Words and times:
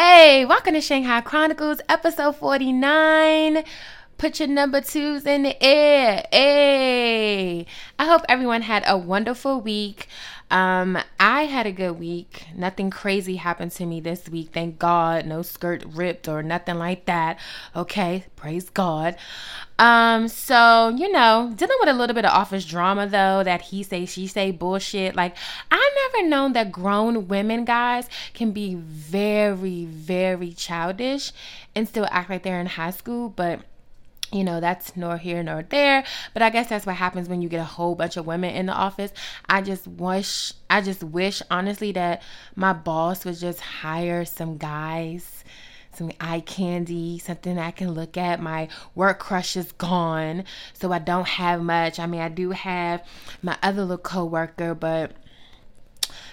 Hey, 0.00 0.44
welcome 0.44 0.74
to 0.74 0.80
Shanghai 0.80 1.20
Chronicles, 1.22 1.80
episode 1.88 2.36
49. 2.36 3.64
Put 4.16 4.38
your 4.38 4.46
number 4.46 4.80
twos 4.80 5.26
in 5.26 5.42
the 5.42 5.60
air. 5.60 6.24
Hey. 6.30 7.66
I 7.98 8.04
hope 8.04 8.22
everyone 8.28 8.62
had 8.62 8.84
a 8.86 8.96
wonderful 8.96 9.60
week. 9.60 10.06
Um, 10.50 10.98
I 11.20 11.42
had 11.42 11.66
a 11.66 11.72
good 11.72 11.98
week. 11.98 12.46
Nothing 12.54 12.90
crazy 12.90 13.36
happened 13.36 13.72
to 13.72 13.86
me 13.86 14.00
this 14.00 14.28
week. 14.28 14.50
Thank 14.52 14.78
God. 14.78 15.26
No 15.26 15.42
skirt 15.42 15.84
ripped 15.86 16.26
or 16.26 16.42
nothing 16.42 16.76
like 16.78 17.04
that. 17.04 17.38
Okay, 17.76 18.24
praise 18.34 18.70
God. 18.70 19.16
Um, 19.78 20.26
so 20.28 20.88
you 20.88 21.12
know, 21.12 21.52
dealing 21.54 21.76
with 21.80 21.88
a 21.88 21.92
little 21.92 22.14
bit 22.14 22.24
of 22.24 22.32
office 22.32 22.64
drama 22.64 23.06
though, 23.06 23.42
that 23.44 23.62
he 23.62 23.82
say, 23.82 24.06
she 24.06 24.26
say 24.26 24.50
bullshit. 24.50 25.14
Like, 25.14 25.36
I 25.70 26.10
never 26.12 26.28
known 26.28 26.52
that 26.54 26.72
grown 26.72 27.28
women 27.28 27.64
guys 27.64 28.08
can 28.32 28.52
be 28.52 28.74
very, 28.74 29.84
very 29.84 30.52
childish 30.52 31.32
and 31.74 31.86
still 31.86 32.08
act 32.10 32.30
like 32.30 32.42
they're 32.42 32.60
in 32.60 32.66
high 32.66 32.90
school, 32.90 33.28
but 33.28 33.60
you 34.32 34.44
know 34.44 34.60
that's 34.60 34.96
nor 34.96 35.16
here 35.16 35.42
nor 35.42 35.62
there. 35.62 36.04
But 36.34 36.42
i 36.42 36.50
guess 36.50 36.68
that's 36.68 36.86
what 36.86 36.96
happens 36.96 37.28
when 37.28 37.42
you 37.42 37.48
get 37.48 37.60
a 37.60 37.64
whole 37.64 37.94
bunch 37.94 38.16
of 38.16 38.26
women 38.26 38.54
in 38.54 38.66
the 38.66 38.72
office. 38.72 39.12
I 39.48 39.62
just 39.62 39.86
wish 39.86 40.52
i 40.70 40.80
just 40.80 41.02
wish 41.02 41.42
honestly 41.50 41.92
that 41.92 42.22
my 42.54 42.72
boss 42.72 43.24
would 43.24 43.38
just 43.38 43.60
hire 43.60 44.24
some 44.24 44.58
guys 44.58 45.44
some 45.94 46.12
eye 46.20 46.40
candy 46.40 47.18
something 47.18 47.58
i 47.58 47.70
can 47.70 47.92
look 47.92 48.16
at. 48.16 48.40
My 48.40 48.68
work 48.94 49.18
crush 49.18 49.56
is 49.56 49.72
gone 49.72 50.44
so 50.72 50.92
i 50.92 50.98
don't 50.98 51.28
have 51.28 51.62
much. 51.62 51.98
I 51.98 52.06
mean 52.06 52.20
i 52.20 52.28
do 52.28 52.50
have 52.50 53.04
my 53.42 53.56
other 53.62 53.82
little 53.82 53.98
coworker 53.98 54.74
but 54.74 55.12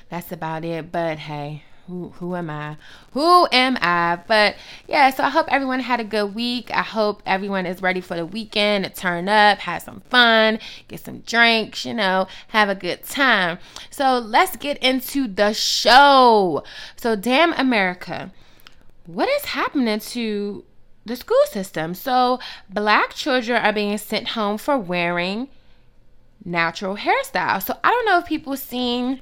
that's 0.09 0.31
about 0.31 0.63
it. 0.65 0.91
But 0.91 1.17
hey 1.19 1.63
who, 1.87 2.09
who 2.15 2.35
am 2.35 2.49
I? 2.49 2.77
Who 3.11 3.47
am 3.51 3.77
I? 3.79 4.19
But 4.27 4.55
yeah, 4.87 5.09
so 5.11 5.23
I 5.23 5.29
hope 5.29 5.47
everyone 5.49 5.81
had 5.81 5.99
a 5.99 6.03
good 6.03 6.33
week. 6.33 6.71
I 6.71 6.81
hope 6.81 7.21
everyone 7.25 7.65
is 7.65 7.81
ready 7.81 8.01
for 8.01 8.15
the 8.15 8.25
weekend 8.25 8.85
to 8.85 8.91
turn 8.91 9.29
up, 9.29 9.59
have 9.59 9.83
some 9.83 10.01
fun, 10.09 10.59
get 10.87 11.01
some 11.01 11.19
drinks, 11.19 11.85
you 11.85 11.93
know, 11.93 12.27
have 12.49 12.69
a 12.69 12.75
good 12.75 13.03
time. 13.03 13.59
So 13.91 14.17
let's 14.17 14.55
get 14.55 14.77
into 14.79 15.27
the 15.27 15.53
show. 15.53 16.63
So, 16.95 17.15
damn 17.15 17.53
America, 17.53 18.31
what 19.05 19.29
is 19.29 19.45
happening 19.45 19.99
to 19.99 20.63
the 21.05 21.15
school 21.15 21.45
system? 21.51 21.93
So, 21.93 22.39
black 22.69 23.13
children 23.13 23.63
are 23.63 23.73
being 23.73 23.97
sent 23.99 24.29
home 24.29 24.57
for 24.57 24.77
wearing 24.77 25.49
natural 26.43 26.97
hairstyles. 26.97 27.63
So, 27.63 27.77
I 27.83 27.91
don't 27.91 28.05
know 28.05 28.17
if 28.17 28.25
people 28.25 28.57
seen 28.57 29.21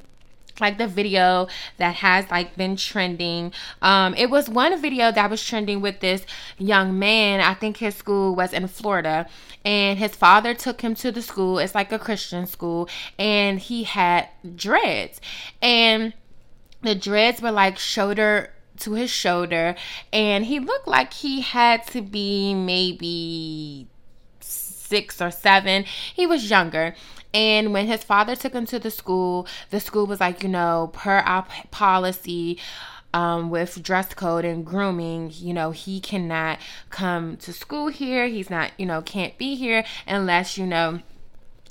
like 0.60 0.78
the 0.78 0.88
video 0.88 1.48
that 1.78 1.96
has 1.96 2.30
like 2.30 2.56
been 2.56 2.76
trending. 2.76 3.52
Um 3.82 4.14
it 4.16 4.30
was 4.30 4.50
one 4.50 4.80
video 4.82 5.12
that 5.12 5.30
was 5.30 5.44
trending 5.44 5.82
with 5.82 6.00
this 6.00 6.26
young 6.58 6.98
man. 6.98 7.40
I 7.40 7.54
think 7.54 7.78
his 7.78 7.96
school 7.96 8.36
was 8.36 8.54
in 8.54 8.68
florida. 8.68 9.28
And 9.66 9.98
his 9.98 10.16
father 10.16 10.54
took 10.54 10.82
him 10.82 10.96
to 10.96 11.12
the 11.12 11.22
school. 11.22 11.60
It's 11.60 11.76
like 11.76 11.92
a 11.92 12.00
christian 12.00 12.46
school. 12.46 12.90
And 13.18 13.60
he 13.60 13.84
had 13.84 14.30
dreads. 14.56 15.20
And 15.62 16.14
the 16.82 16.96
dreads 16.96 17.42
were 17.42 17.52
like 17.52 17.78
shoulder 17.78 18.54
to 18.80 18.94
his 18.94 19.10
shoulder. 19.10 19.76
And 20.12 20.46
he 20.46 20.60
looked 20.60 20.88
like 20.88 21.14
he 21.14 21.42
had 21.42 21.88
to 21.88 22.02
be 22.02 22.54
maybe 22.54 23.88
six 24.40 25.22
or 25.22 25.32
seven. 25.32 25.86
He 26.14 26.28
was 26.28 26.50
younger 26.50 26.94
and 27.34 27.74
when 27.74 27.88
his 27.88 28.04
father 28.04 28.36
took 28.36 28.54
him 28.54 28.66
to 28.68 28.80
the 28.80 28.92
school, 28.92 29.48
the 29.70 29.80
school 29.80 30.06
was 30.06 30.20
like, 30.20 30.44
you 30.44 30.50
know, 30.50 30.92
per 30.94 31.18
our 31.20 31.46
policy, 31.72 32.60
um, 33.14 33.50
with 33.50 33.82
dress 33.84 34.14
code 34.14 34.44
and 34.44 34.66
grooming, 34.66 35.32
you 35.34 35.54
know, 35.54 35.72
he 35.72 36.00
cannot 36.00 36.60
come 36.90 37.38
to 37.38 37.54
school 37.54 37.88
here. 37.88 38.28
He's 38.28 38.50
not, 38.50 38.72
you 38.78 38.86
know, 38.86 39.02
can't 39.02 39.38
be 39.38 39.56
here 39.56 39.86
unless, 40.08 40.58
you 40.58 40.66
know, 40.66 41.00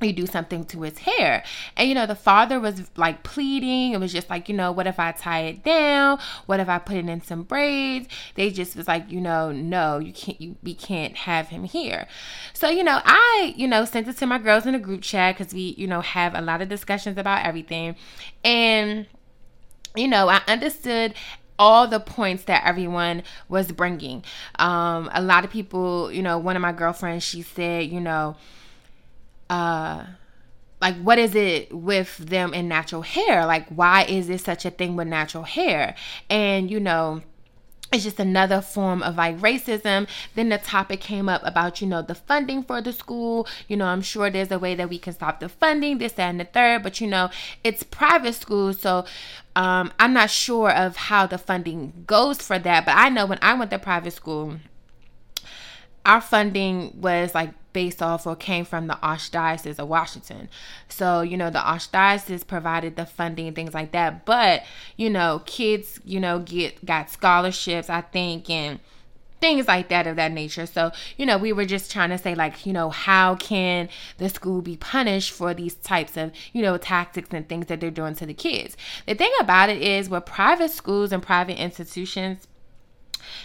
you 0.04 0.12
do 0.12 0.26
something 0.26 0.64
to 0.66 0.82
his 0.82 0.98
hair. 0.98 1.42
And 1.76 1.88
you 1.88 1.94
know, 1.94 2.06
the 2.06 2.14
father 2.14 2.58
was 2.60 2.90
like 2.96 3.22
pleading. 3.22 3.92
It 3.92 4.00
was 4.00 4.12
just 4.12 4.30
like, 4.30 4.48
you 4.48 4.56
know, 4.56 4.72
what 4.72 4.86
if 4.86 4.98
I 4.98 5.12
tie 5.12 5.42
it 5.42 5.64
down? 5.64 6.18
What 6.46 6.60
if 6.60 6.68
I 6.68 6.78
put 6.78 6.96
it 6.96 7.08
in 7.08 7.22
some 7.22 7.42
braids? 7.42 8.08
They 8.34 8.50
just 8.50 8.76
was 8.76 8.88
like, 8.88 9.10
you 9.10 9.20
know, 9.20 9.52
no, 9.52 9.98
you 9.98 10.12
can't 10.12 10.40
you 10.40 10.56
we 10.62 10.74
can't 10.74 11.16
have 11.16 11.48
him 11.48 11.64
here. 11.64 12.06
So, 12.52 12.68
you 12.68 12.84
know, 12.84 13.00
I, 13.04 13.54
you 13.56 13.68
know, 13.68 13.84
sent 13.84 14.08
it 14.08 14.16
to 14.18 14.26
my 14.26 14.38
girls 14.38 14.66
in 14.66 14.74
a 14.74 14.78
group 14.78 15.02
chat 15.02 15.36
cuz 15.36 15.52
we, 15.52 15.74
you 15.78 15.86
know, 15.86 16.00
have 16.00 16.34
a 16.34 16.40
lot 16.40 16.62
of 16.62 16.68
discussions 16.68 17.18
about 17.18 17.44
everything. 17.44 17.96
And 18.44 19.06
you 19.94 20.08
know, 20.08 20.28
I 20.28 20.40
understood 20.48 21.14
all 21.58 21.86
the 21.86 22.00
points 22.00 22.44
that 22.44 22.64
everyone 22.66 23.22
was 23.48 23.70
bringing. 23.72 24.24
Um, 24.58 25.10
a 25.12 25.22
lot 25.22 25.44
of 25.44 25.50
people, 25.50 26.10
you 26.10 26.22
know, 26.22 26.38
one 26.38 26.56
of 26.56 26.62
my 26.62 26.72
girlfriends, 26.72 27.24
she 27.24 27.42
said, 27.42 27.88
you 27.88 28.00
know, 28.00 28.36
uh 29.52 30.04
like 30.80 30.96
what 30.96 31.18
is 31.18 31.34
it 31.34 31.72
with 31.72 32.16
them 32.16 32.54
in 32.54 32.68
natural 32.68 33.02
hair 33.02 33.46
like 33.46 33.68
why 33.68 34.02
is 34.04 34.26
this 34.26 34.42
such 34.42 34.64
a 34.64 34.70
thing 34.70 34.96
with 34.96 35.06
natural 35.06 35.44
hair 35.44 35.94
and 36.30 36.70
you 36.70 36.80
know 36.80 37.22
it's 37.92 38.04
just 38.04 38.18
another 38.18 38.62
form 38.62 39.02
of 39.02 39.16
like 39.16 39.38
racism. 39.38 40.08
Then 40.34 40.48
the 40.48 40.58
topic 40.58 41.00
came 41.00 41.28
up 41.28 41.42
about, 41.44 41.80
you 41.82 41.86
know, 41.86 42.00
the 42.00 42.14
funding 42.14 42.62
for 42.62 42.80
the 42.80 42.92
school. 42.92 43.46
You 43.68 43.76
know, 43.76 43.84
I'm 43.84 44.00
sure 44.00 44.30
there's 44.30 44.50
a 44.50 44.58
way 44.58 44.74
that 44.74 44.88
we 44.88 44.98
can 44.98 45.12
stop 45.12 45.40
the 45.40 45.48
funding, 45.50 45.98
this, 45.98 46.12
that, 46.12 46.30
and 46.30 46.40
the 46.40 46.44
third, 46.44 46.82
but 46.82 47.00
you 47.00 47.06
know, 47.06 47.28
it's 47.62 47.82
private 47.82 48.34
school. 48.34 48.72
So 48.72 49.04
um, 49.54 49.92
I'm 50.00 50.14
not 50.14 50.30
sure 50.30 50.70
of 50.70 50.96
how 50.96 51.26
the 51.26 51.36
funding 51.36 52.04
goes 52.06 52.38
for 52.38 52.58
that. 52.58 52.86
But 52.86 52.96
I 52.96 53.10
know 53.10 53.26
when 53.26 53.38
I 53.42 53.52
went 53.54 53.70
to 53.72 53.78
private 53.78 54.14
school, 54.14 54.56
our 56.06 56.22
funding 56.22 56.98
was 56.98 57.34
like 57.34 57.50
based 57.72 58.02
off 58.02 58.26
or 58.26 58.36
came 58.36 58.64
from 58.64 58.86
the 58.86 58.98
Archdiocese 59.02 59.78
of 59.78 59.88
Washington. 59.88 60.48
So, 60.88 61.22
you 61.22 61.36
know, 61.36 61.50
the 61.50 61.58
Archdiocese 61.58 62.46
provided 62.46 62.96
the 62.96 63.06
funding 63.06 63.46
and 63.46 63.56
things 63.56 63.74
like 63.74 63.92
that. 63.92 64.24
But, 64.24 64.64
you 64.96 65.10
know, 65.10 65.42
kids, 65.46 66.00
you 66.04 66.20
know, 66.20 66.40
get 66.40 66.84
got 66.84 67.10
scholarships, 67.10 67.90
I 67.90 68.02
think, 68.02 68.50
and 68.50 68.80
things 69.40 69.66
like 69.66 69.88
that 69.88 70.06
of 70.06 70.14
that 70.16 70.30
nature. 70.30 70.66
So, 70.66 70.92
you 71.16 71.26
know, 71.26 71.36
we 71.36 71.52
were 71.52 71.64
just 71.64 71.90
trying 71.90 72.10
to 72.10 72.18
say, 72.18 72.34
like, 72.34 72.64
you 72.64 72.72
know, 72.72 72.90
how 72.90 73.34
can 73.34 73.88
the 74.18 74.28
school 74.28 74.62
be 74.62 74.76
punished 74.76 75.32
for 75.32 75.52
these 75.52 75.74
types 75.74 76.16
of, 76.16 76.30
you 76.52 76.62
know, 76.62 76.76
tactics 76.78 77.30
and 77.32 77.48
things 77.48 77.66
that 77.66 77.80
they're 77.80 77.90
doing 77.90 78.14
to 78.14 78.26
the 78.26 78.34
kids? 78.34 78.76
The 79.06 79.16
thing 79.16 79.32
about 79.40 79.68
it 79.68 79.82
is, 79.82 80.08
with 80.08 80.26
private 80.26 80.70
schools 80.70 81.10
and 81.10 81.20
private 81.22 81.60
institutions, 81.60 82.46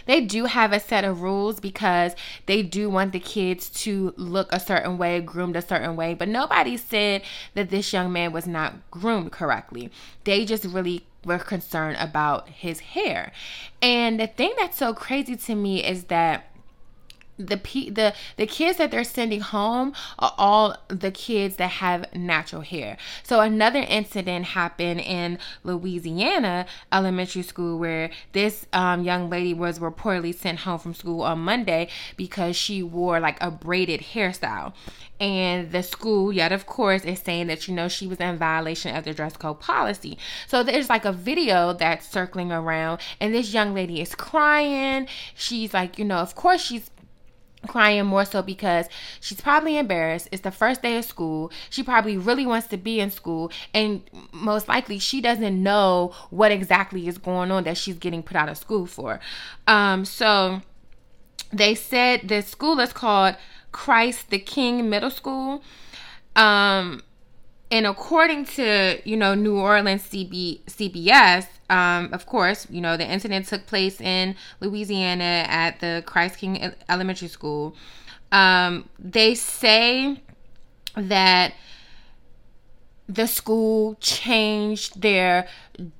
they 0.05 0.21
do 0.21 0.45
have 0.45 0.73
a 0.73 0.79
set 0.79 1.03
of 1.03 1.21
rules 1.21 1.59
because 1.59 2.15
they 2.45 2.63
do 2.63 2.89
want 2.89 3.11
the 3.11 3.19
kids 3.19 3.69
to 3.69 4.13
look 4.17 4.51
a 4.51 4.59
certain 4.59 4.97
way, 4.97 5.19
groomed 5.21 5.55
a 5.55 5.61
certain 5.61 5.95
way. 5.95 6.13
But 6.13 6.29
nobody 6.29 6.77
said 6.77 7.21
that 7.53 7.69
this 7.69 7.93
young 7.93 8.11
man 8.11 8.31
was 8.31 8.47
not 8.47 8.73
groomed 8.91 9.31
correctly. 9.31 9.91
They 10.23 10.45
just 10.45 10.65
really 10.65 11.05
were 11.25 11.39
concerned 11.39 11.97
about 11.99 12.47
his 12.49 12.79
hair. 12.79 13.31
And 13.81 14.19
the 14.19 14.27
thing 14.27 14.53
that's 14.57 14.77
so 14.77 14.93
crazy 14.93 15.35
to 15.35 15.55
me 15.55 15.83
is 15.83 16.05
that 16.05 16.46
the 17.37 17.55
the 17.91 18.13
the 18.37 18.47
kids 18.47 18.77
that 18.77 18.91
they're 18.91 19.03
sending 19.03 19.41
home 19.41 19.93
are 20.19 20.33
all 20.37 20.75
the 20.87 21.11
kids 21.11 21.57
that 21.57 21.69
have 21.69 22.13
natural 22.15 22.61
hair. 22.61 22.97
So 23.23 23.39
another 23.39 23.79
incident 23.79 24.45
happened 24.45 25.01
in 25.01 25.39
Louisiana 25.63 26.65
elementary 26.91 27.43
school 27.43 27.77
where 27.77 28.09
this 28.33 28.65
um, 28.73 29.03
young 29.03 29.29
lady 29.29 29.53
was 29.53 29.79
reportedly 29.79 30.33
sent 30.33 30.59
home 30.59 30.79
from 30.79 30.93
school 30.93 31.21
on 31.21 31.39
Monday 31.39 31.89
because 32.15 32.55
she 32.55 32.81
wore 32.81 33.19
like 33.19 33.37
a 33.41 33.51
braided 33.51 34.01
hairstyle. 34.01 34.73
And 35.19 35.71
the 35.71 35.81
school, 35.81 36.31
yet 36.31 36.51
of 36.51 36.67
course, 36.67 37.03
is 37.03 37.19
saying 37.19 37.47
that 37.47 37.67
you 37.67 37.73
know 37.73 37.87
she 37.87 38.05
was 38.05 38.19
in 38.19 38.37
violation 38.37 38.95
of 38.95 39.03
the 39.03 39.13
dress 39.13 39.35
code 39.35 39.59
policy. 39.59 40.17
So 40.47 40.61
there's 40.61 40.89
like 40.89 41.05
a 41.05 41.11
video 41.11 41.73
that's 41.73 42.07
circling 42.07 42.51
around, 42.51 43.01
and 43.19 43.33
this 43.33 43.51
young 43.51 43.73
lady 43.73 43.99
is 43.99 44.13
crying. 44.13 45.07
She's 45.33 45.73
like, 45.73 45.97
you 45.97 46.05
know, 46.05 46.17
of 46.17 46.35
course 46.35 46.61
she's 46.61 46.91
crying 47.67 48.05
more 48.05 48.25
so 48.25 48.41
because 48.41 48.87
she's 49.19 49.41
probably 49.41 49.77
embarrassed. 49.77 50.29
It's 50.31 50.41
the 50.41 50.51
first 50.51 50.81
day 50.81 50.97
of 50.97 51.05
school. 51.05 51.51
She 51.69 51.83
probably 51.83 52.17
really 52.17 52.45
wants 52.45 52.67
to 52.67 52.77
be 52.77 52.99
in 52.99 53.11
school 53.11 53.51
and 53.73 54.01
most 54.31 54.67
likely 54.67 54.99
she 54.99 55.21
doesn't 55.21 55.61
know 55.61 56.13
what 56.29 56.51
exactly 56.51 57.07
is 57.07 57.17
going 57.17 57.51
on 57.51 57.63
that 57.65 57.77
she's 57.77 57.97
getting 57.97 58.23
put 58.23 58.37
out 58.37 58.49
of 58.49 58.57
school 58.57 58.85
for. 58.85 59.19
Um 59.67 60.05
so 60.05 60.61
they 61.51 61.75
said 61.75 62.27
the 62.27 62.41
school 62.41 62.79
is 62.79 62.93
called 62.93 63.35
Christ 63.71 64.29
the 64.29 64.39
King 64.39 64.89
Middle 64.89 65.11
School. 65.11 65.61
Um 66.35 67.01
and 67.69 67.85
according 67.85 68.45
to 68.45 68.99
you 69.03 69.17
know 69.17 69.33
New 69.33 69.57
Orleans 69.57 70.03
CB, 70.03 70.61
CBS, 70.65 71.47
um, 71.69 72.13
of 72.13 72.25
course, 72.25 72.67
you 72.69 72.81
know 72.81 72.97
the 72.97 73.09
incident 73.09 73.47
took 73.47 73.65
place 73.65 73.99
in 73.99 74.35
Louisiana 74.59 75.45
at 75.47 75.79
the 75.79 76.03
Christ 76.05 76.37
King 76.37 76.73
Elementary 76.89 77.27
School. 77.27 77.75
Um, 78.31 78.89
they 78.99 79.35
say 79.35 80.21
that 80.95 81.53
the 83.07 83.27
school 83.27 83.95
changed 83.99 85.01
their 85.01 85.47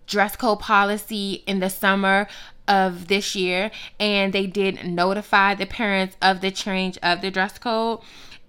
dress 0.08 0.36
code 0.36 0.60
policy 0.60 1.44
in 1.48 1.60
the 1.60 1.70
summer 1.70 2.28
of 2.68 3.08
this 3.08 3.36
year, 3.36 3.72
and 4.00 4.34
they 4.34 4.46
did 4.46 4.86
notify 4.86 5.56
the 5.56 5.66
parents 5.66 6.18
of 6.22 6.42
the 6.42 6.52
change 6.52 6.98
of 7.02 7.22
the 7.22 7.32
dress 7.32 7.58
code 7.58 8.00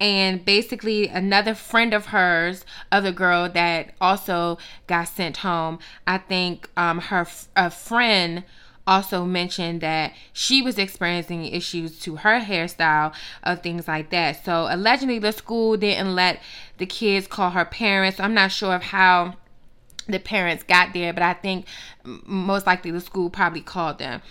and 0.00 0.44
basically 0.44 1.08
another 1.08 1.54
friend 1.54 1.92
of 1.92 2.06
hers 2.06 2.64
of 2.92 3.02
the 3.04 3.12
girl 3.12 3.48
that 3.48 3.94
also 4.00 4.58
got 4.86 5.08
sent 5.08 5.38
home 5.38 5.78
i 6.06 6.18
think 6.18 6.68
um, 6.76 6.98
her 7.00 7.26
a 7.56 7.70
friend 7.70 8.44
also 8.86 9.26
mentioned 9.26 9.82
that 9.82 10.14
she 10.32 10.62
was 10.62 10.78
experiencing 10.78 11.44
issues 11.44 11.98
to 12.00 12.16
her 12.16 12.40
hairstyle 12.40 13.12
of 13.42 13.62
things 13.62 13.86
like 13.86 14.08
that. 14.08 14.42
So 14.42 14.66
allegedly 14.70 15.18
the 15.18 15.30
school 15.32 15.76
didn't 15.76 16.14
let 16.14 16.40
the 16.78 16.86
kids 16.86 17.26
call 17.26 17.50
her 17.50 17.66
parents. 17.66 18.18
I'm 18.18 18.32
not 18.32 18.50
sure 18.50 18.74
of 18.74 18.84
how 18.84 19.34
the 20.08 20.18
parents 20.18 20.64
got 20.64 20.94
there 20.94 21.12
but 21.12 21.22
i 21.22 21.34
think 21.34 21.66
most 22.02 22.66
likely 22.66 22.90
the 22.90 23.00
school 23.00 23.30
probably 23.30 23.60
called 23.60 23.98
them. 23.98 24.22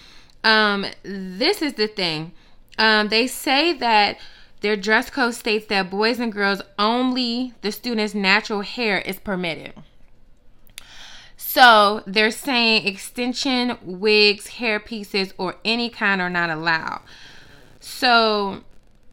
Um, 0.43 0.85
this 1.03 1.61
is 1.61 1.73
the 1.73 1.87
thing. 1.87 2.31
Um, 2.79 3.09
they 3.09 3.27
say 3.27 3.73
that 3.73 4.17
their 4.61 4.75
dress 4.75 5.09
code 5.09 5.35
states 5.35 5.67
that 5.67 5.89
boys 5.89 6.19
and 6.19 6.31
girls 6.33 6.61
only 6.79 7.53
the 7.61 7.71
students' 7.71 8.15
natural 8.15 8.61
hair 8.61 8.99
is 8.99 9.19
permitted. 9.19 9.73
So 11.35 12.03
they're 12.05 12.31
saying 12.31 12.87
extension, 12.87 13.77
wigs, 13.81 14.47
hair 14.47 14.79
pieces, 14.79 15.33
or 15.37 15.55
any 15.63 15.89
kind 15.89 16.21
are 16.21 16.29
not 16.29 16.49
allowed. 16.49 17.01
So 17.79 18.63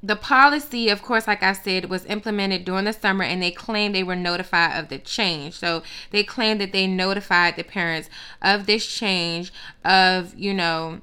the 0.02 0.16
policy, 0.16 0.90
of 0.90 1.00
course, 1.00 1.26
like 1.26 1.42
I 1.42 1.54
said, 1.54 1.88
was 1.88 2.04
implemented 2.04 2.64
during 2.64 2.84
the 2.84 2.92
summer 2.92 3.24
and 3.24 3.42
they 3.42 3.50
claimed 3.50 3.94
they 3.94 4.02
were 4.02 4.16
notified 4.16 4.78
of 4.78 4.88
the 4.90 4.98
change. 4.98 5.54
So 5.54 5.82
they 6.10 6.22
claimed 6.22 6.60
that 6.60 6.72
they 6.72 6.86
notified 6.86 7.56
the 7.56 7.62
parents 7.62 8.10
of 8.42 8.66
this 8.66 8.86
change 8.86 9.50
of, 9.82 10.34
you 10.34 10.52
know, 10.52 11.00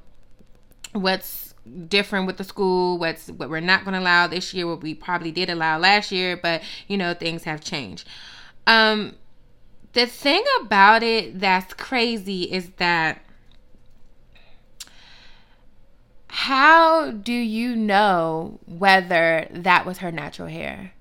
what's 0.94 1.51
different 1.88 2.26
with 2.26 2.38
the 2.38 2.44
school 2.44 2.98
what's 2.98 3.28
what 3.28 3.50
we're 3.50 3.60
not 3.60 3.84
going 3.86 3.94
to 3.94 4.00
allow 4.00 4.26
this 4.26 4.54
year 4.54 4.68
what 4.68 4.82
we 4.82 4.96
probably 4.96 5.32
did 5.32 5.50
allow 5.50 5.78
last 5.78 6.12
year 6.12 6.36
but 6.36 6.62
you 6.88 6.98
know 6.98 7.14
things 7.14 7.44
have 7.44 7.62
changed. 7.62 8.08
Um 8.68 9.16
the 9.94 10.06
thing 10.06 10.44
about 10.62 11.04
it 11.04 11.40
that's 11.40 11.74
crazy 11.74 12.44
is 12.44 12.70
that 12.78 13.22
how 16.30 17.12
do 17.12 17.34
you 17.34 17.76
know 17.76 18.58
whether 18.66 19.48
that 19.52 19.86
was 19.86 19.98
her 19.98 20.14
natural 20.14 20.48
hair? 20.48 20.94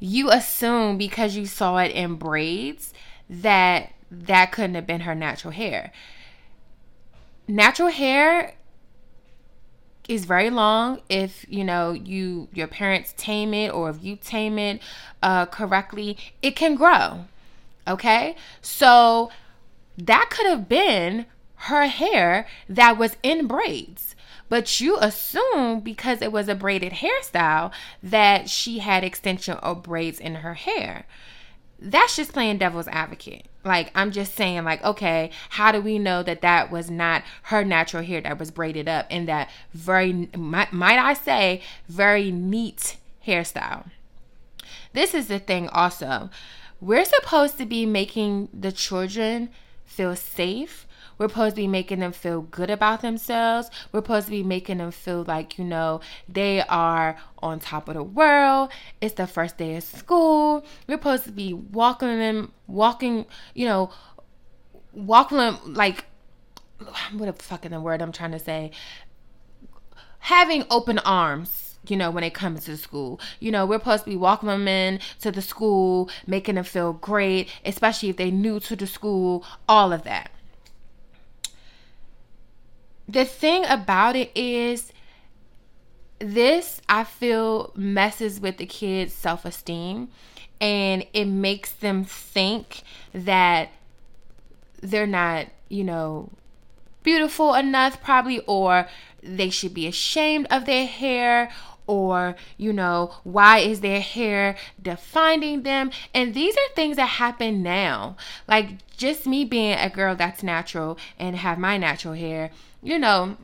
You 0.00 0.32
assume 0.32 0.98
because 0.98 1.36
you 1.36 1.46
saw 1.46 1.78
it 1.78 1.92
in 1.92 2.16
braids 2.16 2.92
that 3.30 3.92
that 4.10 4.50
couldn't 4.50 4.74
have 4.74 4.86
been 4.86 5.02
her 5.02 5.14
natural 5.14 5.52
hair. 5.52 5.92
Natural 7.46 7.88
hair 7.88 8.55
is 10.08 10.24
very 10.24 10.50
long. 10.50 11.00
If 11.08 11.44
you 11.48 11.64
know 11.64 11.92
you 11.92 12.48
your 12.52 12.68
parents 12.68 13.14
tame 13.16 13.54
it 13.54 13.68
or 13.72 13.90
if 13.90 14.02
you 14.02 14.16
tame 14.16 14.58
it 14.58 14.80
uh, 15.22 15.46
correctly 15.46 16.16
it 16.42 16.56
can 16.56 16.74
grow 16.74 17.26
okay? 17.86 18.36
So 18.60 19.30
that 19.98 20.28
could 20.30 20.46
have 20.46 20.68
been 20.68 21.26
her 21.54 21.86
hair 21.86 22.46
that 22.68 22.98
was 22.98 23.16
in 23.22 23.46
braids. 23.46 24.14
But 24.48 24.80
you 24.80 24.96
assume 25.00 25.80
because 25.80 26.22
it 26.22 26.30
was 26.30 26.48
a 26.48 26.54
braided 26.54 26.94
hairstyle 26.94 27.72
that 28.02 28.48
she 28.48 28.78
had 28.78 29.02
extension 29.02 29.58
or 29.62 29.74
braids 29.74 30.20
in 30.20 30.36
her 30.36 30.54
hair. 30.54 31.06
That's 31.78 32.16
just 32.16 32.32
playing 32.32 32.58
devil's 32.58 32.88
advocate. 32.88 33.46
Like, 33.66 33.90
I'm 33.96 34.12
just 34.12 34.34
saying, 34.34 34.64
like, 34.64 34.82
okay, 34.84 35.30
how 35.50 35.72
do 35.72 35.80
we 35.80 35.98
know 35.98 36.22
that 36.22 36.40
that 36.42 36.70
was 36.70 36.88
not 36.88 37.24
her 37.42 37.64
natural 37.64 38.04
hair 38.04 38.20
that 38.20 38.38
was 38.38 38.52
braided 38.52 38.88
up 38.88 39.10
in 39.10 39.26
that 39.26 39.50
very, 39.74 40.28
might, 40.36 40.72
I 40.72 41.14
say, 41.14 41.62
very 41.88 42.30
neat 42.30 42.96
hairstyle? 43.26 43.90
This 44.92 45.14
is 45.14 45.26
the 45.26 45.40
thing, 45.40 45.68
also. 45.68 46.30
We're 46.80 47.04
supposed 47.04 47.58
to 47.58 47.66
be 47.66 47.86
making 47.86 48.48
the 48.54 48.70
children 48.70 49.50
feel 49.84 50.14
safe 50.14 50.85
we're 51.18 51.28
supposed 51.28 51.56
to 51.56 51.62
be 51.62 51.68
making 51.68 52.00
them 52.00 52.12
feel 52.12 52.42
good 52.42 52.70
about 52.70 53.00
themselves. 53.00 53.70
We're 53.92 54.00
supposed 54.00 54.26
to 54.26 54.30
be 54.30 54.42
making 54.42 54.78
them 54.78 54.90
feel 54.90 55.24
like, 55.24 55.58
you 55.58 55.64
know, 55.64 56.00
they 56.28 56.62
are 56.62 57.16
on 57.38 57.60
top 57.60 57.88
of 57.88 57.94
the 57.94 58.02
world. 58.02 58.70
It's 59.00 59.14
the 59.14 59.26
first 59.26 59.56
day 59.56 59.76
of 59.76 59.82
school. 59.82 60.64
We're 60.86 60.96
supposed 60.96 61.24
to 61.24 61.32
be 61.32 61.52
walking 61.52 62.18
them, 62.18 62.52
walking, 62.66 63.26
you 63.54 63.66
know, 63.66 63.90
walking 64.92 65.38
them 65.38 65.58
like, 65.64 66.04
what 67.12 67.28
a 67.28 67.32
fucking 67.32 67.82
word 67.82 68.02
I'm 68.02 68.12
trying 68.12 68.32
to 68.32 68.38
say. 68.38 68.72
Having 70.18 70.64
open 70.70 70.98
arms 71.00 71.62
you 71.88 71.96
know, 71.96 72.10
when 72.10 72.24
it 72.24 72.34
comes 72.34 72.64
to 72.64 72.76
school. 72.76 73.20
You 73.38 73.52
know, 73.52 73.64
we're 73.64 73.78
supposed 73.78 74.02
to 74.02 74.10
be 74.10 74.16
walking 74.16 74.48
them 74.48 74.66
in 74.66 74.98
to 75.20 75.30
the 75.30 75.40
school, 75.40 76.10
making 76.26 76.56
them 76.56 76.64
feel 76.64 76.94
great, 76.94 77.48
especially 77.64 78.08
if 78.08 78.16
they're 78.16 78.32
new 78.32 78.58
to 78.58 78.74
the 78.74 78.88
school, 78.88 79.44
all 79.68 79.92
of 79.92 80.02
that 80.02 80.32
the 83.08 83.24
thing 83.24 83.64
about 83.66 84.16
it 84.16 84.30
is 84.34 84.92
this 86.18 86.80
I 86.88 87.04
feel 87.04 87.72
messes 87.76 88.40
with 88.40 88.56
the 88.56 88.66
kids' 88.66 89.12
self-esteem 89.12 90.08
and 90.60 91.06
it 91.12 91.26
makes 91.26 91.72
them 91.72 92.04
think 92.04 92.82
that 93.12 93.70
they're 94.80 95.06
not, 95.06 95.48
you 95.68 95.84
know, 95.84 96.30
beautiful 97.02 97.54
enough 97.54 98.02
probably 98.02 98.40
or 98.46 98.88
they 99.22 99.50
should 99.50 99.74
be 99.74 99.86
ashamed 99.86 100.46
of 100.50 100.66
their 100.66 100.86
hair 100.86 101.50
or 101.86 102.34
you 102.56 102.72
know 102.72 103.14
why 103.22 103.58
is 103.58 103.80
their 103.80 104.00
hair 104.00 104.56
defining 104.82 105.62
them? 105.62 105.90
And 106.12 106.34
these 106.34 106.56
are 106.56 106.74
things 106.74 106.96
that 106.96 107.06
happen 107.06 107.62
now. 107.62 108.16
Like 108.48 108.96
just 108.96 109.26
me 109.26 109.44
being 109.44 109.78
a 109.78 109.90
girl 109.90 110.16
that's 110.16 110.42
natural 110.42 110.98
and 111.18 111.36
have 111.36 111.58
my 111.58 111.76
natural 111.76 112.14
hair 112.14 112.50
you 112.82 112.98
know, 112.98 113.36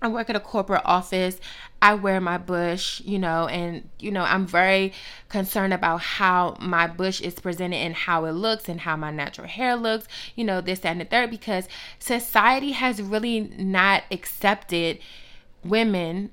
I 0.00 0.08
work 0.08 0.28
at 0.28 0.36
a 0.36 0.40
corporate 0.40 0.82
office. 0.84 1.38
I 1.80 1.94
wear 1.94 2.20
my 2.20 2.38
bush, 2.38 3.00
you 3.00 3.18
know, 3.18 3.46
and 3.46 3.88
you 3.98 4.10
know, 4.10 4.22
I'm 4.22 4.46
very 4.46 4.92
concerned 5.28 5.72
about 5.72 6.00
how 6.00 6.56
my 6.60 6.86
bush 6.86 7.20
is 7.20 7.34
presented 7.34 7.76
and 7.76 7.94
how 7.94 8.24
it 8.24 8.32
looks 8.32 8.68
and 8.68 8.80
how 8.80 8.96
my 8.96 9.10
natural 9.10 9.48
hair 9.48 9.76
looks, 9.76 10.06
you 10.36 10.44
know, 10.44 10.60
this, 10.60 10.80
that, 10.80 10.90
and 10.90 11.00
the 11.00 11.04
third, 11.04 11.30
because 11.30 11.68
society 11.98 12.72
has 12.72 13.00
really 13.00 13.40
not 13.58 14.04
accepted 14.10 14.98
women 15.64 16.30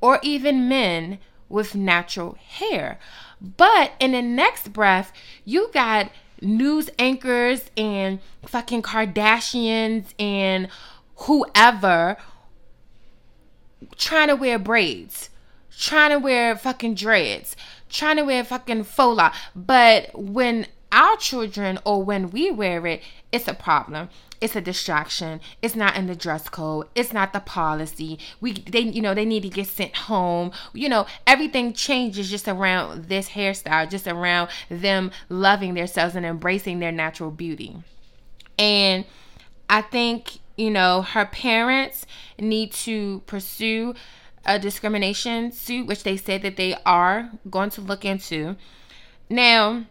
or 0.00 0.18
even 0.22 0.68
men 0.68 1.18
with 1.48 1.74
natural 1.74 2.36
hair. 2.46 2.98
But 3.40 3.92
in 4.00 4.12
the 4.12 4.22
next 4.22 4.72
breath, 4.72 5.12
you 5.44 5.70
got 5.72 6.10
news 6.40 6.90
anchors 6.98 7.70
and 7.76 8.20
fucking 8.46 8.82
Kardashians 8.82 10.06
and 10.18 10.68
whoever 11.16 12.16
trying 13.96 14.28
to 14.28 14.36
wear 14.36 14.58
braids, 14.58 15.30
trying 15.76 16.10
to 16.10 16.18
wear 16.18 16.56
fucking 16.56 16.94
dreads, 16.94 17.56
trying 17.88 18.16
to 18.16 18.22
wear 18.22 18.44
fucking 18.44 18.84
faux 18.84 19.36
But 19.54 20.10
when 20.14 20.66
our 20.92 21.16
children 21.16 21.78
or 21.84 22.02
when 22.02 22.30
we 22.30 22.50
wear 22.50 22.86
it, 22.86 23.02
it's 23.32 23.48
a 23.48 23.54
problem. 23.54 24.08
It's 24.40 24.54
a 24.54 24.60
distraction. 24.60 25.40
It's 25.62 25.74
not 25.74 25.96
in 25.96 26.06
the 26.06 26.14
dress 26.14 26.48
code. 26.48 26.86
It's 26.94 27.12
not 27.12 27.32
the 27.32 27.40
policy. 27.40 28.18
We 28.40 28.52
they 28.52 28.80
you 28.80 29.00
know 29.00 29.14
they 29.14 29.24
need 29.24 29.42
to 29.42 29.48
get 29.48 29.66
sent 29.66 29.96
home. 29.96 30.52
You 30.72 30.88
know 30.88 31.06
everything 31.26 31.72
changes 31.72 32.30
just 32.30 32.46
around 32.46 33.06
this 33.06 33.30
hairstyle, 33.30 33.88
just 33.88 34.06
around 34.06 34.50
them 34.68 35.10
loving 35.28 35.74
themselves 35.74 36.14
and 36.14 36.26
embracing 36.26 36.78
their 36.78 36.92
natural 36.92 37.30
beauty. 37.30 37.74
And 38.58 39.04
I 39.68 39.80
think 39.80 40.38
you 40.56 40.70
know 40.70 41.02
her 41.02 41.26
parents 41.26 42.06
need 42.38 42.72
to 42.72 43.20
pursue 43.26 43.94
a 44.46 44.58
discrimination 44.58 45.52
suit, 45.52 45.86
which 45.86 46.02
they 46.02 46.16
said 46.16 46.42
that 46.42 46.56
they 46.56 46.76
are 46.84 47.30
going 47.50 47.70
to 47.70 47.80
look 47.80 48.04
into. 48.04 48.56
Now, 49.30 49.86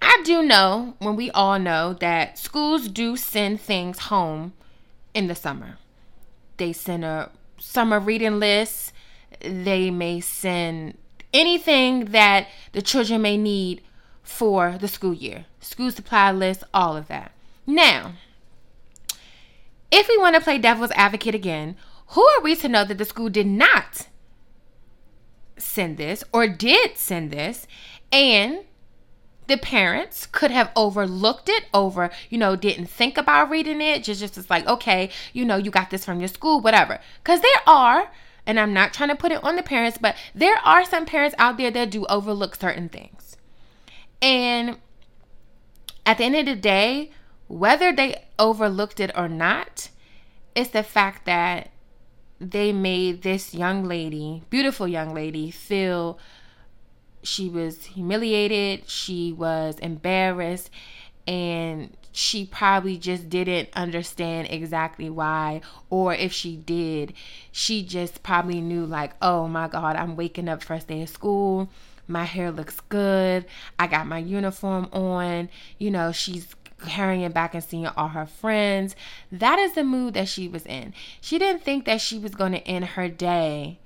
I 0.00 0.22
do 0.24 0.42
know, 0.42 0.94
when 0.98 1.14
we 1.16 1.30
all 1.30 1.58
know, 1.58 1.92
that 1.94 2.38
schools 2.38 2.88
do 2.88 3.16
send 3.16 3.60
things 3.60 3.98
home 3.98 4.54
in 5.12 5.26
the 5.26 5.34
summer. 5.34 5.76
They 6.56 6.72
send 6.72 7.04
a 7.04 7.30
summer 7.58 8.00
reading 8.00 8.40
list. 8.40 8.92
They 9.40 9.90
may 9.90 10.20
send 10.20 10.96
anything 11.32 12.06
that 12.06 12.48
the 12.72 12.82
children 12.82 13.22
may 13.22 13.36
need 13.36 13.82
for 14.22 14.76
the 14.78 14.88
school 14.88 15.14
year. 15.14 15.46
School 15.60 15.90
supply 15.90 16.32
list, 16.32 16.64
all 16.72 16.96
of 16.96 17.08
that. 17.08 17.32
Now, 17.66 18.12
if 19.90 20.08
we 20.08 20.16
want 20.18 20.34
to 20.36 20.40
play 20.40 20.58
devil's 20.58 20.92
advocate 20.92 21.34
again, 21.34 21.76
who 22.08 22.24
are 22.24 22.42
we 22.42 22.56
to 22.56 22.68
know 22.68 22.84
that 22.84 22.98
the 22.98 23.04
school 23.04 23.28
did 23.28 23.46
not 23.46 24.08
send 25.56 25.96
this 25.96 26.24
or 26.32 26.48
did 26.48 26.96
send 26.96 27.30
this? 27.30 27.66
And 28.12 28.64
the 29.50 29.56
parents 29.56 30.26
could 30.26 30.52
have 30.52 30.70
overlooked 30.76 31.48
it 31.48 31.64
over 31.74 32.08
you 32.28 32.38
know 32.38 32.54
didn't 32.54 32.86
think 32.86 33.18
about 33.18 33.50
reading 33.50 33.80
it 33.80 34.04
just 34.04 34.20
just 34.20 34.38
it's 34.38 34.48
like 34.48 34.64
okay 34.68 35.10
you 35.32 35.44
know 35.44 35.56
you 35.56 35.72
got 35.72 35.90
this 35.90 36.04
from 36.04 36.20
your 36.20 36.28
school 36.28 36.60
whatever. 36.60 37.00
Because 37.18 37.40
there 37.40 37.50
are 37.66 38.12
and 38.46 38.60
i'm 38.60 38.72
not 38.72 38.94
trying 38.94 39.08
to 39.08 39.16
put 39.16 39.32
it 39.32 39.42
on 39.42 39.56
the 39.56 39.62
parents 39.62 39.98
but 39.98 40.14
there 40.36 40.56
are 40.58 40.84
some 40.84 41.04
parents 41.04 41.34
out 41.36 41.56
there 41.56 41.70
that 41.72 41.90
do 41.90 42.06
overlook 42.06 42.54
certain 42.54 42.88
things. 42.88 43.36
And 44.22 44.78
at 46.06 46.18
the 46.18 46.24
end 46.24 46.36
of 46.36 46.46
the 46.46 46.54
day 46.54 47.10
whether 47.50 47.92
they 47.92 48.24
overlooked 48.38 49.00
it 49.00 49.10
or 49.16 49.28
not 49.28 49.88
it's 50.54 50.70
the 50.70 50.82
fact 50.82 51.26
that 51.26 51.70
they 52.40 52.72
made 52.72 53.22
this 53.22 53.54
young 53.54 53.84
lady 53.84 54.42
beautiful 54.50 54.86
young 54.86 55.12
lady 55.12 55.50
feel 55.50 56.18
she 57.22 57.48
was 57.48 57.84
humiliated, 57.84 58.88
she 58.88 59.32
was 59.32 59.78
embarrassed, 59.80 60.70
and 61.26 61.96
she 62.12 62.44
probably 62.44 62.96
just 62.96 63.28
didn't 63.28 63.68
understand 63.74 64.48
exactly 64.50 65.08
why 65.08 65.60
or 65.90 66.12
if 66.12 66.32
she 66.32 66.56
did 66.56 67.12
she 67.52 67.84
just 67.84 68.20
probably 68.24 68.60
knew 68.60 68.84
like 68.84 69.12
oh 69.22 69.46
my 69.46 69.68
god 69.68 69.94
i'm 69.94 70.16
waking 70.16 70.48
up 70.48 70.60
first 70.60 70.88
day 70.88 71.02
of 71.02 71.08
school 71.08 71.68
my 72.08 72.24
hair 72.24 72.50
looks 72.50 72.80
good 72.88 73.46
i 73.78 73.86
got 73.86 74.08
my 74.08 74.18
uniform 74.18 74.88
on 74.92 75.48
you 75.78 75.88
know 75.88 76.10
she's 76.10 76.52
hurrying 76.82 77.30
back 77.30 77.54
and 77.54 77.62
seeing 77.62 77.86
all 77.86 78.08
her 78.08 78.26
friends 78.26 78.96
that 79.30 79.58
is 79.58 79.72
the 79.72 79.84
mood 79.84 80.14
that 80.14 80.28
she 80.28 80.48
was 80.48 80.64
in 80.66 80.94
she 81.20 81.38
didn't 81.38 81.62
think 81.62 81.84
that 81.84 82.00
she 82.00 82.18
was 82.18 82.34
going 82.34 82.52
to 82.52 82.66
end 82.66 82.84
her 82.84 83.08
day 83.08 83.78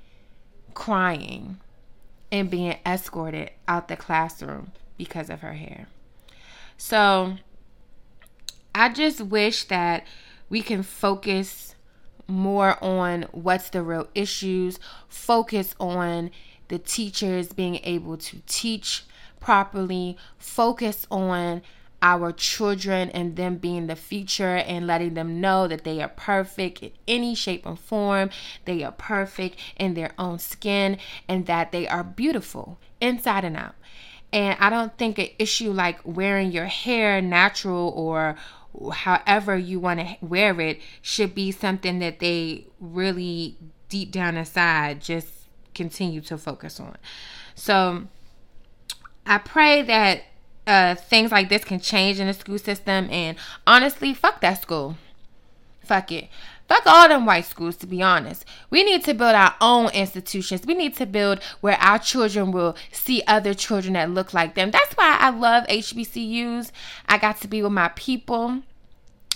crying 0.74 1.58
and 2.30 2.50
being 2.50 2.76
escorted 2.84 3.50
out 3.68 3.88
the 3.88 3.96
classroom 3.96 4.72
because 4.96 5.30
of 5.30 5.40
her 5.40 5.54
hair. 5.54 5.86
So 6.76 7.36
I 8.74 8.88
just 8.88 9.20
wish 9.20 9.64
that 9.64 10.04
we 10.50 10.60
can 10.60 10.82
focus 10.82 11.76
more 12.26 12.82
on 12.82 13.22
what's 13.30 13.70
the 13.70 13.82
real 13.82 14.08
issues, 14.14 14.80
focus 15.08 15.74
on 15.78 16.30
the 16.68 16.78
teachers 16.78 17.52
being 17.52 17.78
able 17.84 18.16
to 18.16 18.42
teach 18.46 19.04
properly, 19.38 20.16
focus 20.36 21.06
on 21.10 21.62
our 22.04 22.32
children 22.32 23.08
and 23.11 23.34
them 23.34 23.56
being 23.56 23.87
the 23.87 23.96
future 23.96 24.56
and 24.56 24.87
letting 24.87 25.14
them 25.14 25.40
know 25.40 25.66
that 25.66 25.84
they 25.84 26.02
are 26.02 26.08
perfect 26.08 26.82
in 26.82 26.92
any 27.08 27.34
shape 27.34 27.64
and 27.64 27.80
form. 27.80 28.28
They 28.66 28.84
are 28.84 28.92
perfect 28.92 29.56
in 29.78 29.94
their 29.94 30.12
own 30.18 30.38
skin 30.38 30.99
and 31.26 31.46
that 31.46 31.73
they 31.73 31.88
are 31.88 32.04
beautiful 32.04 32.78
inside 33.00 33.46
and 33.46 33.56
out. 33.56 33.75
And 34.34 34.58
I 34.61 34.68
don't 34.68 34.94
think 34.99 35.18
an 35.18 35.28
issue 35.38 35.73
like 35.73 35.99
wearing 36.04 36.52
your 36.52 36.66
hair 36.66 37.23
natural 37.23 37.88
or 37.96 38.37
however 38.92 39.56
you 39.56 39.80
want 39.80 40.00
to 40.00 40.16
wear 40.20 40.61
it 40.61 40.82
should 41.00 41.34
be 41.34 41.52
something 41.52 42.00
that 42.00 42.18
they 42.18 42.66
really 42.80 43.56
deep 43.88 44.12
down 44.12 44.37
inside 44.37 45.00
just 45.00 45.28
continue 45.73 46.20
to 46.20 46.37
focus 46.37 46.78
on. 46.78 46.99
So 47.54 48.08
I 49.25 49.38
pray 49.38 49.80
that 49.80 50.25
uh, 50.66 50.94
things 50.94 51.30
like 51.30 51.49
this 51.49 51.64
can 51.64 51.80
change 51.80 52.21
in 52.21 52.26
the 52.26 52.35
school 52.35 52.59
system. 52.59 53.09
And 53.11 53.37
honestly, 53.66 54.14
fuck 54.14 54.40
that 54.40 54.62
school. 54.62 54.97
Fuck 55.85 56.12
it. 56.12 56.28
Fuck 56.66 56.87
all 56.87 57.09
them 57.09 57.26
white 57.26 57.44
schools, 57.44 57.76
to 57.76 57.87
be 57.87 58.02
honest. 58.02 58.47
We 58.71 58.85
need 58.85 59.04
to 59.04 59.12
build 59.12 59.35
our 59.35 59.54
own 59.61 59.90
institutions. 59.90 60.64
We 60.64 60.75
need 60.75 60.97
to 60.97 61.04
build 61.04 61.42
where 61.61 61.76
our 61.78 61.99
children 61.99 62.52
will 62.52 62.75
see 62.90 63.23
other 63.26 63.52
children 63.52 63.92
that 63.94 64.11
look 64.11 64.33
like 64.33 64.54
them. 64.54 64.71
That's 64.71 64.94
why 64.94 65.16
I 65.21 65.28
love 65.28 65.66
HBCUs. 65.66 66.71
I 67.06 67.18
got 67.18 67.40
to 67.42 67.49
be 67.49 67.62
with 67.62 67.73
my 67.73 67.88
people. 67.88 68.62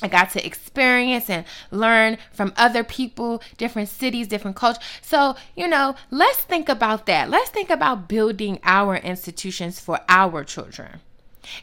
I 0.00 0.08
got 0.08 0.30
to 0.30 0.46
experience 0.46 1.28
and 1.28 1.44
learn 1.70 2.18
from 2.32 2.54
other 2.56 2.84
people, 2.84 3.42
different 3.58 3.88
cities, 3.88 4.28
different 4.28 4.56
cultures. 4.56 4.82
So, 5.02 5.36
you 5.56 5.68
know, 5.68 5.96
let's 6.10 6.38
think 6.38 6.68
about 6.68 7.06
that. 7.06 7.28
Let's 7.28 7.50
think 7.50 7.68
about 7.68 8.08
building 8.08 8.60
our 8.62 8.96
institutions 8.96 9.80
for 9.80 10.00
our 10.08 10.44
children. 10.44 11.00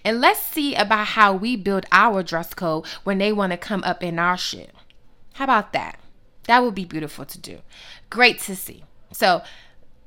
And 0.04 0.22
let's 0.22 0.42
see 0.42 0.76
about 0.76 1.08
how 1.08 1.34
we 1.34 1.56
build 1.56 1.86
our 1.92 2.24
dress 2.24 2.54
code 2.54 2.86
when 3.04 3.18
they 3.18 3.32
want 3.32 3.52
to 3.52 3.58
come 3.58 3.84
up 3.84 4.04
in 4.04 4.20
our 4.20 4.38
shit. 4.38 4.72
How 5.34 5.46
about 5.46 5.74
that? 5.74 6.00
That 6.46 6.64
would 6.64 6.76
be 6.76 6.86
beautiful 6.86 7.26
to 7.26 7.40
do. 7.40 7.60
Great 8.10 8.40
to 8.42 8.56
see. 8.56 8.84
So 9.12 9.42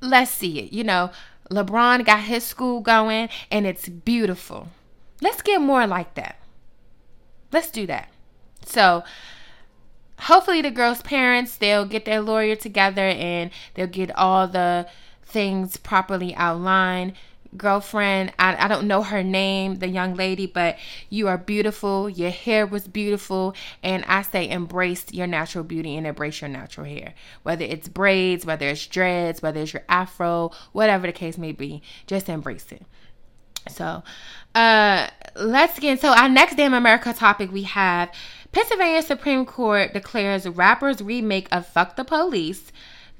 let's 0.01 0.31
see 0.31 0.61
it. 0.61 0.73
You 0.73 0.85
know, 0.85 1.11
LeBron 1.51 2.05
got 2.05 2.21
his 2.21 2.45
school 2.45 2.81
going 2.81 3.29
and 3.51 3.67
it's 3.67 3.89
beautiful. 3.89 4.69
Let's 5.21 5.43
get 5.43 5.61
more 5.61 5.87
like 5.87 6.15
that. 6.15 6.39
Let's 7.53 7.71
do 7.71 7.87
that. 7.87 8.09
So 8.65 9.03
hopefully 10.21 10.63
the 10.63 10.71
girls' 10.71 11.03
parents 11.03 11.57
they'll 11.57 11.87
get 11.87 12.05
their 12.05 12.21
lawyer 12.21 12.57
together 12.57 13.03
and 13.03 13.51
they'll 13.75 13.87
get 13.87 14.15
all 14.17 14.47
the 14.47 14.87
things 15.25 15.77
properly 15.77 16.35
outlined 16.35 17.13
girlfriend. 17.57 18.33
I, 18.39 18.65
I 18.65 18.69
don't 18.69 18.87
know 18.87 19.03
her 19.03 19.23
name, 19.23 19.77
the 19.77 19.89
young 19.89 20.15
lady, 20.15 20.47
but 20.47 20.79
you 21.09 21.29
are 21.29 21.39
beautiful. 21.39 22.09
Your 22.09 22.31
hair 22.31 22.67
was 22.67 22.87
beautiful. 22.89 23.55
And 23.83 24.05
I 24.07 24.23
say 24.23 24.49
embrace 24.49 25.07
your 25.13 25.27
natural 25.27 25.65
beauty 25.65 25.97
and 25.97 26.07
embrace 26.07 26.41
your 26.41 26.51
natural 26.51 26.87
hair. 26.87 27.15
Whether 27.43 27.65
it's 27.65 27.89
braids, 27.89 28.45
whether 28.45 28.69
it's 28.69 28.87
dreads, 28.87 29.43
whether 29.43 29.61
it's 29.61 29.73
your 29.73 29.85
afro, 29.89 30.53
whatever 30.73 31.07
the 31.07 31.13
case 31.13 31.39
may 31.39 31.53
be, 31.53 31.83
just 32.07 32.29
embrace 32.29 32.71
it. 32.71 32.83
So, 33.69 34.03
uh, 34.55 35.09
let's 35.37 35.79
get 35.79 36.01
so 36.01 36.09
our 36.09 36.29
next 36.29 36.57
Damn 36.57 36.75
America 36.75 37.13
topic 37.13 37.53
we 37.53 37.65
have 37.65 38.11
Pennsylvania 38.51 39.03
Supreme 39.03 39.45
Court 39.45 39.93
declares 39.93 40.49
rappers 40.49 41.03
remake 41.03 41.49
of 41.53 41.67
Fuck 41.67 41.97
the 41.97 42.05
Police 42.05 42.73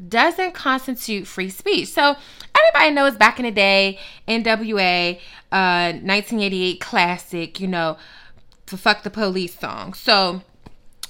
doesn't 0.07 0.53
constitute 0.55 1.27
free 1.27 1.51
speech. 1.51 1.89
So 1.89 2.17
everybody 2.55 2.95
knows 2.95 3.17
back 3.17 3.39
in 3.39 3.45
the 3.45 3.51
day, 3.51 3.99
NWA, 4.27 5.17
uh, 5.51 5.93
1988 5.93 6.81
classic, 6.81 7.61
you 7.61 7.69
know, 7.69 7.97
to 8.67 8.77
fuck 8.77 9.03
the 9.03 9.11
police 9.11 9.59
song. 9.59 9.95
So 9.95 10.43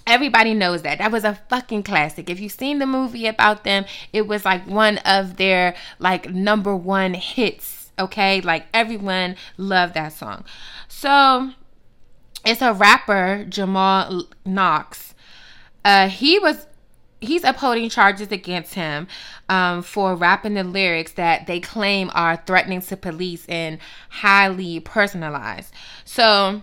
Everybody 0.08 0.54
knows 0.54 0.82
that. 0.82 0.96
That 0.98 1.12
was 1.12 1.22
a 1.24 1.34
fucking 1.50 1.82
classic. 1.82 2.30
If 2.30 2.40
you've 2.40 2.50
seen 2.50 2.78
the 2.78 2.86
movie 2.86 3.26
about 3.26 3.64
them, 3.64 3.84
it 4.10 4.26
was 4.26 4.42
like 4.42 4.66
one 4.66 4.96
of 4.98 5.36
their 5.36 5.74
like 5.98 6.30
number 6.30 6.74
one 6.74 7.12
hits. 7.12 7.92
Okay, 7.98 8.40
like 8.40 8.64
everyone 8.72 9.36
loved 9.58 9.92
that 9.94 10.14
song. 10.14 10.46
So 10.88 11.50
it's 12.42 12.62
a 12.62 12.72
rapper, 12.72 13.44
Jamal 13.50 14.24
Knox. 14.46 15.14
Uh, 15.84 16.08
he 16.08 16.38
was 16.38 16.66
he's 17.20 17.44
upholding 17.44 17.88
charges 17.88 18.30
against 18.30 18.74
him 18.74 19.08
um, 19.48 19.82
for 19.82 20.14
rapping 20.14 20.54
the 20.54 20.64
lyrics 20.64 21.12
that 21.12 21.46
they 21.46 21.60
claim 21.60 22.10
are 22.14 22.36
threatening 22.36 22.80
to 22.82 22.96
police 22.96 23.44
and 23.48 23.78
highly 24.08 24.80
personalized. 24.80 25.72
So 26.04 26.62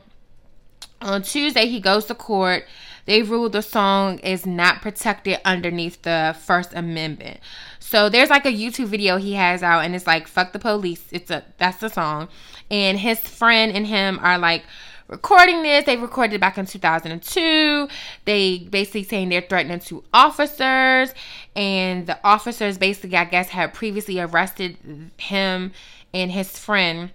on 1.02 1.22
Tuesday, 1.24 1.68
he 1.68 1.80
goes 1.80 2.06
to 2.06 2.16
court 2.16 2.66
they 3.06 3.22
ruled 3.22 3.52
the 3.52 3.62
song 3.62 4.20
is 4.20 4.46
not 4.46 4.82
protected 4.82 5.40
underneath 5.46 6.02
the 6.02 6.36
First 6.40 6.74
Amendment. 6.74 7.40
So 7.80 8.10
there's 8.10 8.32
like 8.32 8.46
a 8.46 8.52
YouTube 8.52 8.88
video 8.88 9.18
he 9.18 9.34
has 9.34 9.62
out, 9.62 9.86
and 9.86 9.96
it's 9.96 10.08
like 10.08 10.28
"fuck 10.28 10.54
the 10.54 10.60
police." 10.60 11.06
It's 11.12 11.30
a 11.30 11.46
that's 11.58 11.78
the 11.78 11.90
song, 11.90 12.30
and 12.72 13.00
his 13.00 13.20
friend 13.20 13.72
and 13.72 13.86
him 13.86 14.20
are 14.22 14.40
like 14.40 14.64
recording 15.08 15.64
this. 15.64 15.86
They 15.86 15.98
recorded 15.98 16.42
back 16.42 16.58
in 16.58 16.66
2002. 16.66 17.88
They 18.26 18.60
basically 18.60 19.04
saying 19.04 19.30
they're 19.30 19.42
threatening 19.42 19.80
to 19.82 20.04
officers, 20.14 21.14
and 21.56 22.08
the 22.08 22.20
officers 22.24 22.78
basically, 22.78 23.18
I 23.18 23.26
guess, 23.26 23.50
had 23.50 23.74
previously 23.74 24.20
arrested 24.20 24.78
him 25.18 25.72
and 26.14 26.32
his 26.32 26.58
friend 26.58 27.12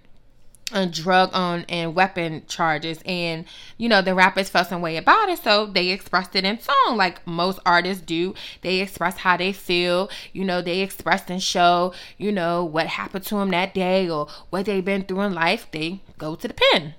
and 0.73 0.93
drug 0.93 1.29
on 1.33 1.65
and 1.67 1.93
weapon 1.95 2.43
charges 2.47 2.99
and 3.05 3.45
you 3.77 3.89
know 3.89 4.01
the 4.01 4.15
rappers 4.15 4.49
felt 4.49 4.67
some 4.67 4.81
way 4.81 4.95
about 4.95 5.27
it 5.27 5.37
so 5.39 5.65
they 5.65 5.89
expressed 5.89 6.35
it 6.35 6.45
in 6.45 6.57
song 6.59 6.95
like 6.95 7.25
most 7.27 7.59
artists 7.65 8.01
do 8.03 8.33
they 8.61 8.79
express 8.79 9.17
how 9.17 9.35
they 9.35 9.51
feel 9.51 10.09
you 10.31 10.45
know 10.45 10.61
they 10.61 10.79
express 10.79 11.29
and 11.29 11.43
show 11.43 11.93
you 12.17 12.31
know 12.31 12.63
what 12.63 12.87
happened 12.87 13.25
to 13.25 13.35
them 13.35 13.49
that 13.49 13.73
day 13.73 14.09
or 14.09 14.27
what 14.49 14.65
they've 14.65 14.85
been 14.85 15.03
through 15.03 15.21
in 15.21 15.33
life 15.33 15.67
they 15.71 15.99
go 16.17 16.35
to 16.35 16.47
the 16.47 16.53
pen 16.53 16.93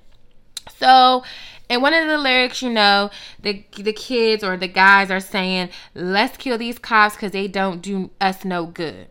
so 0.78 1.24
in 1.68 1.80
one 1.80 1.94
of 1.94 2.06
the 2.06 2.18
lyrics, 2.18 2.62
you 2.62 2.70
know, 2.70 3.10
the 3.40 3.64
the 3.76 3.92
kids 3.92 4.44
or 4.44 4.56
the 4.56 4.68
guys 4.68 5.10
are 5.10 5.20
saying, 5.20 5.70
"Let's 5.94 6.36
kill 6.36 6.58
these 6.58 6.78
cops 6.78 7.14
because 7.14 7.32
they 7.32 7.48
don't 7.48 7.80
do 7.80 8.10
us 8.20 8.44
no 8.44 8.66
good." 8.66 9.08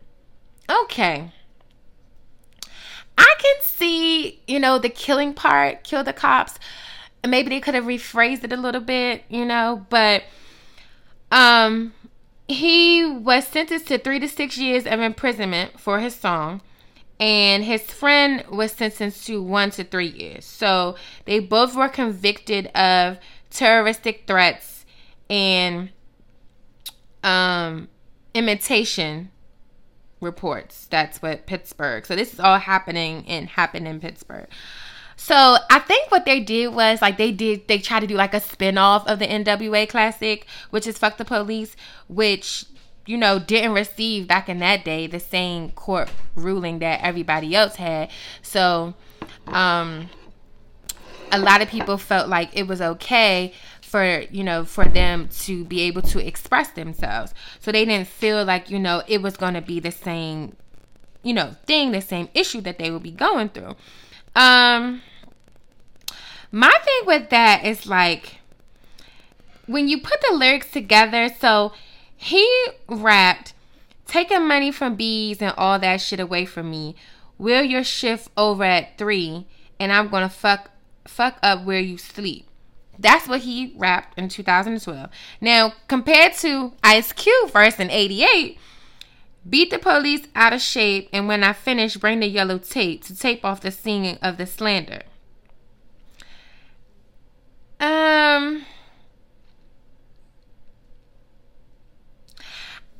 Okay, 0.69 1.31
I 3.17 3.35
can 3.39 3.55
see, 3.61 4.41
you 4.47 4.59
know, 4.59 4.79
the 4.79 4.89
killing 4.89 5.33
part, 5.33 5.83
kill 5.83 6.03
the 6.03 6.13
cops. 6.13 6.59
Maybe 7.25 7.49
they 7.49 7.59
could 7.59 7.75
have 7.75 7.85
rephrased 7.85 8.43
it 8.43 8.53
a 8.53 8.57
little 8.57 8.81
bit, 8.81 9.23
you 9.29 9.45
know, 9.45 9.85
but 9.89 10.23
um 11.31 11.93
he 12.47 13.05
was 13.05 13.47
sentenced 13.47 13.87
to 13.87 13.97
3 13.97 14.19
to 14.19 14.27
6 14.27 14.57
years 14.57 14.85
of 14.85 14.99
imprisonment 14.99 15.79
for 15.79 15.99
his 15.99 16.13
song 16.15 16.61
and 17.21 17.63
his 17.63 17.83
friend 17.83 18.43
was 18.49 18.71
sentenced 18.71 19.27
to 19.27 19.43
1 19.43 19.69
to 19.71 19.83
3 19.83 20.07
years. 20.07 20.43
So 20.43 20.95
they 21.25 21.37
both 21.39 21.75
were 21.75 21.87
convicted 21.87 22.65
of 22.75 23.19
terroristic 23.51 24.23
threats 24.25 24.85
and 25.29 25.91
um 27.23 27.87
imitation 28.33 29.29
reports. 30.19 30.87
That's 30.89 31.21
what 31.21 31.45
Pittsburgh. 31.45 32.05
So 32.05 32.15
this 32.15 32.33
is 32.33 32.39
all 32.39 32.57
happening 32.57 33.25
and 33.27 33.47
happened 33.49 33.87
in 33.87 33.99
Pittsburgh. 33.99 34.47
So 35.15 35.57
I 35.69 35.77
think 35.77 36.09
what 36.09 36.25
they 36.25 36.39
did 36.39 36.69
was 36.69 37.03
like 37.03 37.17
they 37.17 37.31
did 37.31 37.67
they 37.67 37.77
tried 37.77 37.99
to 37.99 38.07
do 38.07 38.15
like 38.15 38.33
a 38.33 38.39
spin-off 38.39 39.07
of 39.07 39.19
the 39.19 39.27
NWA 39.27 39.87
classic, 39.87 40.47
which 40.71 40.87
is 40.87 40.97
Fuck 40.97 41.17
the 41.17 41.25
Police, 41.25 41.75
which 42.07 42.65
you 43.11 43.17
know 43.17 43.37
didn't 43.37 43.73
receive 43.73 44.25
back 44.25 44.47
in 44.47 44.59
that 44.59 44.85
day 44.85 45.05
the 45.05 45.19
same 45.19 45.69
court 45.71 46.09
ruling 46.33 46.79
that 46.79 47.01
everybody 47.03 47.53
else 47.53 47.75
had. 47.75 48.09
So 48.41 48.93
um 49.47 50.09
a 51.29 51.37
lot 51.37 51.61
of 51.61 51.67
people 51.67 51.97
felt 51.97 52.29
like 52.29 52.49
it 52.53 52.67
was 52.67 52.81
okay 52.81 53.53
for 53.81 54.21
you 54.31 54.45
know 54.45 54.63
for 54.63 54.85
them 54.85 55.27
to 55.27 55.65
be 55.65 55.81
able 55.81 56.01
to 56.01 56.25
express 56.25 56.71
themselves 56.71 57.33
so 57.59 57.69
they 57.73 57.83
didn't 57.83 58.07
feel 58.07 58.45
like 58.45 58.69
you 58.69 58.79
know 58.79 59.03
it 59.07 59.21
was 59.21 59.35
going 59.35 59.53
to 59.53 59.61
be 59.61 59.81
the 59.81 59.91
same 59.91 60.55
you 61.21 61.33
know 61.33 61.53
thing 61.65 61.91
the 61.91 61.99
same 61.99 62.29
issue 62.33 62.61
that 62.61 62.79
they 62.79 62.89
would 62.89 63.03
be 63.03 63.11
going 63.11 63.49
through 63.49 63.75
um 64.37 65.01
my 66.51 66.73
thing 66.85 67.01
with 67.05 67.29
that 67.29 67.65
is 67.65 67.85
like 67.85 68.37
when 69.65 69.89
you 69.89 69.99
put 69.99 70.21
the 70.29 70.33
lyrics 70.33 70.71
together 70.71 71.27
so 71.27 71.73
he 72.21 72.47
rapped 72.87 73.53
taking 74.05 74.47
money 74.47 74.71
from 74.71 74.95
bees 74.95 75.41
and 75.41 75.53
all 75.57 75.79
that 75.79 75.97
shit 75.97 76.19
away 76.19 76.45
from 76.45 76.69
me 76.69 76.95
will 77.37 77.63
your 77.63 77.83
shift 77.83 78.29
over 78.37 78.63
at 78.63 78.97
three 78.97 79.45
and 79.79 79.91
i'm 79.91 80.09
gonna 80.09 80.29
fuck 80.29 80.69
fuck 81.05 81.37
up 81.41 81.63
where 81.63 81.79
you 81.79 81.97
sleep 81.97 82.47
that's 83.01 83.27
what 83.27 83.41
he 83.41 83.73
rapped 83.77 84.17
in 84.17 84.29
2012. 84.29 85.09
Now, 85.39 85.73
compared 85.87 86.33
to 86.35 86.73
Ice 86.83 87.11
Cube 87.11 87.51
verse 87.51 87.79
in 87.79 87.89
88, 87.89 88.57
beat 89.49 89.71
the 89.71 89.79
police 89.79 90.27
out 90.35 90.53
of 90.53 90.61
shape, 90.61 91.09
and 91.11 91.27
when 91.27 91.43
I 91.43 91.53
finish, 91.53 91.97
bring 91.97 92.19
the 92.19 92.27
yellow 92.27 92.59
tape 92.59 93.03
to 93.05 93.17
tape 93.17 93.43
off 93.43 93.61
the 93.61 93.71
singing 93.71 94.17
of 94.21 94.37
the 94.37 94.45
slander. 94.45 95.01
Um, 97.79 98.65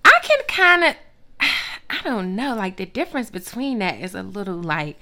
I 0.04 0.11
can 0.22 0.40
kind 0.48 0.84
of, 0.84 0.96
I 1.90 2.02
don't 2.04 2.36
know, 2.36 2.56
like 2.56 2.78
the 2.78 2.86
difference 2.86 3.30
between 3.30 3.80
that 3.80 4.00
is 4.00 4.16
a 4.16 4.24
little 4.24 4.62
like, 4.62 4.98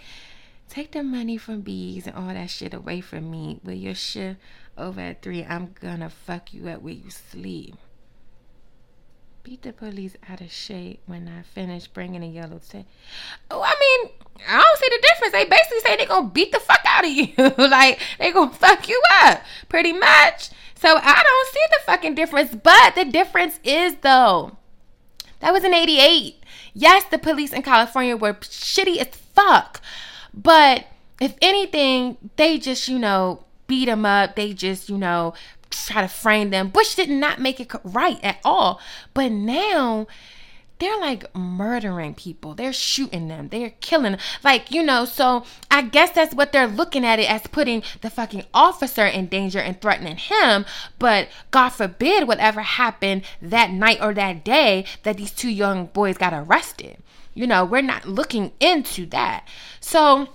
take 0.70 0.92
the 0.92 1.04
money 1.04 1.38
from 1.38 1.62
bees 1.62 2.08
and 2.08 2.16
all 2.16 2.28
that 2.28 2.50
shit 2.50 2.74
away 2.74 3.02
from 3.02 3.30
me. 3.30 3.60
Will 3.64 3.74
your 3.74 3.96
shit 3.96 4.38
over 4.80 5.02
at 5.02 5.22
three, 5.22 5.44
I'm 5.44 5.76
gonna 5.80 6.10
fuck 6.10 6.54
you 6.54 6.70
up 6.70 6.82
where 6.82 6.94
you 6.94 7.10
sleep. 7.10 7.76
Beat 9.44 9.62
the 9.64 9.74
police 9.74 10.16
out 10.30 10.42
of 10.42 10.52
shape 10.52 11.02
when 11.06 11.28
I 11.28 11.42
finish 11.42 11.88
bringing 11.88 12.24
a 12.24 12.28
yellow 12.28 12.60
tape. 12.60 12.86
Oh, 13.50 13.62
I 13.62 13.74
mean, 13.80 14.12
I 14.48 14.62
don't 14.62 14.80
see 14.80 14.90
the 14.90 15.08
difference. 15.08 15.32
They 15.34 15.46
basically 15.46 15.80
say 15.80 15.96
they 15.98 16.06
gonna 16.06 16.30
beat 16.30 16.52
the 16.52 16.60
fuck 16.60 16.82
out 16.86 17.06
of 17.06 17.12
you. 17.12 17.34
like, 17.58 18.00
they 18.20 18.32
gonna 18.32 18.52
fuck 18.52 18.88
you 18.88 19.02
up, 19.22 19.42
pretty 19.68 19.94
much. 19.94 20.50
So 20.76 20.96
I 20.96 21.24
don't 21.24 21.54
see 21.54 21.66
the 21.72 21.80
fucking 21.86 22.16
difference. 22.16 22.56
But 22.56 22.96
the 22.96 23.06
difference 23.06 23.60
is, 23.64 23.96
though, 24.02 24.58
that 25.40 25.54
was 25.54 25.64
in 25.64 25.74
88. 25.74 26.36
Yes, 26.74 27.06
the 27.06 27.18
police 27.18 27.54
in 27.54 27.62
California 27.62 28.16
were 28.16 28.34
shitty 28.34 28.98
as 28.98 29.16
fuck. 29.34 29.82
But 30.34 30.86
if 31.20 31.36
anything, 31.42 32.18
they 32.36 32.58
just, 32.58 32.88
you 32.88 33.00
know, 33.00 33.44
beat 33.68 33.86
them 33.86 34.06
up. 34.06 34.36
They 34.36 34.54
just, 34.54 34.90
you 34.90 34.98
know, 34.98 35.34
try 35.70 36.02
to 36.02 36.08
frame 36.08 36.50
them. 36.50 36.70
Bush 36.70 36.96
did 36.96 37.10
not 37.10 37.40
make 37.40 37.60
it 37.60 37.72
right 37.84 38.20
at 38.24 38.38
all. 38.44 38.80
But 39.14 39.32
now 39.32 40.08
they're 40.80 41.00
like 41.00 41.34
murdering 41.36 42.14
people. 42.14 42.56
They're 42.56 42.74
shooting 42.74 43.28
them. 43.28 43.50
They're 43.50 43.74
killing 43.82 44.14
them. 44.14 44.22
Like, 44.44 44.72
you 44.72 44.82
know, 44.82 45.06
so 45.06 45.44
I 45.70 45.82
guess 45.84 46.12
that's 46.12 46.34
what 46.34 46.52
they're 46.52 46.68
looking 46.68 47.06
at 47.06 47.20
it 47.20 47.30
as 47.30 47.42
putting 47.48 47.84
the 48.02 48.10
fucking 48.10 48.46
officer 48.54 49.06
in 49.06 49.28
danger 49.28 49.60
and 49.60 49.80
threatening 49.80 50.18
him. 50.18 50.66
But 50.98 51.28
God 51.52 51.70
forbid 51.70 52.28
whatever 52.28 52.62
happened 52.62 53.24
that 53.42 53.72
night 53.72 54.00
or 54.02 54.14
that 54.14 54.44
day 54.46 54.86
that 55.04 55.18
these 55.18 55.32
two 55.32 55.50
young 55.50 55.88
boys 55.88 56.18
got 56.18 56.34
arrested. 56.34 56.98
You 57.34 57.46
know, 57.46 57.66
we're 57.66 57.82
not 57.82 58.08
looking 58.08 58.54
into 58.60 59.06
that. 59.08 59.46
So 59.82 60.30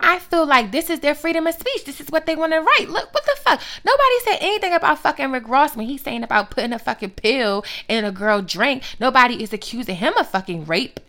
I 0.00 0.18
feel 0.18 0.46
like 0.46 0.70
this 0.70 0.90
is 0.90 1.00
their 1.00 1.14
freedom 1.14 1.46
of 1.46 1.54
speech. 1.54 1.84
This 1.84 2.00
is 2.00 2.08
what 2.08 2.26
they 2.26 2.36
want 2.36 2.52
to 2.52 2.60
write. 2.60 2.88
Look, 2.88 3.12
what 3.12 3.24
the 3.24 3.36
fuck? 3.40 3.60
Nobody 3.84 4.20
said 4.24 4.38
anything 4.40 4.72
about 4.72 5.00
fucking 5.00 5.32
Rick 5.32 5.48
Ross 5.48 5.74
when 5.74 5.86
he's 5.86 6.02
saying 6.02 6.22
about 6.22 6.50
putting 6.50 6.72
a 6.72 6.78
fucking 6.78 7.10
pill 7.10 7.64
in 7.88 8.04
a 8.04 8.12
girl 8.12 8.40
drink. 8.40 8.84
Nobody 9.00 9.42
is 9.42 9.52
accusing 9.52 9.96
him 9.96 10.16
of 10.16 10.28
fucking 10.28 10.66
rape. 10.66 11.00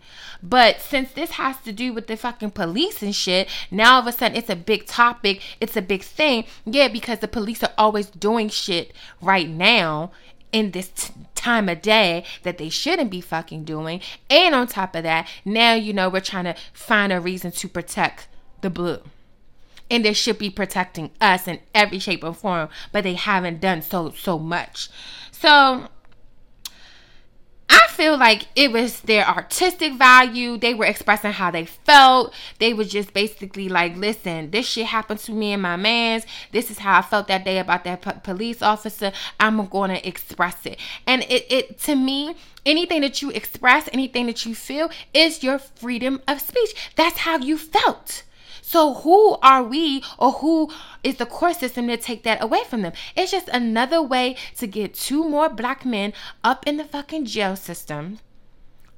But 0.42 0.82
since 0.82 1.12
this 1.12 1.32
has 1.32 1.58
to 1.62 1.72
do 1.72 1.94
with 1.94 2.08
the 2.08 2.16
fucking 2.16 2.52
police 2.52 3.04
and 3.04 3.14
shit, 3.14 3.50
now 3.70 3.96
all 3.96 4.02
of 4.02 4.08
a 4.08 4.12
sudden 4.12 4.38
it's 4.38 4.50
a 4.50 4.56
big 4.56 4.86
topic. 4.86 5.42
It's 5.60 5.76
a 5.78 5.82
big 5.82 6.02
thing. 6.02 6.46
Yeah, 6.66 6.88
because 6.88 7.20
the 7.20 7.28
police 7.28 7.62
are 7.62 7.74
always 7.78 8.08
doing 8.08 8.50
shit 8.50 8.94
right 9.22 9.50
now 9.50 10.12
in 10.52 10.72
this 10.72 10.90
t- 10.90 11.14
time 11.36 11.70
of 11.70 11.82
day 11.82 12.24
that 12.44 12.58
they 12.58 12.70
shouldn't 12.70 13.12
be 13.12 13.22
fucking 13.22 13.66
doing. 13.66 14.02
And 14.30 14.56
on 14.56 14.68
top 14.68 14.96
of 14.96 15.04
that, 15.04 15.28
now 15.46 15.74
you 15.74 15.94
know 15.94 16.10
we're 16.10 16.22
trying 16.22 16.46
to 16.46 16.56
find 16.74 17.12
a 17.12 17.20
reason 17.20 17.52
to 17.52 17.68
protect 17.68 18.29
the 18.62 18.70
blue. 18.70 19.00
And 19.92 20.06
they 20.06 20.14
should 20.14 20.38
be 20.38 20.50
protecting 20.50 21.12
us 21.20 21.48
in 21.48 21.60
every 21.74 22.00
shape 22.00 22.24
or 22.24 22.34
form, 22.34 22.70
but 22.92 23.04
they 23.04 23.16
haven't 23.16 23.60
done 23.60 23.82
so 23.82 24.12
so 24.12 24.38
much. 24.38 24.90
So 25.32 25.88
I 27.70 27.88
feel 27.90 28.18
like 28.18 28.48
it 28.56 28.72
was 28.72 29.02
their 29.02 29.28
artistic 29.28 29.94
value. 29.94 30.58
They 30.58 30.74
were 30.74 30.86
expressing 30.86 31.34
how 31.34 31.52
they 31.52 31.66
felt. 31.66 32.34
They 32.58 32.74
were 32.74 32.84
just 32.84 33.14
basically 33.14 33.70
like, 33.70 33.96
listen, 33.96 34.50
this 34.50 34.66
shit 34.68 34.88
happened 34.88 35.20
to 35.22 35.32
me 35.32 35.54
and 35.54 35.62
my 35.62 35.76
man's. 35.76 36.26
This 36.52 36.72
is 36.72 36.80
how 36.80 36.98
I 36.98 37.02
felt 37.04 37.28
that 37.28 37.46
day 37.46 37.60
about 37.60 37.84
that 37.84 38.24
police 38.24 38.64
officer. 38.64 39.12
I'm 39.40 39.68
going 39.68 39.92
to 39.92 40.08
express 40.08 40.66
it. 40.66 40.80
And 41.06 41.22
it, 41.24 41.46
it, 41.52 41.80
to 41.82 41.96
me, 41.96 42.36
anything 42.66 43.02
that 43.02 43.22
you 43.22 43.30
express, 43.30 43.88
anything 43.94 44.26
that 44.26 44.46
you 44.48 44.56
feel 44.56 44.90
is 45.14 45.44
your 45.44 45.60
freedom 45.60 46.22
of 46.28 46.42
speech. 46.42 46.92
That's 46.96 47.20
how 47.20 47.38
you 47.38 47.58
felt. 47.58 48.24
So 48.70 48.94
who 48.94 49.36
are 49.42 49.64
we 49.64 50.04
or 50.20 50.32
who 50.34 50.70
is 51.04 51.16
the 51.16 51.26
court 51.26 51.56
system 51.56 51.88
to 51.88 51.98
take 51.98 52.22
that 52.22 52.40
away 52.40 52.64
from 52.66 52.84
them? 52.84 52.94
It's 53.16 53.32
just 53.32 53.48
another 53.48 54.00
way 54.00 54.36
to 54.60 54.68
get 54.68 54.94
two 54.94 55.28
more 55.28 55.50
black 55.50 55.86
men 55.86 56.14
up 56.44 56.68
in 56.68 56.78
the 56.78 56.84
fucking 56.84 57.26
jail 57.26 57.56
system 57.56 58.20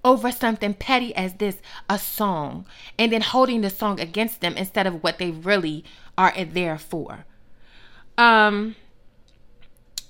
over 0.04 0.30
something 0.30 0.74
petty 0.74 1.16
as 1.16 1.36
this 1.36 1.62
a 1.90 1.98
song 1.98 2.66
and 3.00 3.14
then 3.14 3.22
holding 3.22 3.62
the 3.62 3.70
song 3.70 3.98
against 4.02 4.42
them 4.42 4.58
instead 4.58 4.88
of 4.88 5.02
what 5.04 5.20
they 5.20 5.32
really 5.32 5.86
are 6.18 6.34
there 6.44 6.78
for. 6.78 7.24
Um 8.18 8.76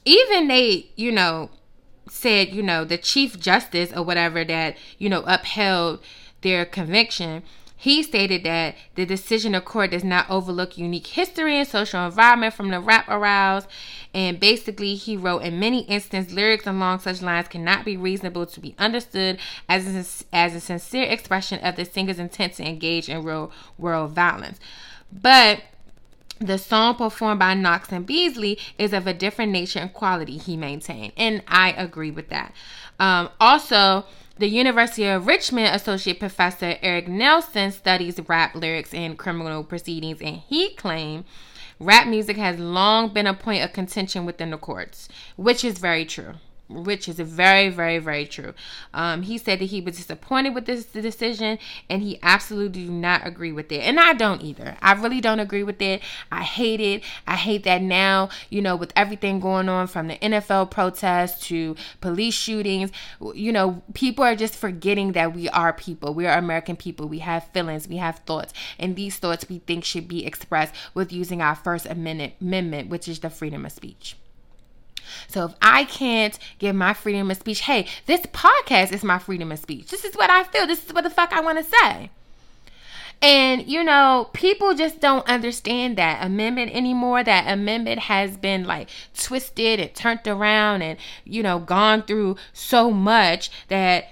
even 0.06 0.48
they, 0.48 0.90
you 0.96 1.12
know, 1.12 1.52
said, 2.10 2.50
you 2.50 2.64
know, 2.64 2.84
the 2.84 2.98
chief 2.98 3.40
justice 3.40 3.94
or 3.96 4.02
whatever 4.02 4.44
that, 4.44 4.76
you 4.98 5.08
know, 5.08 5.22
upheld 5.28 6.00
their 6.42 6.66
conviction 6.66 7.44
he 7.82 8.04
stated 8.04 8.44
that 8.44 8.76
the 8.94 9.08
decision 9.08 9.56
of 9.56 9.66
court 9.66 9.90
does 9.90 10.04
not 10.04 10.30
overlook 10.30 10.78
unique 10.78 11.08
history 11.08 11.58
and 11.58 11.68
social 11.68 12.06
environment 12.06 12.54
from 12.54 12.70
the 12.70 12.80
rap 12.80 13.10
arouse. 13.10 13.66
And 14.14 14.40
basically, 14.40 14.94
he 14.94 15.18
wrote, 15.18 15.42
in 15.42 15.60
many 15.60 15.82
instances, 15.86 16.32
lyrics 16.32 16.68
along 16.68 17.00
such 17.00 17.24
lines 17.24 17.48
cannot 17.48 17.84
be 17.84 17.98
reasonable 17.98 18.46
to 18.46 18.60
be 18.60 18.76
understood 18.78 19.40
as 19.68 19.88
a, 19.88 20.36
as 20.36 20.54
a 20.54 20.60
sincere 20.60 21.06
expression 21.06 21.58
of 21.66 21.76
the 21.76 21.86
singer's 21.86 22.20
intent 22.20 22.54
to 22.54 22.64
engage 22.64 23.10
in 23.10 23.24
real 23.24 23.52
world 23.80 24.12
violence. 24.12 24.60
But 25.12 25.64
the 26.38 26.60
song 26.60 26.98
performed 26.98 27.40
by 27.40 27.56
Knox 27.56 27.92
and 27.92 28.06
Beasley 28.06 28.60
is 28.78 28.94
of 28.94 29.08
a 29.08 29.14
different 29.16 29.52
nature 29.52 29.80
and 29.80 29.92
quality, 29.92 30.38
he 30.38 30.56
maintained. 30.56 31.14
And 31.18 31.42
I 31.48 31.72
agree 31.72 32.12
with 32.12 32.30
that. 32.30 32.54
Um, 33.00 33.30
also, 33.40 34.06
the 34.42 34.48
University 34.48 35.06
of 35.06 35.28
Richmond 35.28 35.68
Associate 35.68 36.20
Professor 36.20 36.76
Erik 36.82 37.06
Nielson 37.06 37.72
studies 37.72 38.20
rap 38.28 38.56
lyrics 38.56 38.92
in 38.92 39.16
criminal 39.16 39.64
proceedings, 39.64 40.20
and 40.20 40.38
he 40.38 40.74
claimed 40.74 41.26
rap 41.80 42.08
music 42.08 42.38
has 42.38 42.58
long 42.58 43.14
been 43.14 43.28
a 43.28 43.36
point 43.36 43.64
of 43.64 43.72
contention 43.72 44.26
within 44.26 44.50
the 44.50 44.58
courts, 44.58 45.08
which 45.36 45.64
is 45.64 45.78
very 45.78 46.06
true 46.06 46.34
which 46.72 47.08
is 47.08 47.20
very, 47.20 47.70
very, 47.70 48.00
very 48.00 48.26
true. 48.26 48.54
Um, 48.94 49.24
he 49.24 49.38
said 49.38 49.60
that 49.60 49.66
he 49.66 49.82
was 49.82 49.98
disappointed 49.98 50.56
with 50.56 50.66
this 50.66 50.86
decision 50.86 51.60
and 51.90 52.02
he 52.02 52.20
absolutely 52.24 52.86
do 52.86 52.92
not 52.92 53.26
agree 53.26 53.52
with 53.52 53.72
it. 53.72 53.82
And 53.82 54.00
I 54.00 54.14
don't 54.14 54.42
either. 54.42 54.78
I 54.82 54.94
really 54.94 55.22
don't 55.22 55.40
agree 55.40 55.64
with 55.64 55.82
it. 55.82 56.02
I 56.32 56.44
hate 56.44 56.80
it. 56.80 57.04
I 57.28 57.36
hate 57.36 57.64
that 57.64 57.82
now, 57.82 58.30
you 58.50 58.62
know, 58.62 58.76
with 58.76 58.94
everything 58.96 59.40
going 59.40 59.70
on 59.70 59.88
from 59.88 60.08
the 60.08 60.18
NFL 60.18 60.72
protests 60.72 61.48
to 61.48 61.76
police 62.00 62.34
shootings, 62.34 62.92
you 63.34 63.52
know, 63.52 63.82
people 63.94 64.24
are 64.24 64.36
just 64.36 64.56
forgetting 64.56 65.14
that 65.14 65.36
we 65.36 65.50
are 65.50 65.74
people. 65.74 66.14
We 66.14 66.26
are 66.28 66.38
American 66.38 66.76
people. 66.76 67.08
We 67.08 67.20
have 67.20 67.48
feelings, 67.50 67.88
we 67.88 67.98
have 67.98 68.20
thoughts, 68.20 68.54
and 68.80 68.96
these 68.96 69.18
thoughts 69.18 69.48
we 69.50 69.60
think 69.60 69.84
should 69.84 70.08
be 70.08 70.26
expressed 70.26 70.74
with 70.94 71.12
using 71.12 71.42
our 71.42 71.56
First 71.56 71.86
Amendment, 71.86 72.34
amendment 72.42 72.90
which 72.90 73.08
is 73.08 73.20
the 73.20 73.30
freedom 73.30 73.66
of 73.66 73.72
speech. 73.72 74.16
So 75.28 75.46
if 75.46 75.56
I 75.62 75.86
can't 75.86 76.38
give 76.60 76.76
my 76.76 76.94
freedom 76.94 77.32
of 77.32 77.38
speech, 77.38 77.62
hey, 77.62 77.88
this 78.06 78.22
podcast 78.28 78.92
is 78.92 79.04
my 79.04 79.20
freedom 79.20 79.52
of 79.52 79.60
speech. 79.60 79.90
This 79.90 80.06
is 80.06 80.16
what 80.16 80.30
I 80.30 80.44
feel. 80.44 80.68
This 80.68 80.86
is 80.86 80.94
what 80.94 81.04
the 81.04 81.10
fuck 81.10 81.34
I 81.34 81.42
want 81.42 81.58
to 81.58 81.64
say. 81.64 82.10
And 83.22 83.68
you 83.68 83.84
know, 83.84 84.30
people 84.34 84.74
just 84.74 85.00
don't 85.00 85.28
understand 85.28 85.98
that 85.98 86.26
amendment 86.26 86.74
anymore. 86.74 87.24
That 87.24 87.52
amendment 87.52 88.00
has 88.00 88.36
been 88.36 88.66
like 88.66 88.90
twisted 89.16 89.80
and 89.80 89.94
turned 89.94 90.28
around 90.28 90.82
and 90.82 90.98
you 91.24 91.44
know, 91.44 91.60
gone 91.60 92.02
through 92.04 92.38
so 92.52 92.90
much 92.90 93.52
that 93.68 94.10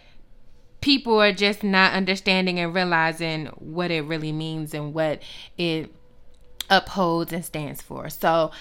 people 0.81 1.19
are 1.19 1.33
just 1.33 1.63
not 1.63 1.93
understanding 1.93 2.59
and 2.59 2.73
realizing 2.73 3.47
what 3.57 3.91
it 3.91 4.01
really 4.01 4.31
means 4.31 4.73
and 4.73 4.93
what 4.93 5.21
it 5.57 5.91
upholds 6.69 7.33
and 7.33 7.43
stands 7.43 7.81
for. 7.81 8.09
So 8.09 8.51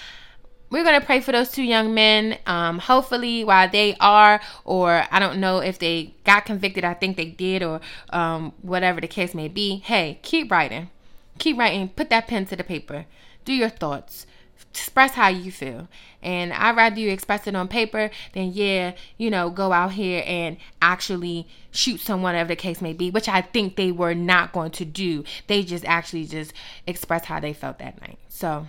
we're 0.70 0.84
going 0.84 1.00
to 1.00 1.04
pray 1.04 1.20
for 1.20 1.32
those 1.32 1.50
two 1.50 1.62
young 1.62 1.94
men. 1.94 2.38
Um, 2.46 2.78
hopefully, 2.78 3.44
while 3.44 3.68
they 3.68 3.96
are, 4.00 4.40
or 4.64 5.04
I 5.10 5.18
don't 5.18 5.40
know 5.40 5.58
if 5.58 5.78
they 5.78 6.14
got 6.24 6.44
convicted, 6.44 6.84
I 6.84 6.94
think 6.94 7.16
they 7.16 7.26
did, 7.26 7.62
or 7.62 7.80
um, 8.10 8.52
whatever 8.62 9.00
the 9.00 9.08
case 9.08 9.34
may 9.34 9.48
be. 9.48 9.76
Hey, 9.76 10.18
keep 10.22 10.50
writing. 10.50 10.90
Keep 11.38 11.58
writing. 11.58 11.88
Put 11.88 12.10
that 12.10 12.26
pen 12.28 12.46
to 12.46 12.56
the 12.56 12.64
paper. 12.64 13.06
Do 13.44 13.52
your 13.52 13.70
thoughts. 13.70 14.26
Express 14.70 15.12
how 15.12 15.28
you 15.28 15.50
feel. 15.50 15.88
And 16.22 16.52
I'd 16.52 16.76
rather 16.76 17.00
you 17.00 17.10
express 17.10 17.46
it 17.46 17.54
on 17.54 17.68
paper 17.68 18.10
than, 18.32 18.52
yeah, 18.52 18.92
you 19.16 19.30
know, 19.30 19.50
go 19.50 19.72
out 19.72 19.92
here 19.92 20.22
and 20.26 20.58
actually 20.82 21.48
shoot 21.70 22.00
someone, 22.00 22.34
whatever 22.34 22.48
the 22.48 22.56
case 22.56 22.82
may 22.82 22.92
be, 22.92 23.10
which 23.10 23.28
I 23.28 23.40
think 23.40 23.76
they 23.76 23.92
were 23.92 24.14
not 24.14 24.52
going 24.52 24.72
to 24.72 24.84
do. 24.84 25.24
They 25.46 25.62
just 25.62 25.84
actually 25.84 26.26
just 26.26 26.52
express 26.86 27.24
how 27.24 27.40
they 27.40 27.52
felt 27.52 27.78
that 27.78 28.00
night. 28.00 28.18
So, 28.28 28.66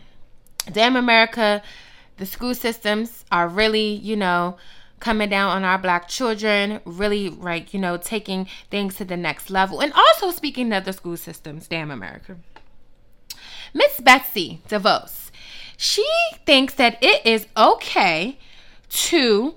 damn 0.71 0.95
America 0.95 1.61
the 2.19 2.25
school 2.25 2.53
systems 2.53 3.25
are 3.31 3.47
really, 3.47 3.93
you 3.93 4.15
know, 4.15 4.57
coming 4.99 5.29
down 5.29 5.49
on 5.49 5.63
our 5.63 5.77
black 5.77 6.09
children, 6.09 6.81
really 6.83 7.29
like, 7.29 7.73
you 7.73 7.79
know, 7.79 7.95
taking 7.95 8.47
things 8.69 8.95
to 8.97 9.05
the 9.05 9.17
next 9.17 9.49
level. 9.49 9.79
And 9.79 9.93
also 9.93 10.29
speaking 10.31 10.73
of 10.73 10.83
the 10.83 10.93
school 10.93 11.17
systems, 11.17 11.67
damn 11.67 11.89
America. 11.89 12.35
Miss 13.73 14.01
Betsy 14.01 14.61
DeVos, 14.67 15.31
she 15.77 16.05
thinks 16.45 16.73
that 16.73 17.01
it 17.01 17.25
is 17.25 17.47
okay 17.55 18.37
to 18.89 19.55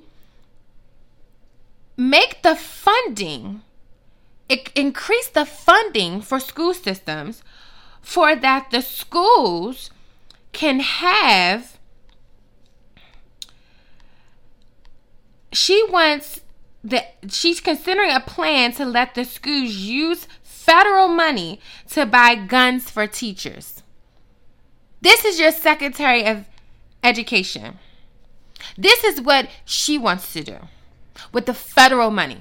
make 1.97 2.43
the 2.43 2.55
funding 2.55 3.63
increase 4.75 5.29
the 5.29 5.47
funding 5.47 6.21
for 6.21 6.39
school 6.39 6.75
systems 6.75 7.43
for 8.03 8.37
that 8.37 8.71
the 8.71 8.83
schools 8.83 9.91
can 10.53 10.81
have 10.81 11.79
she 15.53 15.85
wants 15.91 16.41
that 16.85 17.15
she's 17.29 17.61
considering 17.61 18.11
a 18.11 18.21
plan 18.21 18.73
to 18.73 18.85
let 18.85 19.15
the 19.15 19.25
schools 19.25 19.75
use 19.75 20.27
federal 20.43 21.09
money 21.09 21.61
to 21.91 22.07
buy 22.07 22.35
guns 22.35 22.91
for 22.91 23.07
teachers. 23.07 23.83
This 25.01 25.25
is 25.25 25.39
your 25.39 25.53
Secretary 25.53 26.25
of 26.25 26.47
Education. 27.03 27.79
This 28.77 29.03
is 29.05 29.21
what 29.21 29.49
she 29.65 29.99
wants 29.99 30.33
to 30.33 30.43
do 30.43 30.57
with 31.33 31.47
the 31.47 31.55
federal 31.55 32.11
money. 32.11 32.39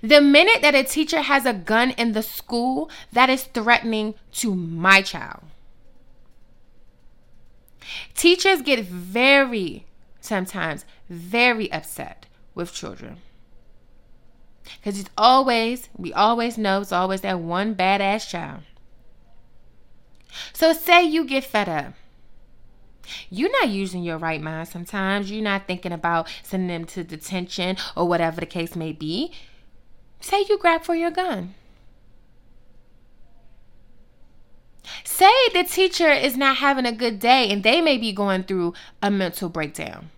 The 0.00 0.20
minute 0.20 0.62
that 0.62 0.76
a 0.76 0.84
teacher 0.84 1.22
has 1.22 1.44
a 1.44 1.52
gun 1.52 1.90
in 1.90 2.12
the 2.12 2.22
school, 2.22 2.88
that 3.12 3.28
is 3.28 3.42
threatening 3.42 4.14
to 4.34 4.54
my 4.54 5.02
child. 5.02 5.42
Teachers 8.14 8.62
get 8.62 8.84
very, 8.84 9.86
sometimes, 10.28 10.84
very 11.08 11.70
upset 11.72 12.26
with 12.54 12.72
children. 12.72 13.18
Because 14.76 15.00
it's 15.00 15.10
always, 15.16 15.88
we 15.96 16.12
always 16.12 16.58
know 16.58 16.80
it's 16.80 16.92
always 16.92 17.22
that 17.22 17.40
one 17.40 17.74
badass 17.74 18.28
child. 18.28 18.60
So 20.52 20.72
say 20.72 21.04
you 21.04 21.24
get 21.24 21.44
fed 21.44 21.68
up. 21.68 21.94
You're 23.30 23.50
not 23.50 23.70
using 23.70 24.02
your 24.02 24.18
right 24.18 24.40
mind 24.40 24.68
sometimes. 24.68 25.30
You're 25.30 25.42
not 25.42 25.66
thinking 25.66 25.92
about 25.92 26.28
sending 26.42 26.68
them 26.68 26.84
to 26.86 27.04
detention 27.04 27.76
or 27.96 28.06
whatever 28.06 28.40
the 28.40 28.46
case 28.46 28.76
may 28.76 28.92
be. 28.92 29.32
Say 30.20 30.44
you 30.48 30.58
grab 30.58 30.82
for 30.82 30.94
your 30.94 31.10
gun. 31.10 31.54
Say 35.04 35.32
the 35.52 35.64
teacher 35.64 36.10
is 36.10 36.36
not 36.36 36.58
having 36.58 36.86
a 36.86 36.92
good 36.92 37.18
day 37.18 37.50
and 37.50 37.62
they 37.62 37.80
may 37.80 37.98
be 37.98 38.12
going 38.12 38.44
through 38.44 38.74
a 39.02 39.10
mental 39.10 39.48
breakdown. 39.48 40.10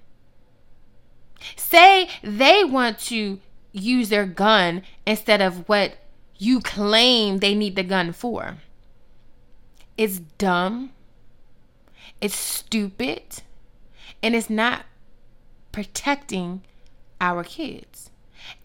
Say 1.57 2.09
they 2.23 2.65
want 2.65 2.99
to 3.01 3.41
use 3.73 4.09
their 4.09 4.27
gun 4.27 4.83
instead 5.07 5.41
of 5.41 5.69
what 5.69 5.97
you 6.39 6.61
claim 6.61 7.39
they 7.39 7.55
need 7.55 7.77
the 7.77 7.83
gun 7.83 8.13
for. 8.13 8.57
It's 9.97 10.19
dumb, 10.39 10.93
it's 12.21 12.37
stupid, 12.37 13.43
and 14.23 14.35
it's 14.35 14.51
not 14.51 14.87
protecting 15.73 16.63
our 17.21 17.45
kids. 17.45 18.11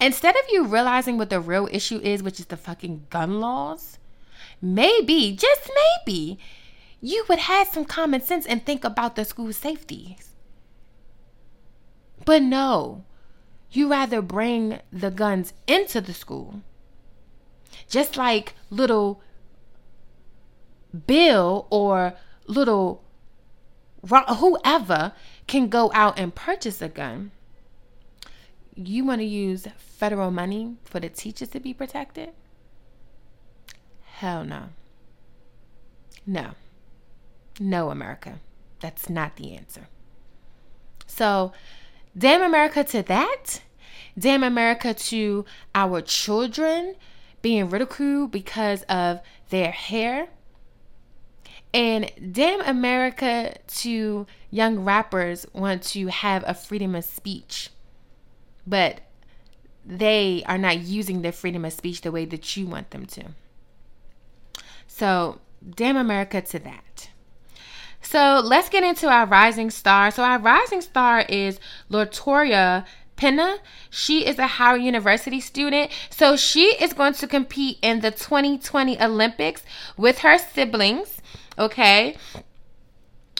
Instead 0.00 0.34
of 0.34 0.42
you 0.50 0.64
realizing 0.64 1.18
what 1.18 1.30
the 1.30 1.40
real 1.40 1.68
issue 1.70 1.98
is, 1.98 2.22
which 2.22 2.40
is 2.40 2.46
the 2.46 2.56
fucking 2.56 3.06
gun 3.10 3.40
laws, 3.40 3.98
maybe, 4.62 5.36
just 5.36 5.70
maybe, 6.06 6.38
you 7.00 7.24
would 7.28 7.40
have 7.40 7.68
some 7.68 7.84
common 7.84 8.22
sense 8.22 8.46
and 8.46 8.64
think 8.64 8.84
about 8.84 9.16
the 9.16 9.24
school 9.24 9.52
safety. 9.52 10.16
But 12.26 12.42
no, 12.42 13.04
You 13.70 13.90
rather 13.90 14.22
bring 14.22 14.80
the 14.92 15.10
guns 15.10 15.52
into 15.66 16.00
the 16.00 16.14
school. 16.14 16.62
Just 17.88 18.16
like 18.16 18.54
little 18.70 19.20
Bill 21.06 21.66
or 21.70 22.14
little 22.46 23.02
whoever 24.08 25.12
can 25.46 25.68
go 25.68 25.90
out 25.92 26.18
and 26.18 26.34
purchase 26.34 26.80
a 26.80 26.88
gun. 26.88 27.32
You 28.74 29.04
want 29.04 29.20
to 29.20 29.26
use 29.26 29.66
federal 29.76 30.30
money 30.30 30.76
for 30.84 31.00
the 31.00 31.08
teachers 31.08 31.48
to 31.50 31.60
be 31.60 31.74
protected? 31.74 32.30
Hell 34.04 34.44
no. 34.44 34.70
No. 36.26 36.52
No, 37.60 37.90
America. 37.90 38.40
That's 38.80 39.10
not 39.10 39.36
the 39.36 39.54
answer. 39.54 39.88
So, 41.06 41.52
damn 42.16 42.42
America 42.42 42.84
to 42.84 43.02
that. 43.04 43.60
Damn 44.18 44.42
America 44.42 44.94
to 44.94 45.44
our 45.74 46.00
children 46.00 46.94
being 47.42 47.68
ridiculed 47.68 48.30
because 48.30 48.82
of 48.84 49.20
their 49.50 49.70
hair. 49.70 50.28
And 51.74 52.10
damn 52.32 52.62
America 52.62 53.54
to 53.66 54.26
young 54.50 54.80
rappers 54.80 55.46
want 55.52 55.82
to 55.82 56.06
have 56.06 56.42
a 56.46 56.54
freedom 56.54 56.94
of 56.94 57.04
speech. 57.04 57.70
But 58.66 59.00
they 59.84 60.42
are 60.46 60.58
not 60.58 60.80
using 60.80 61.22
their 61.22 61.32
freedom 61.32 61.64
of 61.64 61.72
speech 61.72 62.00
the 62.00 62.10
way 62.10 62.24
that 62.24 62.56
you 62.56 62.66
want 62.66 62.90
them 62.90 63.06
to. 63.06 63.24
So, 64.86 65.40
damn 65.68 65.96
America 65.96 66.40
to 66.40 66.58
that. 66.60 66.85
So, 68.06 68.40
let's 68.44 68.68
get 68.68 68.84
into 68.84 69.08
our 69.08 69.26
rising 69.26 69.68
star. 69.68 70.12
So, 70.12 70.22
our 70.22 70.38
rising 70.38 70.80
star 70.80 71.22
is 71.22 71.58
Latoya 71.90 72.86
Pina. 73.16 73.56
She 73.90 74.24
is 74.24 74.38
a 74.38 74.46
Howard 74.46 74.82
University 74.82 75.40
student. 75.40 75.90
So, 76.08 76.36
she 76.36 76.76
is 76.80 76.92
going 76.92 77.14
to 77.14 77.26
compete 77.26 77.78
in 77.82 78.02
the 78.02 78.12
2020 78.12 79.02
Olympics 79.02 79.64
with 79.96 80.18
her 80.18 80.38
siblings. 80.38 81.20
Okay. 81.58 82.16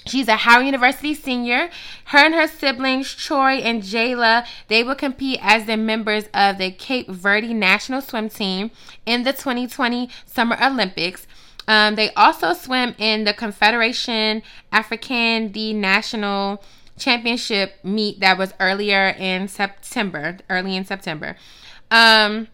She's 0.04 0.26
a 0.26 0.34
Howard 0.34 0.66
University 0.66 1.14
senior. 1.14 1.70
Her 2.06 2.26
and 2.26 2.34
her 2.34 2.48
siblings, 2.48 3.14
Troy 3.14 3.58
and 3.58 3.84
Jayla, 3.84 4.46
they 4.66 4.82
will 4.82 4.96
compete 4.96 5.38
as 5.42 5.66
the 5.66 5.76
members 5.76 6.24
of 6.34 6.58
the 6.58 6.72
Cape 6.72 7.08
Verde 7.08 7.54
national 7.54 8.02
swim 8.02 8.28
team 8.28 8.72
in 9.04 9.22
the 9.22 9.32
2020 9.32 10.10
Summer 10.24 10.56
Olympics. 10.60 11.28
Um, 11.68 11.94
they 11.96 12.12
also 12.14 12.52
swim 12.52 12.94
in 12.98 13.24
the 13.24 13.32
Confederation 13.32 14.42
Africaine 14.72 15.52
de 15.52 15.72
Natation 15.72 16.58
Championship 16.98 17.74
meet 17.84 18.20
that 18.20 18.38
was 18.38 18.54
earlier 18.58 19.08
in 19.18 19.48
September, 19.48 20.38
early 20.48 20.76
in 20.76 20.84
September. 20.84 21.36
Um, 21.90 22.48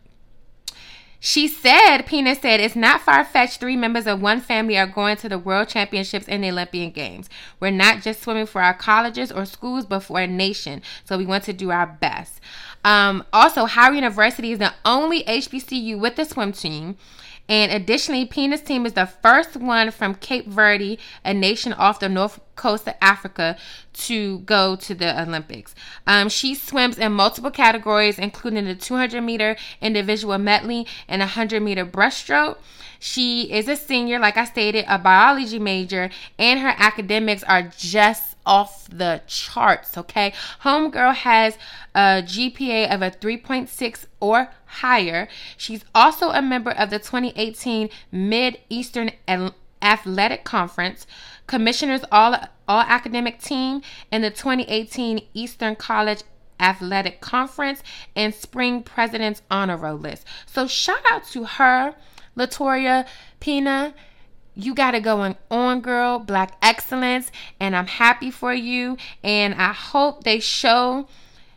she 1.25 1.47
said, 1.47 2.03
Pina 2.03 2.35
said, 2.35 2.59
it's 2.59 2.75
not 2.75 3.03
far 3.03 3.25
fetched. 3.25 3.61
Three 3.61 3.77
members 3.77 4.09
of 4.09 4.21
one 4.21 4.41
family 4.41 4.77
are 4.77 4.89
going 4.89 5.17
to 5.19 5.29
the 5.29 5.39
World 5.39 5.69
Championships 5.69 6.27
and 6.27 6.43
the 6.43 6.51
Olympian 6.51 6.91
Games. 6.91 7.31
We're 7.61 7.71
not 7.71 8.03
just 8.03 8.23
swimming 8.23 8.47
for 8.47 8.61
our 8.61 8.75
colleges 8.75 9.31
or 9.31 9.45
schools, 9.45 9.87
but 9.87 10.01
for 10.01 10.19
a 10.19 10.27
nation. 10.27 10.83
So 11.05 11.17
we 11.17 11.25
want 11.25 11.45
to 11.45 11.53
do 11.53 11.71
our 11.71 11.87
best. 11.87 12.41
Um, 12.85 13.25
also, 13.33 13.67
Howard 13.67 13.95
University 13.95 14.51
is 14.51 14.59
the 14.59 14.75
only 14.85 15.23
HBCU 15.23 15.97
with 15.97 16.19
a 16.19 16.25
swim 16.25 16.51
team. 16.51 16.97
And 17.53 17.71
additionally, 17.71 18.25
Pina's 18.25 18.63
team 18.63 18.87
is 18.87 18.95
the 18.95 19.05
first 19.05 19.59
one 19.59 19.91
from 19.91 20.15
Cape 20.15 20.47
Verde, 20.47 20.99
a 21.23 21.35
nation 21.35 21.75
off 21.75 22.01
the 22.01 22.09
north 22.09 22.41
coast 22.57 22.89
of 22.89 22.95
Africa, 23.03 23.59
to 23.93 24.39
go 24.39 24.75
to 24.77 24.95
the 24.95 25.21
Olympics. 25.21 25.75
Um, 26.07 26.31
she 26.31 26.55
swims 26.55 26.97
in 26.97 27.13
multiple 27.13 27.51
categories, 27.51 28.19
including 28.19 28.65
the 28.65 28.75
200 28.75 29.21
meter 29.21 29.59
individual 29.83 30.39
medley 30.39 30.87
and 31.07 31.21
100 31.21 31.63
meter 31.63 31.85
breaststroke. 31.85 32.57
She 32.99 33.53
is 33.53 33.69
a 33.69 33.77
senior, 33.77 34.19
like 34.19 34.39
I 34.39 34.47
stated, 34.47 34.87
a 34.89 34.99
biology 34.99 35.59
major, 35.59 36.09
and 36.39 36.59
her 36.59 36.75
academics 36.79 37.43
are 37.43 37.71
just 37.77 38.32
off 38.45 38.89
the 38.89 39.23
charts, 39.27 39.97
okay? 39.97 40.33
Homegirl 40.63 41.15
has 41.15 41.57
a 41.95 42.23
GPA 42.23 42.93
of 42.93 43.03
a 43.03 43.11
3.6 43.11 44.07
or 44.21 44.51
higher. 44.67 45.29
She's 45.57 45.85
also 45.95 46.31
a 46.31 46.43
member 46.43 46.71
of 46.71 46.91
the 46.91 46.99
2018 46.99 47.89
Mid 48.11 48.59
Eastern 48.69 49.13
Athletic 49.81 50.45
Conference, 50.45 51.07
Commissioner's 51.47 52.05
All, 52.11 52.37
All 52.69 52.83
Academic 52.83 53.41
Team, 53.41 53.83
and 54.11 54.23
the 54.25 54.31
2018 54.31 55.27
Eastern 55.35 55.77
College 55.77 56.23
Athletic 56.61 57.21
Conference, 57.21 57.83
and 58.15 58.35
Spring 58.35 58.83
President's 58.83 59.43
Honor 59.51 59.77
Roll 59.77 59.97
list. 59.97 60.25
So, 60.47 60.67
shout 60.67 61.03
out 61.11 61.27
to 61.29 61.45
her, 61.45 61.95
Latoya 62.37 63.07
Pina 63.41 63.95
you 64.55 64.75
got 64.75 64.95
it 64.95 65.03
going 65.03 65.37
on, 65.51 65.81
girl. 65.81 66.19
Black 66.19 66.57
excellence. 66.63 67.31
And 67.61 67.75
I'm 67.75 67.87
happy 67.87 68.31
for 68.31 68.53
you. 68.53 68.97
And 69.23 69.55
I 69.55 69.73
hope 69.73 70.25
they 70.25 70.41
show 70.41 71.07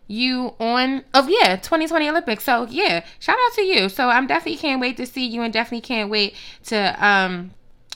you 0.08 0.54
on 0.60 0.98
of 1.16 1.26
oh, 1.26 1.28
yeah 1.28 1.56
2020 1.56 2.10
olympics 2.10 2.44
so 2.44 2.68
yeah 2.70 3.04
shout 3.18 3.36
out 3.44 3.54
to 3.56 3.64
you 3.64 3.90
so 3.90 4.08
i'm 4.08 4.28
definitely 4.28 4.56
can't 4.56 4.80
wait 4.80 4.98
to 4.98 5.06
see 5.06 5.26
you 5.26 5.42
and 5.42 5.52
definitely 5.52 5.82
can't 5.82 6.12
wait 6.12 6.36
to 6.64 6.96
um 7.04 7.50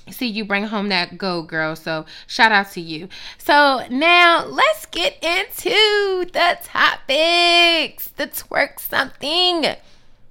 see 0.09 0.25
you 0.25 0.43
bring 0.43 0.65
home 0.65 0.89
that 0.89 1.19
gold 1.19 1.47
girl 1.47 1.75
so 1.75 2.03
shout 2.25 2.51
out 2.51 2.71
to 2.71 2.81
you 2.81 3.07
so 3.37 3.85
now 3.91 4.43
let's 4.45 4.87
get 4.87 5.23
into 5.23 6.25
the 6.33 6.57
topics 6.63 8.07
the 8.17 8.25
twerk 8.25 8.79
something 8.79 9.75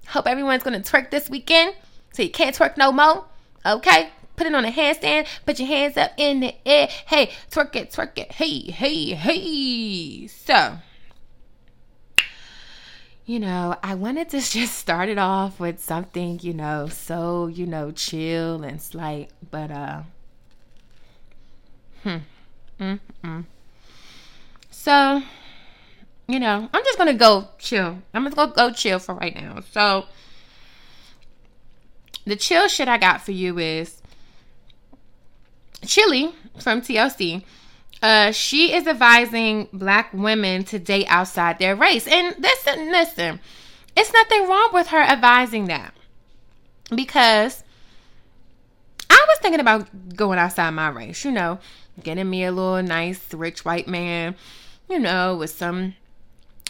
hope 0.09 0.27
everyone's 0.27 0.65
gonna 0.65 0.81
twerk 0.81 1.13
this 1.13 1.31
weekend 1.31 1.73
so 2.13 2.25
you 2.25 2.31
can't 2.31 2.57
twerk 2.57 2.77
no 2.77 2.91
more 2.91 3.25
okay 3.65 4.11
put 4.39 4.47
it 4.47 4.55
on 4.55 4.65
a 4.65 4.71
handstand 4.71 5.27
put 5.45 5.59
your 5.59 5.69
hands 5.69 5.97
up 5.97 6.13
in 6.17 6.41
the 6.41 6.55
air 6.67 6.89
hey 7.07 7.31
twerk 7.51 7.77
it 7.77 7.91
twerk 7.91 8.17
it 8.17 8.33
hey 8.33 8.71
hey 8.71 9.15
hey 9.15 10.27
so 10.27 10.79
you 13.29 13.39
know, 13.39 13.77
I 13.83 13.95
wanted 13.95 14.31
to 14.31 14.41
just 14.41 14.75
start 14.75 15.11
it 15.11 15.19
off 15.19 15.61
with 15.61 15.81
something, 15.81 16.41
you 16.43 16.55
know, 16.55 16.89
so, 16.89 17.47
you 17.47 17.67
know, 17.67 17.91
chill 17.91 18.65
and 18.65 18.81
slight, 18.81 19.31
but, 19.51 19.71
uh, 19.71 20.03
hmm, 22.03 22.17
mm, 22.81 22.99
mm. 23.23 23.45
So, 24.71 25.23
you 26.27 26.41
know, 26.41 26.71
I'm 26.73 26.85
just 26.85 26.97
gonna 26.97 27.13
go 27.13 27.49
chill. 27.59 27.99
I'm 28.15 28.25
just 28.25 28.37
gonna 28.37 28.53
go 28.53 28.73
chill 28.73 28.99
for 28.99 29.15
right 29.17 29.35
now. 29.35 29.61
So, 29.73 30.07
the 32.25 32.37
chill 32.37 32.69
shit 32.69 32.89
I 32.89 32.97
got 32.97 33.21
for 33.21 33.33
you 33.33 33.59
is 33.59 34.01
Chilli 35.83 36.33
from 36.59 36.81
TLC 36.81 37.45
uh, 38.03 38.31
she 38.31 38.73
is 38.75 38.87
advising 38.87 39.69
black 39.73 40.13
women 40.13 40.65
to 40.65 40.79
date 40.79 41.07
outside 41.09 41.59
their 41.59 41.75
race. 41.75 42.07
And 42.07 42.35
listen, 42.39 42.93
listen, 42.93 43.41
it's 43.97 44.13
nothing 44.13 44.49
wrong 44.49 44.71
with 44.73 44.89
her 44.89 45.01
advising 45.01 45.67
that 45.67 45.95
because 46.95 47.65
I 49.11 49.25
was 49.29 49.39
thinking 49.41 49.61
about 49.61 50.15
going 50.15 50.39
outside 50.39 50.71
my 50.71 50.89
race, 50.89 51.25
you 51.25 51.33
know, 51.33 51.59
getting 52.03 52.31
me 52.31 52.45
a 52.45 52.53
little 52.53 52.83
nice, 52.83 53.35
rich 53.35 53.65
white 53.65 53.89
man, 53.89 54.37
you 54.89 54.99
know, 54.99 55.37
with 55.37 55.51
some 55.51 55.95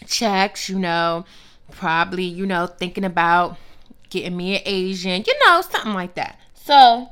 checks, 0.07 0.69
you 0.69 0.79
know, 0.79 1.27
probably, 1.73 2.25
you 2.25 2.47
know, 2.47 2.67
thinking 2.67 3.05
about 3.05 3.59
getting 4.09 4.37
me 4.37 4.57
an 4.57 4.63
Asian, 4.65 5.25
you 5.27 5.35
know, 5.45 5.61
something 5.61 5.93
like 5.93 6.15
that. 6.15 6.41
So 6.55 7.11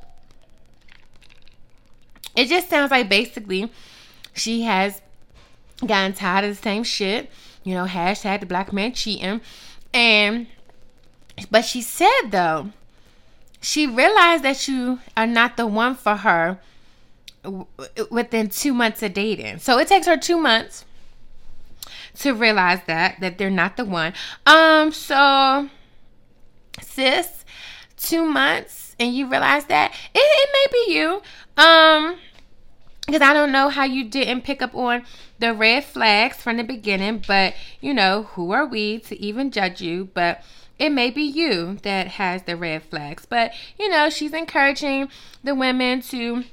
it 2.37 2.49
just 2.49 2.69
sounds 2.69 2.91
like 2.91 3.09
basically 3.09 3.71
she 4.35 4.63
has 4.63 5.01
gotten 5.85 6.13
tired 6.13 6.45
of 6.45 6.57
the 6.57 6.63
same 6.63 6.85
shit. 6.85 7.31
You 7.65 7.75
know, 7.75 7.87
hashtag 7.87 8.41
the 8.41 8.47
black 8.47 8.73
man 8.73 8.93
cheating. 8.93 9.41
And, 9.93 10.47
but 11.51 11.65
she 11.65 11.83
said 11.83 12.31
though, 12.31 12.71
she 13.61 13.87
realized 13.87 14.45
that 14.45 14.69
you 14.69 15.01
are 15.17 15.27
not 15.27 15.57
the 15.57 15.67
one 15.67 15.95
for 15.95 16.17
her 16.17 16.61
within 18.11 18.49
two 18.49 18.75
months 18.75 19.03
of 19.03 19.15
dating. 19.15 19.59
So 19.59 19.79
it 19.79 19.89
takes 19.89 20.07
her 20.07 20.17
two 20.17 20.39
months 20.39 20.85
to 22.19 22.33
realize 22.35 22.81
that 22.87 23.21
that 23.21 23.39
they're 23.39 23.51
not 23.51 23.77
the 23.77 23.85
one. 23.85 24.13
Um, 24.47 24.93
so 24.93 25.69
sis, 26.81 27.45
two 27.97 28.25
months 28.25 28.87
and 28.99 29.15
you 29.15 29.29
realize 29.29 29.67
that 29.67 29.93
it, 30.15 30.19
it 30.19 30.51
may 30.53 30.67
be 30.73 30.95
you. 30.95 31.23
Um, 31.57 32.17
because 33.07 33.23
I 33.23 33.33
don't 33.33 33.53
know 33.53 33.69
how 33.69 33.85
you 33.85 34.05
didn't 34.05 34.43
pick 34.43 34.61
up 34.61 34.75
on 34.75 35.05
the 35.39 35.55
red 35.55 35.85
flags 35.85 36.39
from 36.39 36.57
the 36.57 36.65
beginning, 36.65 37.23
but 37.27 37.55
you 37.81 37.95
know, 37.95 38.25
who 38.35 38.51
are 38.51 38.67
we 38.67 38.99
to 39.01 39.21
even 39.21 39.51
judge 39.51 39.81
you? 39.81 40.11
But 40.13 40.43
it 40.79 40.91
may 40.91 41.11
be 41.11 41.23
you 41.23 41.79
that 41.83 42.09
has 42.09 42.43
the 42.43 42.57
red 42.57 42.83
flags. 42.83 43.25
But 43.25 43.53
you 43.79 43.89
know, 43.89 44.11
she's 44.11 44.33
encouraging 44.33 45.09
the 45.45 45.55
women 45.55 46.03
to 46.03 46.45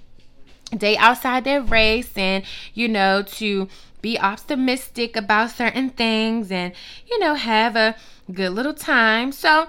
date 0.78 0.98
outside 0.98 1.44
their 1.44 1.62
race 1.62 2.18
and, 2.18 2.44
you 2.74 2.88
know, 2.88 3.24
to 3.24 3.68
be 4.02 4.20
optimistic 4.20 5.16
about 5.16 5.52
certain 5.52 5.90
things 5.90 6.52
and, 6.52 6.74
you 7.10 7.20
know, 7.20 7.36
have 7.36 7.76
a 7.76 7.96
good 8.32 8.52
little 8.52 8.74
time. 8.74 9.32
So, 9.32 9.68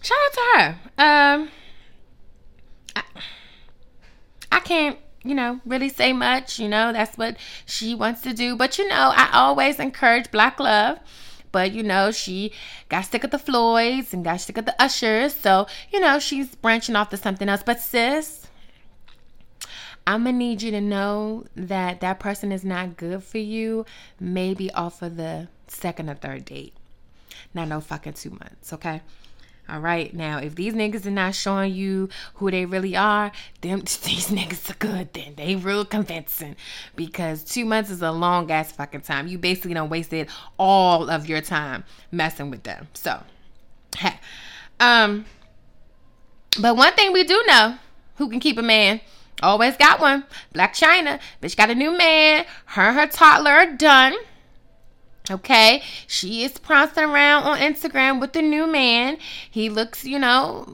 shout 0.00 0.18
out 0.26 0.32
to 0.32 0.40
her. 0.40 0.68
Um, 0.98 1.48
I, 2.94 3.02
I 4.52 4.60
can't 4.60 4.98
you 5.24 5.34
know, 5.34 5.60
really 5.64 5.88
say 5.88 6.12
much. 6.12 6.58
You 6.58 6.68
know, 6.68 6.92
that's 6.92 7.16
what 7.16 7.36
she 7.66 7.94
wants 7.94 8.22
to 8.22 8.32
do. 8.32 8.56
But, 8.56 8.78
you 8.78 8.88
know, 8.88 9.12
I 9.14 9.30
always 9.32 9.78
encourage 9.78 10.30
black 10.30 10.58
love. 10.60 10.98
But, 11.50 11.72
you 11.72 11.82
know, 11.82 12.10
she 12.10 12.52
got 12.88 13.04
sick 13.04 13.24
of 13.24 13.30
the 13.30 13.38
Floyds 13.38 14.14
and 14.14 14.24
got 14.24 14.40
sick 14.40 14.56
of 14.56 14.64
the 14.64 14.82
Ushers. 14.82 15.34
So, 15.34 15.66
you 15.92 16.00
know, 16.00 16.18
she's 16.18 16.54
branching 16.54 16.96
off 16.96 17.10
to 17.10 17.16
something 17.16 17.48
else. 17.48 17.62
But, 17.62 17.80
sis, 17.80 18.46
I'm 20.06 20.24
to 20.24 20.32
need 20.32 20.62
you 20.62 20.70
to 20.70 20.80
know 20.80 21.44
that 21.54 22.00
that 22.00 22.18
person 22.18 22.52
is 22.52 22.64
not 22.64 22.96
good 22.96 23.22
for 23.22 23.38
you, 23.38 23.84
maybe 24.18 24.72
off 24.72 25.02
of 25.02 25.16
the 25.16 25.48
second 25.68 26.08
or 26.08 26.14
third 26.14 26.46
date. 26.46 26.74
Not 27.54 27.68
no 27.68 27.80
fucking 27.80 28.14
two 28.14 28.30
months, 28.30 28.72
okay? 28.72 29.02
All 29.68 29.78
right, 29.78 30.12
now 30.12 30.38
if 30.38 30.54
these 30.54 30.74
niggas 30.74 31.06
are 31.06 31.10
not 31.10 31.34
showing 31.34 31.72
you 31.72 32.08
who 32.34 32.50
they 32.50 32.66
really 32.66 32.96
are, 32.96 33.32
them 33.60 33.80
these 34.04 34.28
niggas 34.28 34.70
are 34.70 34.74
good. 34.74 35.12
Then 35.12 35.34
they 35.36 35.56
real 35.56 35.84
convincing 35.84 36.56
because 36.96 37.44
two 37.44 37.64
months 37.64 37.90
is 37.90 38.02
a 38.02 38.10
long 38.12 38.50
ass 38.50 38.72
fucking 38.72 39.02
time. 39.02 39.28
You 39.28 39.38
basically 39.38 39.74
don't 39.74 39.88
wasted 39.88 40.28
all 40.58 41.08
of 41.08 41.28
your 41.28 41.40
time 41.40 41.84
messing 42.10 42.50
with 42.50 42.64
them. 42.64 42.88
So, 42.94 43.22
um, 44.80 45.24
but 46.60 46.76
one 46.76 46.92
thing 46.94 47.12
we 47.12 47.24
do 47.24 47.42
know, 47.46 47.78
who 48.16 48.28
can 48.28 48.40
keep 48.40 48.58
a 48.58 48.62
man. 48.62 49.00
Always 49.42 49.76
got 49.76 50.00
one. 50.00 50.24
Blac 50.54 50.70
Chyna. 50.70 51.18
Bitch 51.40 51.56
got 51.56 51.70
a 51.70 51.74
new 51.74 51.96
man. 51.96 52.44
Her 52.66 52.82
and 52.82 52.96
her 52.96 53.06
toddler 53.06 53.50
are 53.50 53.72
done. 53.72 54.14
Okay, 55.30 55.82
she 56.08 56.42
is 56.42 56.58
prancing 56.58 57.04
around 57.04 57.44
on 57.44 57.58
Instagram 57.58 58.20
with 58.20 58.32
the 58.32 58.42
new 58.42 58.66
man. 58.66 59.18
He 59.48 59.68
looks, 59.68 60.04
you 60.04 60.18
know, 60.18 60.66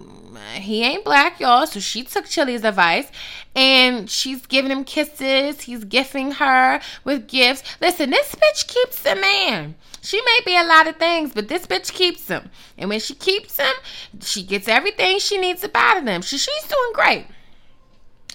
he 0.55 0.83
ain't 0.83 1.05
black, 1.05 1.39
y'all. 1.39 1.67
So 1.67 1.81
she 1.81 2.03
took 2.03 2.25
Chilli's 2.25 2.65
advice 2.65 3.11
and 3.55 4.09
she's 4.09 4.47
giving 4.47 4.71
him 4.71 4.85
kisses. 4.85 5.63
He's 5.63 5.85
gifting 5.85 6.33
her 6.33 6.81
with 7.05 7.29
gifts. 7.29 7.63
Listen, 7.81 8.09
this 8.09 8.35
bitch 8.35 8.67
keeps 8.67 9.05
a 9.05 9.17
man. 9.17 9.75
She 10.01 10.23
may 10.23 10.41
be 10.47 10.57
a 10.57 10.65
lot 10.65 10.89
of 10.89 10.97
things, 10.97 11.33
but 11.35 11.49
this 11.49 11.67
bitch 11.67 11.93
keeps 11.93 12.29
him. 12.29 12.51
And 12.79 12.89
when 12.89 13.01
she 13.01 13.15
keeps 13.15 13.59
him, 13.59 13.75
she 14.23 14.43
gets 14.43 14.67
everything 14.67 15.19
she 15.19 15.37
needs 15.37 15.63
about 15.63 16.03
him. 16.03 16.23
She, 16.23 16.39
she's 16.39 16.65
doing 16.65 16.93
great. 16.95 17.27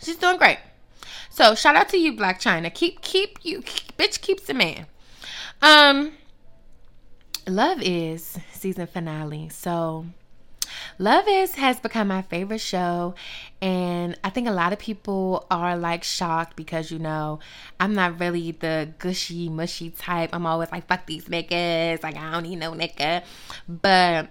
She's 0.04 0.17
doing 0.17 0.38
great. 0.38 0.60
So 1.32 1.56
shout 1.56 1.76
out 1.76 1.89
to 1.89 1.97
you, 1.97 2.13
Blac 2.13 2.39
Chyna. 2.39 2.71
Keep, 2.71 3.02
keep 3.02 3.39
you, 3.43 3.62
bitch 3.97 4.21
keeps 4.21 4.47
a 4.49 4.54
man. 4.54 4.86
Um, 5.63 6.12
Love 7.47 7.82
is 7.82 8.38
season 8.52 8.86
finale. 8.86 9.47
So, 9.47 10.06
Love 10.99 11.23
is 11.30 11.56
has 11.56 11.80
become 11.80 12.10
my 12.10 12.21
favorite 12.21 12.60
show, 12.60 13.15
and 13.62 14.19
I 14.26 14.30
think 14.30 14.49
a 14.49 14.52
lot 14.52 14.73
of 14.73 14.80
people 14.80 15.47
are 15.49 15.78
like 15.78 16.04
shocked 16.04 16.58
because 16.58 16.91
you 16.91 16.99
know 16.99 17.39
I'm 17.80 17.93
not 17.93 18.19
really 18.19 18.52
the 18.52 18.89
gushy 18.99 19.47
mushy 19.47 19.91
type. 19.91 20.32
I'm 20.34 20.45
always 20.45 20.69
like 20.69 20.86
fuck 20.88 21.06
these 21.06 21.26
niggas, 21.26 22.04
like 22.04 22.17
I 22.17 22.32
don't 22.32 22.43
need 22.43 22.58
no 22.58 22.73
nigga. 22.73 23.23
But 23.65 24.28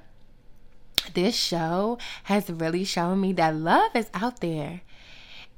this 1.15 1.35
show 1.35 1.97
has 2.25 2.51
really 2.51 2.85
shown 2.85 3.23
me 3.23 3.33
that 3.35 3.57
love 3.57 3.97
is 3.97 4.11
out 4.13 4.41
there, 4.41 4.83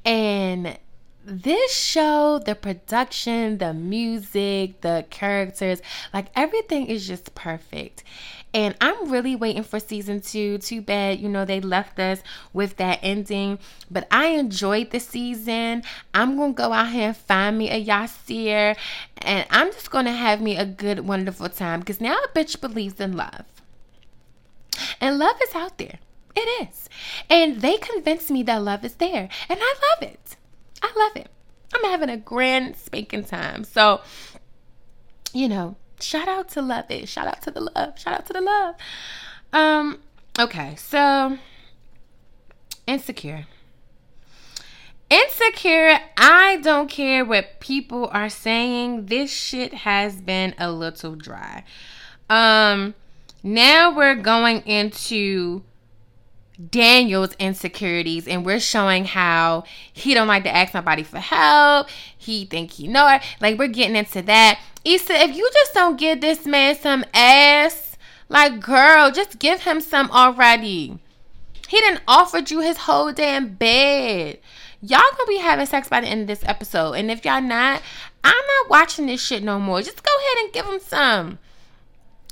and 0.05 0.79
this 1.25 1.75
show, 1.75 2.39
the 2.39 2.55
production, 2.55 3.59
the 3.59 3.73
music, 3.73 4.81
the 4.83 5.07
characters, 5.11 5.81
like 6.13 6.27
everything 6.37 6.87
is 6.87 7.07
just 7.07 7.35
perfect. 7.35 8.05
And 8.53 8.77
I'm 8.81 9.11
really 9.11 9.35
waiting 9.35 9.65
for 9.65 9.81
season 9.81 10.21
two. 10.21 10.59
Too 10.59 10.81
bad, 10.81 11.19
you 11.19 11.29
know, 11.29 11.45
they 11.45 11.61
left 11.61 11.99
us 11.99 12.23
with 12.53 12.77
that 12.77 13.01
ending. 13.03 13.59
But 13.91 14.07
I 14.13 14.27
enjoyed 14.27 14.91
the 14.91 15.01
season. 15.01 15.83
I'm 16.15 16.37
going 16.37 16.55
to 16.55 16.57
go 16.57 16.73
out 16.73 16.91
here 16.91 17.09
and 17.09 17.17
find 17.17 17.59
me 17.59 17.69
a 17.69 17.85
Yasir. 17.85 18.77
And 19.19 19.47
I'm 19.51 19.73
just 19.73 19.91
going 19.91 20.05
to 20.05 20.13
have 20.13 20.41
me 20.41 20.57
a 20.57 20.65
good, 20.65 21.01
wonderful 21.01 21.49
time. 21.49 21.81
Because 21.81 22.01
now 22.01 22.17
a 22.17 22.29
bitch 22.29 22.61
believes 22.61 23.01
in 23.01 23.17
love. 23.17 23.45
And 25.01 25.19
love 25.19 25.37
is 25.43 25.55
out 25.55 25.79
there. 25.79 25.99
It 26.37 26.69
is. 26.69 26.89
And 27.29 27.61
they 27.61 27.77
convinced 27.79 28.31
me 28.31 28.45
that 28.45 28.63
love 28.63 28.85
is 28.85 28.95
there. 28.97 29.29
And 29.49 29.59
I 29.61 29.75
love 29.91 30.11
it. 30.11 30.37
I 30.85 30.93
love 30.99 31.17
it. 31.17 31.31
I'm 31.75 31.91
having 31.91 32.11
a 32.11 32.19
grand 32.19 32.77
spanking 32.77 33.25
time. 33.25 33.65
So, 33.65 34.03
you 35.33 35.49
know, 35.49 35.77
shout 35.99 36.29
out 36.29 36.51
to 36.51 36.63
Love 36.63 36.91
It. 36.91 37.09
Shout 37.09 37.27
out 37.27 37.41
to 37.43 37.51
the 37.51 37.63
love. 37.63 37.99
Shout 37.99 38.13
out 38.13 38.27
to 38.27 38.35
the 38.35 38.43
love. 38.43 38.75
Um, 39.55 40.01
okay, 40.39 40.75
so 40.77 41.39
insecure. 42.87 43.47
Insecure, 45.09 46.01
I 46.19 46.59
don't 46.63 46.91
care 46.91 47.25
what 47.25 47.61
people 47.61 48.11
are 48.13 48.29
saying. 48.29 49.07
This 49.07 49.33
shit 49.33 49.73
has 49.73 50.21
been 50.21 50.55
a 50.59 50.71
little 50.71 51.15
dry. 51.15 51.65
Um, 52.29 52.95
now 53.43 53.95
we're 53.97 54.17
going 54.17 54.61
into 54.67 55.63
Daniel's 56.71 57.35
insecurities 57.39 58.29
and 58.29 58.47
we're 58.47 58.61
showing 58.61 59.05
how 59.05 59.65
he 59.93 60.15
don't 60.15 60.29
like 60.29 60.45
to 60.45 60.55
ask 60.55 60.75
nobody 60.75 61.03
for 61.03 61.19
help. 61.19 61.89
He 62.17 62.47
think 62.47 62.73
he 62.73 62.87
know 62.87 63.09
it. 63.09 63.23
Like 63.41 63.59
we're 63.59 63.69
getting 63.69 63.97
into 63.97 64.23
that. 64.23 64.61
Issa, 64.85 65.15
if 65.15 65.37
you 65.37 65.49
just 65.53 65.75
don't 65.75 65.99
give 65.99 66.21
this 66.21 66.47
man 66.47 66.77
some 66.77 67.05
ass, 67.13 67.97
like 68.29 68.61
girl, 68.61 69.11
just 69.11 69.39
give 69.39 69.63
him 69.63 69.81
some 69.81 70.11
already. 70.11 70.99
He 71.69 71.79
didn't 71.79 72.03
offered 72.07 72.51
you 72.51 72.61
his 72.61 72.79
whole 72.79 73.13
damn 73.13 73.55
bed. 73.55 74.39
Y'all 74.81 75.01
gonna 75.17 75.27
be 75.27 75.39
having 75.39 75.67
sex 75.67 75.89
by 75.89 76.01
the 76.01 76.07
end 76.07 76.23
of 76.23 76.27
this 76.27 76.47
episode. 76.47 76.93
And 76.93 77.11
if 77.11 77.25
y'all 77.25 77.41
not, 77.41 77.83
I'm 78.23 78.33
not 78.33 78.71
watching 78.71 79.07
this 79.07 79.25
shit 79.25 79.43
no 79.43 79.59
more. 79.59 79.83
Just 79.83 80.03
go 80.03 80.11
ahead 80.19 80.45
and 80.45 80.53
give 80.53 80.67
him 80.67 80.79
some. 80.79 81.39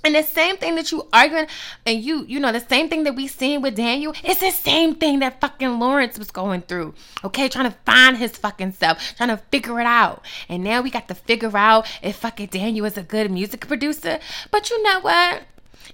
And 0.05 0.15
the 0.15 0.23
same 0.23 0.57
thing 0.57 0.75
that 0.75 0.91
you 0.91 1.07
arguing 1.13 1.47
and 1.87 2.03
you, 2.03 2.25
you 2.27 2.41
know, 2.41 2.53
the 2.53 2.61
same 2.61 2.89
thing 2.89 3.05
that 3.05 3.15
we 3.15 3.29
seen 3.29 3.63
with 3.63 3.77
Daniel, 3.77 4.15
it's 4.25 4.41
the 4.41 4.51
same 4.51 4.97
thing 4.97 5.21
that 5.21 5.41
fucking 5.41 5.79
Lawrence 5.79 6.19
was 6.19 6.31
going 6.31 6.63
through. 6.63 6.95
Okay, 7.25 7.49
trying 7.49 7.71
to 7.71 7.77
find 7.87 8.17
his 8.17 8.37
fucking 8.37 8.73
self, 8.73 9.17
trying 9.17 9.29
to 9.29 9.37
figure 9.37 9.81
it 9.81 9.87
out. 9.87 10.25
And 10.49 10.65
now 10.65 10.81
we 10.81 10.91
got 10.91 11.09
to 11.09 11.15
figure 11.15 11.57
out 11.57 11.87
if 12.03 12.17
fucking 12.17 12.49
Daniel 12.49 12.87
is 12.87 12.99
a 12.99 13.03
good 13.03 13.31
music 13.31 13.67
producer. 13.69 14.19
But 14.51 14.71
you 14.71 14.83
know 14.83 15.01
what? 15.01 15.43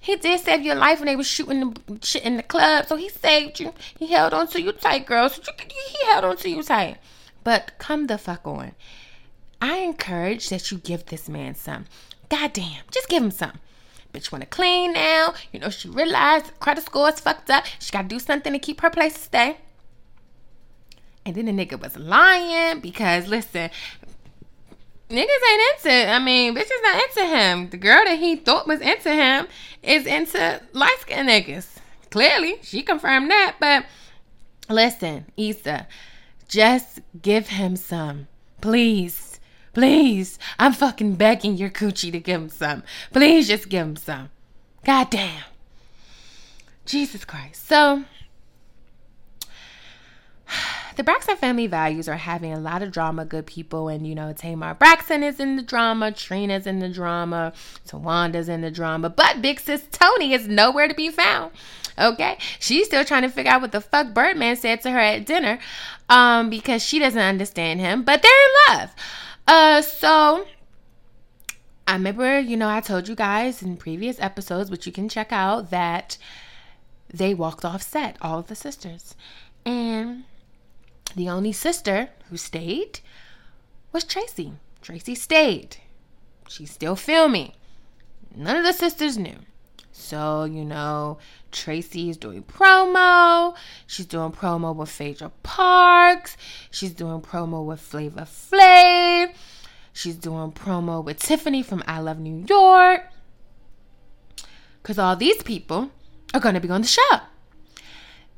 He 0.00 0.16
did 0.16 0.40
save 0.40 0.62
your 0.62 0.74
life 0.74 1.00
when 1.00 1.06
they 1.06 1.16
were 1.16 1.24
shooting 1.24 1.76
the 1.86 1.98
shit 2.02 2.22
in 2.22 2.36
the 2.36 2.42
club. 2.42 2.86
So 2.86 2.96
he 2.96 3.08
saved 3.08 3.60
you. 3.60 3.74
He 3.98 4.06
held 4.08 4.32
on 4.32 4.48
to 4.48 4.62
you 4.62 4.72
tight, 4.72 5.06
girl. 5.06 5.28
So 5.28 5.42
you, 5.42 5.64
he 5.68 6.06
held 6.06 6.24
on 6.24 6.36
to 6.38 6.48
you 6.48 6.62
tight. 6.62 6.98
But 7.44 7.72
come 7.78 8.06
the 8.06 8.18
fuck 8.18 8.46
on. 8.46 8.72
I 9.60 9.78
encourage 9.78 10.48
that 10.50 10.70
you 10.70 10.78
give 10.78 11.06
this 11.06 11.28
man 11.28 11.54
some. 11.54 11.86
Goddamn, 12.28 12.82
just 12.90 13.08
give 13.08 13.22
him 13.22 13.30
some. 13.30 13.58
Bitch 14.18 14.32
wanna 14.32 14.46
clean 14.46 14.92
now. 14.94 15.32
You 15.52 15.60
know, 15.60 15.70
she 15.70 15.88
realized 15.88 16.58
credit 16.58 16.84
score 16.84 17.08
is 17.08 17.20
fucked 17.20 17.50
up. 17.50 17.64
She 17.78 17.92
gotta 17.92 18.08
do 18.08 18.18
something 18.18 18.52
to 18.52 18.58
keep 18.58 18.80
her 18.80 18.90
place 18.90 19.14
to 19.14 19.20
stay. 19.20 19.58
And 21.24 21.36
then 21.36 21.44
the 21.44 21.52
nigga 21.52 21.80
was 21.80 21.96
lying 21.96 22.80
because 22.80 23.28
listen, 23.28 23.70
niggas 25.08 25.42
ain't 25.50 25.84
into 25.84 26.08
I 26.08 26.18
mean, 26.18 26.56
bitches 26.56 26.82
not 26.82 27.02
into 27.02 27.26
him. 27.26 27.70
The 27.70 27.76
girl 27.76 28.02
that 28.06 28.18
he 28.18 28.34
thought 28.34 28.66
was 28.66 28.80
into 28.80 29.12
him 29.12 29.46
is 29.84 30.04
into 30.04 30.60
light 30.72 30.96
skinned 31.00 31.28
niggas. 31.28 31.76
Clearly, 32.10 32.58
she 32.62 32.82
confirmed 32.82 33.30
that, 33.30 33.56
but 33.60 33.84
listen, 34.68 35.26
Issa, 35.36 35.86
just 36.48 37.00
give 37.22 37.48
him 37.48 37.76
some. 37.76 38.26
Please. 38.60 39.27
Please, 39.78 40.40
I'm 40.58 40.72
fucking 40.72 41.14
begging 41.14 41.56
your 41.56 41.70
coochie 41.70 42.10
to 42.10 42.18
give 42.18 42.40
him 42.40 42.48
some. 42.48 42.82
Please 43.12 43.46
just 43.46 43.68
give 43.68 43.86
him 43.86 43.94
some. 43.94 44.30
God 44.84 45.08
damn. 45.08 45.44
Jesus 46.84 47.24
Christ. 47.24 47.64
So, 47.68 48.02
the 50.96 51.04
Braxton 51.04 51.36
family 51.36 51.68
values 51.68 52.08
are 52.08 52.16
having 52.16 52.52
a 52.52 52.58
lot 52.58 52.82
of 52.82 52.90
drama, 52.90 53.24
good 53.24 53.46
people. 53.46 53.86
And, 53.86 54.04
you 54.04 54.16
know, 54.16 54.32
Tamar 54.32 54.74
Braxton 54.74 55.22
is 55.22 55.38
in 55.38 55.54
the 55.54 55.62
drama, 55.62 56.10
Trina's 56.10 56.66
in 56.66 56.80
the 56.80 56.88
drama, 56.88 57.52
Towanda's 57.86 58.48
in 58.48 58.62
the 58.62 58.72
drama. 58.72 59.08
But 59.08 59.40
big 59.40 59.60
sis 59.60 59.86
Toni 59.92 60.34
is 60.34 60.48
nowhere 60.48 60.88
to 60.88 60.94
be 60.94 61.08
found. 61.08 61.52
Okay? 61.96 62.36
She's 62.58 62.88
still 62.88 63.04
trying 63.04 63.22
to 63.22 63.28
figure 63.28 63.52
out 63.52 63.60
what 63.60 63.70
the 63.70 63.80
fuck 63.80 64.12
Birdman 64.12 64.56
said 64.56 64.80
to 64.80 64.90
her 64.90 64.98
at 64.98 65.24
dinner 65.24 65.60
um, 66.08 66.50
because 66.50 66.82
she 66.84 66.98
doesn't 66.98 67.20
understand 67.20 67.78
him. 67.78 68.02
But 68.02 68.22
they're 68.22 68.32
in 68.32 68.76
love. 68.76 68.90
Uh, 69.48 69.80
so 69.82 70.46
I 71.88 71.94
remember, 71.94 72.38
you 72.38 72.56
know, 72.56 72.68
I 72.68 72.80
told 72.80 73.08
you 73.08 73.14
guys 73.16 73.62
in 73.62 73.78
previous 73.78 74.20
episodes, 74.20 74.70
which 74.70 74.86
you 74.86 74.92
can 74.92 75.08
check 75.08 75.32
out, 75.32 75.70
that 75.70 76.18
they 77.12 77.32
walked 77.32 77.64
off 77.64 77.82
set, 77.82 78.16
all 78.20 78.38
of 78.38 78.48
the 78.48 78.54
sisters. 78.54 79.14
And 79.64 80.24
The 81.16 81.28
only 81.28 81.52
sister 81.52 82.10
who 82.28 82.36
stayed 82.36 83.00
was 83.92 84.04
Traci. 84.04 84.52
Traci 84.82 85.16
stayed. 85.16 85.78
She's 86.48 86.70
still 86.70 86.96
filming. 86.96 87.52
None 88.36 88.56
of 88.56 88.64
the 88.64 88.72
sisters 88.72 89.16
knew. 89.18 89.38
So, 89.98 90.44
you 90.44 90.64
know, 90.64 91.18
Traci 91.50 92.08
is 92.08 92.16
doing 92.16 92.44
promo. 92.44 93.54
She's 93.86 94.06
doing 94.06 94.30
promo 94.30 94.74
with 94.74 94.88
Phaedra 94.88 95.32
Parks. 95.42 96.36
She's 96.70 96.92
doing 96.92 97.20
promo 97.20 97.64
with 97.64 97.80
Flavor 97.80 98.22
Flav. 98.22 99.34
She's 99.92 100.14
doing 100.14 100.52
promo 100.52 101.04
with 101.04 101.18
Tiffany 101.18 101.62
from 101.62 101.82
I 101.86 101.98
Love 101.98 102.20
New 102.20 102.44
York. 102.48 103.10
Because 104.80 104.98
all 104.98 105.16
these 105.16 105.42
people 105.42 105.90
are 106.32 106.40
going 106.40 106.54
to 106.54 106.60
be 106.60 106.70
on 106.70 106.82
the 106.82 106.88
show. 106.88 107.18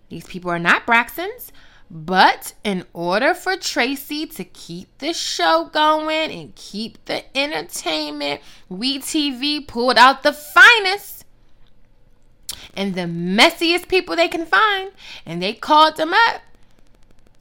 These 0.08 0.26
people 0.26 0.50
are 0.50 0.58
not 0.58 0.86
Braxtons, 0.86 1.52
but 1.90 2.54
in 2.64 2.86
order 2.94 3.34
for 3.34 3.52
Traci 3.52 4.34
to 4.36 4.44
keep 4.44 4.96
the 4.98 5.12
show 5.12 5.68
going 5.70 6.32
and 6.32 6.54
keep 6.56 7.04
the 7.04 7.22
entertainment, 7.36 8.40
WeTV 8.70 9.68
pulled 9.68 9.98
out 9.98 10.22
the 10.22 10.32
finest 10.32 11.19
and 12.76 12.94
the 12.94 13.02
messiest 13.02 13.88
people 13.88 14.16
they 14.16 14.28
can 14.28 14.46
find, 14.46 14.92
and 15.26 15.42
they 15.42 15.52
called 15.52 15.96
them 15.96 16.12
up. 16.12 16.42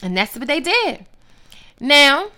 And 0.02 0.16
that's 0.16 0.36
what 0.36 0.48
they 0.48 0.60
did. 0.60 1.06
Now, 1.80 2.30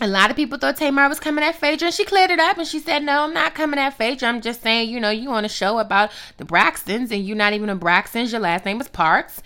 a 0.00 0.06
lot 0.06 0.30
of 0.30 0.36
people 0.36 0.58
thought 0.58 0.76
Tamar 0.76 1.08
was 1.08 1.18
coming 1.18 1.44
at 1.44 1.56
Phaedra, 1.56 1.86
and 1.86 1.94
she 1.94 2.04
cleared 2.04 2.30
it 2.30 2.38
up 2.38 2.56
and 2.58 2.66
she 2.66 2.78
said, 2.78 3.02
No, 3.02 3.24
I'm 3.24 3.34
not 3.34 3.54
coming 3.54 3.80
at 3.80 3.96
Phaedra. 3.96 4.28
I'm 4.28 4.40
just 4.40 4.62
saying, 4.62 4.90
you 4.90 5.00
know, 5.00 5.10
you 5.10 5.30
on 5.30 5.44
a 5.44 5.48
show 5.48 5.78
about 5.78 6.10
the 6.36 6.44
Braxtons, 6.44 7.10
and 7.10 7.26
you're 7.26 7.36
not 7.36 7.52
even 7.52 7.68
a 7.68 7.76
Braxtons. 7.76 8.32
Your 8.32 8.40
last 8.40 8.64
name 8.64 8.80
is 8.80 8.88
Parks. 8.88 9.42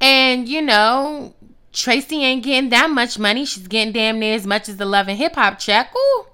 And, 0.00 0.48
you 0.48 0.62
know, 0.62 1.34
Traci 1.72 2.18
ain't 2.18 2.42
getting 2.42 2.70
that 2.70 2.90
much 2.90 3.18
money. 3.18 3.44
She's 3.44 3.68
getting 3.68 3.92
damn 3.92 4.18
near 4.18 4.34
as 4.34 4.46
much 4.46 4.68
as 4.68 4.76
the 4.76 4.84
Love 4.84 5.08
and 5.08 5.18
Hip 5.18 5.34
Hop 5.36 5.58
check. 5.58 5.94
Ooh. 5.96 6.26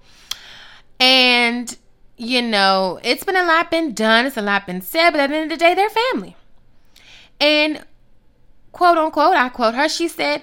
And, 0.99 1.77
you 2.21 2.43
know, 2.43 3.01
it's 3.03 3.25
been 3.25 3.35
a 3.35 3.47
lot 3.47 3.71
been 3.71 3.95
done. 3.95 4.27
It's 4.27 4.37
a 4.37 4.43
lot 4.43 4.67
been 4.67 4.83
said. 4.83 5.13
But 5.13 5.21
at 5.21 5.31
the 5.31 5.37
end 5.37 5.51
of 5.51 5.59
the 5.59 5.65
day, 5.65 5.75
they're 5.75 5.89
family. 5.89 6.37
And, 7.41 7.83
quote 8.73 8.99
unquote, 8.99 9.37
I 9.37 9.49
quote 9.49 9.75
her, 9.75 9.89
she 9.89 10.07
said, 10.07 10.43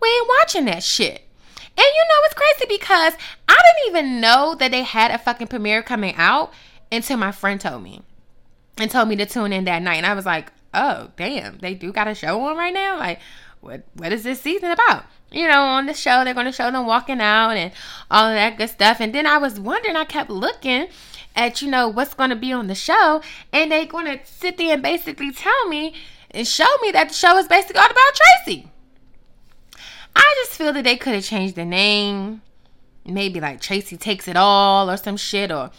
We 0.00 0.08
ain't 0.08 0.28
watching 0.40 0.66
that 0.66 0.84
shit. 0.84 1.22
And 1.58 1.84
you 1.84 2.04
know, 2.08 2.20
it's 2.24 2.34
crazy 2.34 2.66
because 2.68 3.14
I 3.48 3.54
didn't 3.54 3.88
even 3.88 4.20
know 4.20 4.54
that 4.54 4.70
they 4.70 4.84
had 4.84 5.10
a 5.10 5.18
fucking 5.18 5.48
premiere 5.48 5.82
coming 5.82 6.14
out 6.14 6.52
until 6.92 7.16
my 7.16 7.32
friend 7.32 7.60
told 7.60 7.82
me 7.82 8.02
and 8.78 8.88
told 8.88 9.08
me 9.08 9.16
to 9.16 9.26
tune 9.26 9.52
in 9.52 9.64
that 9.64 9.82
night. 9.82 9.96
And 9.96 10.06
I 10.06 10.14
was 10.14 10.26
like, 10.26 10.52
oh, 10.72 11.10
damn, 11.16 11.58
they 11.58 11.74
do 11.74 11.92
got 11.92 12.06
a 12.06 12.14
show 12.14 12.40
on 12.46 12.56
right 12.56 12.72
now? 12.72 12.98
Like, 12.98 13.18
what 13.60 13.82
what 13.94 14.12
is 14.12 14.22
this 14.22 14.40
season 14.40 14.70
about? 14.70 15.06
You 15.32 15.48
know, 15.48 15.60
on 15.60 15.86
the 15.86 15.92
show, 15.92 16.22
they're 16.22 16.34
going 16.34 16.46
to 16.46 16.52
show 16.52 16.70
them 16.70 16.86
walking 16.86 17.20
out 17.20 17.56
and 17.56 17.72
all 18.12 18.28
of 18.28 18.34
that 18.34 18.58
good 18.58 18.70
stuff. 18.70 19.00
And 19.00 19.12
then 19.12 19.26
I 19.26 19.38
was 19.38 19.58
wondering, 19.58 19.96
I 19.96 20.04
kept 20.04 20.30
looking 20.30 20.86
at, 21.36 21.62
you 21.62 21.70
know, 21.70 21.88
what's 21.88 22.14
going 22.14 22.30
to 22.30 22.36
be 22.36 22.52
on 22.52 22.66
the 22.66 22.74
show. 22.74 23.20
And 23.52 23.70
they're 23.70 23.86
going 23.86 24.06
to 24.06 24.18
sit 24.24 24.56
there 24.56 24.72
and 24.74 24.82
basically 24.82 25.32
tell 25.32 25.68
me 25.68 25.94
and 26.30 26.46
show 26.46 26.66
me 26.82 26.90
that 26.92 27.08
the 27.08 27.14
show 27.14 27.36
is 27.38 27.46
basically 27.46 27.78
all 27.78 27.86
about 27.86 28.20
Traci. 28.46 28.68
I 30.14 30.34
just 30.44 30.56
feel 30.56 30.72
that 30.72 30.84
they 30.84 30.96
could 30.96 31.14
have 31.14 31.24
changed 31.24 31.54
the 31.54 31.64
name. 31.64 32.42
Maybe 33.04 33.38
like 33.38 33.60
Traci 33.60 34.00
takes 34.00 34.26
it 34.26 34.36
all 34.36 34.90
or 34.90 34.96
some 34.96 35.16
shit 35.16 35.52
or 35.52 35.70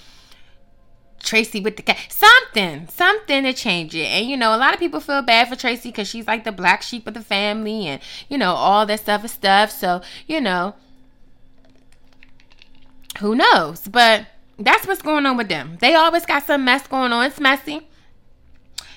Traci 1.19 1.61
with 1.61 1.75
the 1.75 1.81
cat. 1.81 1.97
Something, 2.09 2.87
something 2.87 3.43
to 3.43 3.53
change 3.53 3.95
it. 3.95 4.05
And 4.05 4.29
you 4.29 4.37
know, 4.37 4.55
a 4.55 4.57
lot 4.57 4.73
of 4.73 4.79
people 4.79 4.99
feel 4.99 5.21
bad 5.23 5.49
for 5.49 5.55
Traci 5.55 5.83
because 5.83 6.07
she's 6.07 6.27
like 6.27 6.43
the 6.43 6.51
black 6.51 6.83
sheep 6.83 7.07
of 7.07 7.15
the 7.15 7.21
family 7.21 7.87
and 7.87 8.01
you 8.29 8.37
know, 8.37 8.53
all 8.53 8.85
that 8.85 8.99
stuff 9.01 9.21
and 9.21 9.31
stuff. 9.31 9.71
So, 9.71 10.01
you 10.27 10.39
know, 10.39 10.75
who 13.19 13.35
knows? 13.35 13.87
But 13.87 14.27
that's 14.59 14.87
what's 14.87 15.01
going 15.01 15.25
on 15.25 15.37
with 15.37 15.49
them. 15.49 15.77
They 15.79 15.95
always 15.95 16.25
got 16.25 16.43
some 16.43 16.65
mess 16.65 16.87
going 16.87 17.13
on. 17.13 17.25
It's 17.25 17.39
messy. 17.39 17.87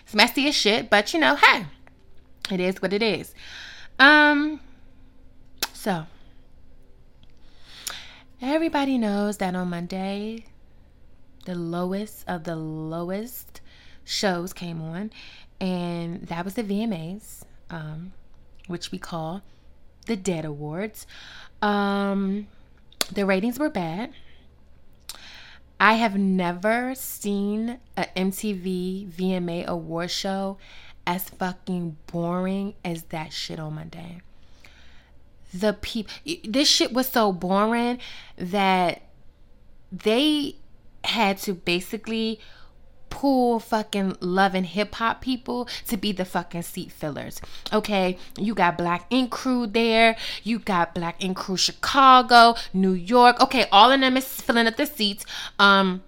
It's 0.03 0.15
messy 0.15 0.49
as 0.49 0.55
shit, 0.55 0.91
but 0.91 1.13
you 1.13 1.21
know, 1.21 1.37
hey, 1.37 1.67
it 2.51 2.61
is 2.61 2.81
what 2.83 2.93
it 2.93 3.03
is. 3.03 3.35
Um, 3.99 4.61
so, 5.73 6.07
everybody 8.41 8.99
knows 8.99 9.37
that 9.39 9.55
on 9.55 9.71
Monday, 9.71 10.47
the 11.45 11.55
lowest 11.55 12.25
of 12.29 12.45
the 12.45 12.57
lowest 12.57 13.61
shows 14.05 14.53
came 14.53 14.81
on, 14.81 15.11
and 15.61 16.27
that 16.27 16.45
was 16.45 16.55
the 16.55 16.65
VMAs, 16.65 17.43
um, 17.69 18.13
which 18.67 18.91
we 18.91 18.99
call 18.99 19.43
the 20.07 20.17
Dead 20.17 20.45
Awards. 20.45 21.07
Um, 21.63 22.49
the 23.13 23.27
ratings 23.27 23.59
were 23.59 23.71
bad. 23.71 24.13
I 25.81 25.95
have 25.95 26.15
never 26.15 26.95
seen 26.95 27.79
a 27.97 28.07
MTV 28.15 29.11
VMA 29.11 29.65
award 29.65 30.11
show 30.11 30.59
as 31.07 31.31
fucking 31.31 31.97
boring 32.07 32.75
as 32.85 33.05
that 33.05 33.33
shit 33.33 33.59
on 33.59 33.77
Monday. 33.77 34.21
The 35.55 35.73
people 35.73 36.13
this 36.45 36.69
shit 36.69 36.93
was 36.93 37.09
so 37.09 37.33
boring 37.33 37.99
that 38.37 39.03
they 39.91 40.57
had 41.03 41.39
to 41.39 41.55
basically 41.55 42.39
pull 43.11 43.61
fucking 43.61 44.17
loving 44.21 44.65
hip 44.65 44.95
hop 44.95 45.21
people 45.21 45.69
to 45.87 45.97
be 45.97 46.13
the 46.13 46.25
fucking 46.25 46.63
seat 46.63 46.91
fillers. 46.91 47.41
Okay, 47.73 48.17
you 48.39 48.55
got 48.55 48.79
Black 48.79 49.07
Ink 49.11 49.31
Crew 49.31 49.67
there, 49.67 50.17
you 50.43 50.59
got 50.59 50.95
Black 50.95 51.23
Ink 51.23 51.37
Crew 51.37 51.57
Chicago, 51.57 52.55
New 52.73 52.93
York. 52.93 53.41
Okay, 53.41 53.67
all 53.71 53.93
of 53.93 54.01
them 54.01 54.17
is 54.17 54.25
filling 54.41 54.67
up 54.67 54.77
the 54.77 54.87
seats. 54.87 55.27
Um 55.59 56.03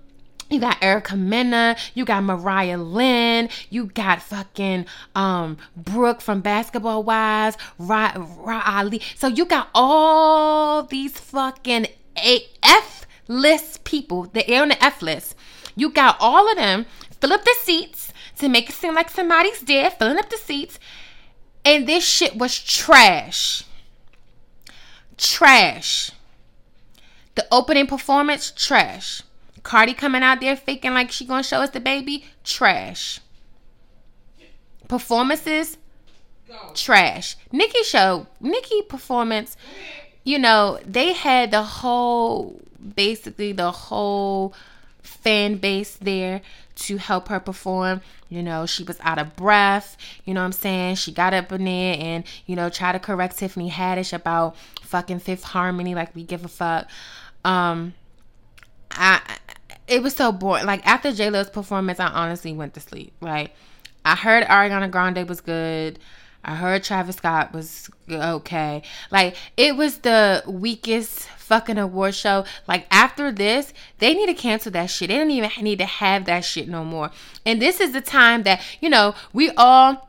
you 0.50 0.60
got 0.60 0.82
Erica 0.82 1.16
Mena, 1.16 1.76
you 1.94 2.04
got 2.04 2.22
Mariah 2.24 2.76
Lynn, 2.76 3.48
you 3.70 3.86
got 3.86 4.20
fucking 4.20 4.84
um 5.14 5.56
Brooke 5.76 6.20
from 6.20 6.42
Basketball 6.42 7.02
Wives, 7.02 7.56
Ra, 7.78 8.12
Ra 8.16 8.62
Ali. 8.66 9.00
So 9.16 9.28
you 9.28 9.46
got 9.46 9.68
all 9.74 10.82
these 10.82 11.18
fucking 11.18 11.86
A 12.18 12.46
F 12.62 13.06
list 13.28 13.84
people. 13.84 14.24
They're 14.24 14.60
on 14.60 14.68
the 14.68 14.84
F 14.84 15.00
list. 15.00 15.34
You 15.74 15.90
got 15.90 16.16
all 16.20 16.50
of 16.50 16.56
them 16.56 16.86
fill 17.20 17.32
up 17.32 17.44
the 17.44 17.54
seats 17.60 18.12
to 18.38 18.48
make 18.48 18.68
it 18.68 18.74
seem 18.74 18.94
like 18.94 19.10
somebody's 19.10 19.60
dead, 19.60 19.92
filling 19.98 20.18
up 20.18 20.28
the 20.28 20.36
seats. 20.36 20.78
And 21.64 21.86
this 21.86 22.04
shit 22.04 22.36
was 22.36 22.58
trash. 22.58 23.64
Trash. 25.16 26.10
The 27.34 27.46
opening 27.52 27.86
performance, 27.86 28.50
trash. 28.50 29.22
Cardi 29.62 29.94
coming 29.94 30.22
out 30.22 30.40
there 30.40 30.56
faking 30.56 30.92
like 30.92 31.12
she 31.12 31.24
gonna 31.24 31.42
show 31.42 31.60
us 31.60 31.70
the 31.70 31.80
baby, 31.80 32.24
trash. 32.42 33.20
Performances, 34.88 35.78
trash. 36.74 37.36
Nicki 37.52 37.82
show, 37.84 38.26
Nicki 38.40 38.82
performance, 38.82 39.56
you 40.24 40.38
know, 40.38 40.78
they 40.84 41.12
had 41.12 41.52
the 41.52 41.62
whole, 41.62 42.60
basically 42.94 43.52
the 43.52 43.70
whole 43.70 44.52
fan 45.02 45.56
base 45.56 45.96
there 45.96 46.42
to 46.74 46.96
help 46.96 47.28
her 47.28 47.40
perform. 47.40 48.00
You 48.28 48.42
know, 48.42 48.66
she 48.66 48.82
was 48.82 48.98
out 49.00 49.18
of 49.18 49.36
breath. 49.36 49.96
You 50.24 50.34
know 50.34 50.40
what 50.40 50.46
I'm 50.46 50.52
saying? 50.52 50.96
She 50.96 51.12
got 51.12 51.34
up 51.34 51.52
in 51.52 51.64
there 51.64 51.96
and, 51.98 52.24
you 52.46 52.56
know, 52.56 52.70
try 52.70 52.92
to 52.92 52.98
correct 52.98 53.38
Tiffany 53.38 53.70
Haddish 53.70 54.12
about 54.12 54.56
fucking 54.82 55.20
Fifth 55.20 55.44
Harmony, 55.44 55.94
like 55.94 56.14
we 56.14 56.22
give 56.22 56.44
a 56.44 56.48
fuck. 56.48 56.88
Um, 57.44 57.94
I 58.90 59.20
it 59.88 60.02
was 60.02 60.14
so 60.14 60.32
boring. 60.32 60.66
Like 60.66 60.86
after 60.86 61.12
J 61.12 61.30
Lo's 61.30 61.50
performance, 61.50 62.00
I 62.00 62.06
honestly 62.06 62.52
went 62.52 62.74
to 62.74 62.80
sleep. 62.80 63.12
Like 63.20 63.54
I 64.04 64.14
heard 64.14 64.44
Ariana 64.44 64.90
Grande 64.90 65.28
was 65.28 65.40
good. 65.40 65.98
I 66.44 66.56
heard 66.56 66.82
Travis 66.82 67.16
Scott 67.16 67.52
was 67.52 67.88
okay. 68.10 68.82
Like 69.10 69.36
it 69.56 69.76
was 69.76 69.98
the 69.98 70.42
weakest 70.46 71.28
fucking 71.52 71.76
award 71.76 72.14
show. 72.14 72.46
Like 72.66 72.86
after 72.90 73.30
this, 73.30 73.74
they 73.98 74.14
need 74.14 74.24
to 74.24 74.34
cancel 74.34 74.72
that 74.72 74.86
shit. 74.86 75.08
They 75.08 75.18
don't 75.18 75.30
even 75.30 75.50
need 75.62 75.80
to 75.80 75.84
have 75.84 76.24
that 76.24 76.46
shit 76.46 76.66
no 76.66 76.82
more. 76.82 77.10
And 77.44 77.60
this 77.60 77.78
is 77.78 77.92
the 77.92 78.00
time 78.00 78.44
that, 78.44 78.62
you 78.80 78.88
know, 78.88 79.14
we 79.34 79.50
all 79.50 80.08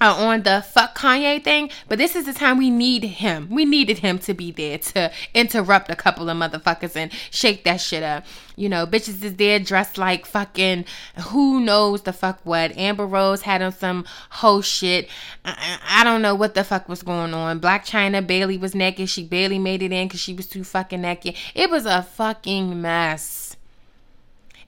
uh, 0.00 0.12
on 0.12 0.42
the 0.42 0.60
fuck 0.60 0.98
Kanye 0.98 1.42
thing, 1.42 1.70
but 1.88 1.98
this 1.98 2.16
is 2.16 2.26
the 2.26 2.32
time 2.32 2.58
we 2.58 2.68
need 2.68 3.04
him. 3.04 3.48
We 3.48 3.64
needed 3.64 3.98
him 3.98 4.18
to 4.20 4.34
be 4.34 4.50
there 4.50 4.78
to 4.78 5.12
interrupt 5.34 5.88
a 5.88 5.94
couple 5.94 6.28
of 6.28 6.36
motherfuckers 6.36 6.96
and 6.96 7.12
shake 7.30 7.62
that 7.64 7.80
shit 7.80 8.02
up. 8.02 8.24
You 8.56 8.68
know, 8.68 8.86
bitches 8.86 9.22
is 9.22 9.36
there 9.36 9.60
dressed 9.60 9.96
like 9.96 10.26
fucking 10.26 10.84
who 11.28 11.60
knows 11.60 12.02
the 12.02 12.12
fuck 12.12 12.40
what. 12.42 12.76
Amber 12.76 13.06
Rose 13.06 13.42
had 13.42 13.62
on 13.62 13.72
some 13.72 14.04
whole 14.30 14.62
shit. 14.62 15.08
I, 15.44 15.78
I 15.88 16.04
don't 16.04 16.22
know 16.22 16.34
what 16.34 16.54
the 16.54 16.64
fuck 16.64 16.88
was 16.88 17.02
going 17.02 17.32
on. 17.32 17.60
Blac 17.60 17.86
Chyna 17.86 18.26
Bailey 18.26 18.58
was 18.58 18.74
naked. 18.74 19.08
She 19.08 19.24
barely 19.24 19.60
made 19.60 19.82
it 19.82 19.92
in 19.92 20.08
because 20.08 20.20
she 20.20 20.34
was 20.34 20.48
too 20.48 20.64
fucking 20.64 21.02
naked. 21.02 21.36
It 21.54 21.70
was 21.70 21.86
a 21.86 22.02
fucking 22.02 22.80
mess. 22.80 23.56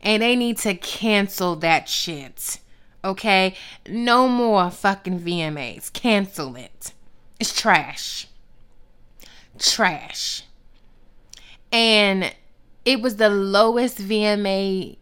And 0.03 0.23
they 0.23 0.37
need 0.37 0.59
to 0.59 0.75
cancel 0.75 1.57
that 1.57 1.89
shit. 1.89 2.61
Okay? 3.07 3.55
No 3.89 4.29
more 4.29 4.71
fucking 4.71 5.21
VMAs. 5.21 5.93
Cancel 5.93 6.57
it. 6.57 6.93
It's 7.39 7.59
trash. 7.59 8.27
trash. 9.59 10.43
And 11.73 12.35
it 12.85 13.01
was 13.01 13.17
the 13.17 13.31
lowest 13.31 13.99
VMA 13.99 14.97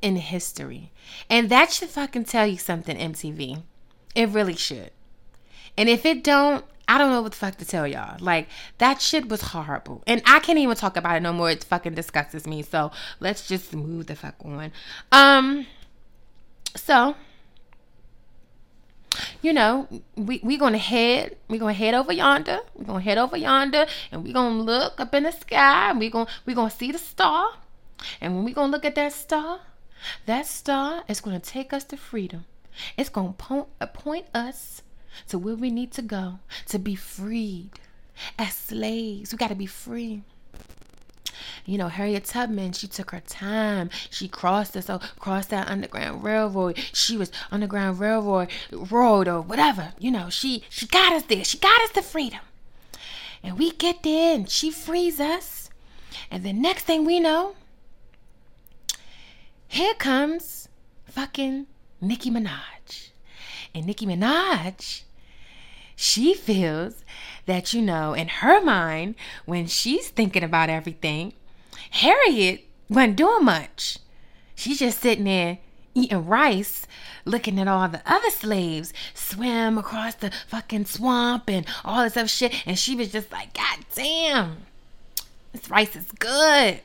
in 0.00 0.16
history. 0.16 0.90
And 1.28 1.50
that 1.50 1.70
should 1.70 1.88
fucking 1.90 2.24
tell 2.24 2.46
you 2.46 2.58
something, 2.58 2.96
MTV. 2.96 3.62
It 4.14 4.28
really 4.30 4.56
should. 4.56 4.90
And 5.76 5.88
if 5.88 6.06
it 6.06 6.24
don't, 6.24 6.64
I 6.88 6.98
don't 6.98 7.10
know 7.10 7.20
what 7.20 7.32
the 7.32 7.38
fuck 7.38 7.56
to 7.56 7.64
tell 7.64 7.86
y'all. 7.86 8.16
Like 8.20 8.48
that 8.78 9.02
shit 9.02 9.28
was 9.28 9.42
horrible. 9.42 10.02
And 10.06 10.22
I 10.24 10.38
can't 10.38 10.58
even 10.58 10.76
talk 10.76 10.96
about 10.96 11.16
it 11.16 11.20
no 11.20 11.32
more. 11.32 11.50
It 11.50 11.64
fucking 11.64 11.94
disgusts 11.94 12.46
me. 12.46 12.62
So 12.62 12.92
let's 13.20 13.46
just 13.46 13.74
move 13.74 14.06
the 14.06 14.14
fuck 14.14 14.36
on. 14.44 14.72
Um 15.12 15.66
so 16.76 17.16
you 19.42 19.52
know, 19.52 19.88
we 20.16 20.40
we 20.42 20.58
gonna 20.58 20.78
head, 20.78 21.36
we 21.48 21.58
gonna 21.58 21.72
head 21.72 21.94
over 21.94 22.12
yonder, 22.12 22.60
we 22.74 22.84
gonna 22.84 23.00
head 23.00 23.18
over 23.18 23.36
yonder, 23.36 23.86
and 24.12 24.24
we 24.24 24.32
gonna 24.32 24.62
look 24.62 25.00
up 25.00 25.14
in 25.14 25.22
the 25.24 25.32
sky, 25.32 25.90
and 25.90 25.98
we 25.98 26.10
gonna 26.10 26.28
we 26.44 26.54
gonna 26.54 26.70
see 26.70 26.92
the 26.92 26.98
star, 26.98 27.50
and 28.20 28.34
when 28.34 28.44
we 28.44 28.52
gonna 28.52 28.72
look 28.72 28.84
at 28.84 28.94
that 28.96 29.12
star, 29.12 29.60
that 30.26 30.46
star 30.46 31.04
is 31.08 31.20
gonna 31.20 31.40
take 31.40 31.72
us 31.72 31.84
to 31.84 31.96
freedom. 31.96 32.44
It's 32.96 33.08
gonna 33.08 33.32
point, 33.32 33.68
point 33.94 34.26
us 34.34 34.82
to 35.28 35.38
where 35.38 35.54
we 35.54 35.70
need 35.70 35.92
to 35.92 36.02
go 36.02 36.40
to 36.66 36.78
be 36.78 36.94
freed. 36.94 37.70
As 38.38 38.54
slaves, 38.54 39.32
we 39.32 39.38
gotta 39.38 39.54
be 39.54 39.66
free. 39.66 40.22
You 41.66 41.78
know, 41.78 41.88
Harriet 41.88 42.24
Tubman, 42.24 42.72
she 42.72 42.86
took 42.86 43.10
her 43.10 43.20
time. 43.20 43.90
She 44.08 44.28
crossed 44.28 44.76
us, 44.76 44.86
so 44.86 45.00
crossed 45.18 45.50
that 45.50 45.68
underground 45.68 46.22
railroad. 46.22 46.78
She 46.92 47.16
was 47.16 47.32
underground 47.50 47.98
railroad 47.98 48.50
road 48.72 49.26
or 49.26 49.40
whatever. 49.40 49.92
You 49.98 50.12
know, 50.12 50.30
she 50.30 50.62
she 50.70 50.86
got 50.86 51.12
us 51.12 51.24
there. 51.24 51.44
She 51.44 51.58
got 51.58 51.80
us 51.82 51.90
to 51.90 52.02
freedom. 52.02 52.40
And 53.42 53.58
we 53.58 53.72
get 53.72 54.02
there 54.02 54.34
and 54.34 54.48
she 54.48 54.70
frees 54.70 55.20
us. 55.20 55.70
And 56.30 56.44
the 56.44 56.52
next 56.52 56.84
thing 56.84 57.04
we 57.04 57.20
know, 57.20 57.54
here 59.68 59.94
comes 59.94 60.68
fucking 61.04 61.66
Nicki 62.00 62.30
Minaj. 62.30 63.10
And 63.74 63.86
Nicki 63.86 64.06
Minaj, 64.06 65.02
she 65.94 66.34
feels 66.34 67.04
that, 67.46 67.72
you 67.72 67.82
know, 67.82 68.14
in 68.14 68.28
her 68.28 68.62
mind, 68.62 69.16
when 69.44 69.66
she's 69.66 70.08
thinking 70.08 70.42
about 70.42 70.70
everything, 70.70 71.34
Harriet 71.96 72.64
wasn't 72.90 73.16
doing 73.16 73.44
much. 73.44 73.98
She's 74.54 74.78
just 74.78 75.00
sitting 75.00 75.24
there 75.24 75.58
eating 75.94 76.26
rice, 76.26 76.86
looking 77.24 77.58
at 77.58 77.68
all 77.68 77.88
the 77.88 78.02
other 78.04 78.30
slaves 78.30 78.92
swim 79.14 79.78
across 79.78 80.14
the 80.14 80.30
fucking 80.48 80.84
swamp 80.84 81.48
and 81.48 81.66
all 81.84 82.04
this 82.04 82.16
other 82.16 82.28
shit. 82.28 82.52
And 82.66 82.78
she 82.78 82.94
was 82.94 83.12
just 83.12 83.32
like, 83.32 83.54
God 83.54 83.78
damn, 83.94 84.58
this 85.52 85.70
rice 85.70 85.96
is 85.96 86.10
good. 86.18 86.80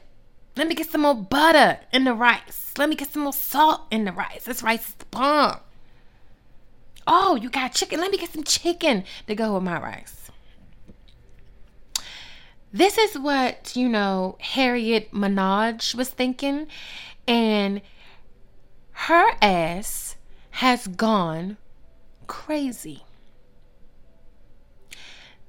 Let 0.55 0.67
me 0.67 0.75
get 0.75 0.89
some 0.89 1.01
more 1.01 1.15
butter 1.15 1.79
in 1.91 2.05
the 2.05 2.13
rice. 2.13 2.73
Let 2.77 2.89
me 2.89 2.95
get 2.95 3.11
some 3.11 3.23
more 3.23 3.33
salt 3.33 3.81
in 3.91 4.05
the 4.05 4.11
rice. 4.13 4.45
This 4.45 4.63
rice 4.63 4.87
is 4.87 4.95
the 4.95 5.05
bomb. 5.05 5.59
Oh, 7.05 7.35
you 7.35 7.49
got 7.49 7.73
chicken. 7.73 7.99
Let 7.99 8.11
me 8.11 8.17
get 8.17 8.31
some 8.31 8.43
chicken 8.43 9.03
to 9.27 9.35
go 9.35 9.55
with 9.55 9.63
my 9.63 9.79
rice. 9.79 10.30
This 12.73 12.97
is 12.97 13.19
what, 13.19 13.75
you 13.75 13.89
know, 13.89 14.37
Harriet 14.39 15.11
Minaj 15.11 15.93
was 15.93 16.09
thinking. 16.09 16.67
And 17.27 17.81
her 18.91 19.31
ass 19.41 20.15
has 20.51 20.87
gone 20.87 21.57
crazy. 22.27 23.03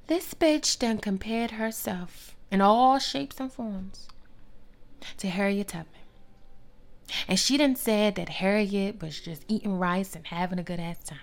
This 0.09 0.35
bitch 0.35 0.79
done 0.79 0.99
compared 0.99 1.53
herself 1.53 2.37
in 2.51 2.61
all 2.61 2.99
shapes 2.99 3.39
and 3.39 3.53
forms 3.53 4.09
to 5.19 5.29
Harriet 5.29 5.69
Tubman. 5.69 5.89
And 7.29 7.39
she 7.39 7.57
done 7.57 7.77
said 7.77 8.17
that 8.17 8.29
Harriet 8.29 9.01
was 9.01 9.21
just 9.21 9.45
eating 9.49 9.79
rice 9.79 10.17
and 10.17 10.27
having 10.27 10.59
a 10.59 10.63
good 10.63 10.81
ass 10.81 11.05
time. 11.05 11.19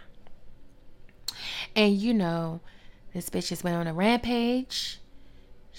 And 1.75 1.95
you 1.95 2.13
know, 2.13 2.61
this 3.13 3.29
bitch 3.29 3.49
just 3.49 3.63
went 3.63 3.75
on 3.75 3.87
a 3.87 3.93
rampage 3.93 4.99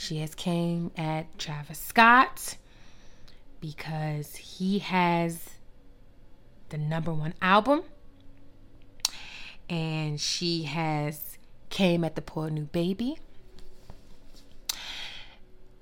she 0.00 0.16
has 0.20 0.34
came 0.34 0.90
at 0.96 1.38
Travis 1.38 1.78
Scott 1.78 2.56
because 3.60 4.34
he 4.34 4.78
has 4.78 5.50
the 6.70 6.78
number 6.78 7.12
one 7.12 7.34
album. 7.42 7.82
And 9.68 10.18
she 10.18 10.62
has 10.62 11.36
came 11.68 12.02
at 12.02 12.16
the 12.16 12.22
poor 12.22 12.48
new 12.48 12.64
baby. 12.64 13.18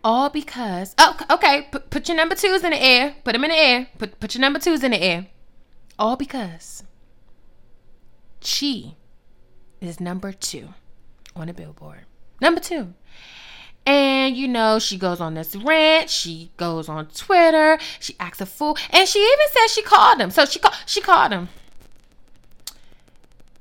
All 0.03 0.31
because 0.31 0.97
oh 0.99 1.17
okay, 1.31 1.69
put, 1.71 1.89
put 1.89 2.09
your 2.09 2.17
number 2.17 2.35
twos 2.35 2.65
in 2.65 2.73
the 2.73 2.83
air. 2.83 3.15
Put 3.23 3.35
them 3.35 3.45
in 3.45 3.51
the 3.51 3.57
air. 3.57 3.89
Put 3.99 4.19
put 4.19 4.35
your 4.35 4.41
number 4.41 4.59
twos 4.59 4.83
in 4.83 4.91
the 4.91 5.01
air. 5.01 5.29
All 5.97 6.17
because 6.17 6.83
she 8.41 8.97
is 9.81 10.01
number 10.01 10.33
two 10.33 10.71
on 11.37 11.49
a 11.49 11.55
billboard. 11.55 12.01
Number 12.41 12.61
two. 12.61 12.95
And 13.89 14.37
you 14.37 14.47
know, 14.47 14.79
she 14.79 14.99
goes 14.99 15.19
on 15.19 15.33
this 15.33 15.57
rant. 15.57 16.11
She 16.11 16.51
goes 16.59 16.91
on 16.91 17.07
Twitter. 17.07 17.79
She 17.99 18.15
acts 18.21 18.39
a 18.39 18.45
fool, 18.45 18.77
and 18.91 19.09
she 19.09 19.19
even 19.19 19.47
says 19.51 19.73
she 19.73 19.81
called 19.81 20.21
him. 20.21 20.31
So 20.31 20.45
she 20.45 20.59
called. 20.59 20.75
She 20.85 21.01
called 21.01 21.33
him. 21.33 21.49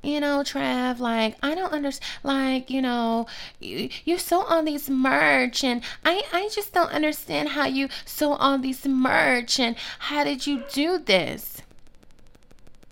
You 0.03 0.19
know, 0.19 0.39
Trav, 0.39 0.99
like 0.99 1.37
I 1.41 1.55
don't 1.55 1.71
understand. 1.71 2.11
Like 2.23 2.69
you 2.69 2.81
know, 2.81 3.25
you, 3.61 3.87
you 4.03 4.17
sew 4.17 4.41
on 4.41 4.65
these 4.65 4.89
merch, 4.89 5.63
and 5.63 5.81
I 6.03 6.23
I 6.33 6.49
just 6.51 6.73
don't 6.73 6.91
understand 6.91 7.49
how 7.49 7.65
you 7.65 7.87
sew 8.03 8.33
on 8.33 8.59
these 8.59 8.85
merch, 8.85 9.61
and 9.61 9.77
how 9.99 10.25
did 10.25 10.45
you 10.45 10.65
do 10.73 10.99
this? 10.99 11.61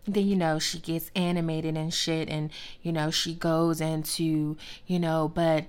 then 0.07 0.27
you 0.27 0.35
know 0.35 0.59
she 0.59 0.77
gets 0.77 1.09
animated 1.15 1.75
and 1.75 1.91
shit 1.91 2.29
and 2.29 2.51
you 2.83 2.91
know 2.91 3.09
she 3.09 3.33
goes 3.33 3.81
into 3.81 4.55
you 4.85 4.99
know 4.99 5.31
but 5.33 5.65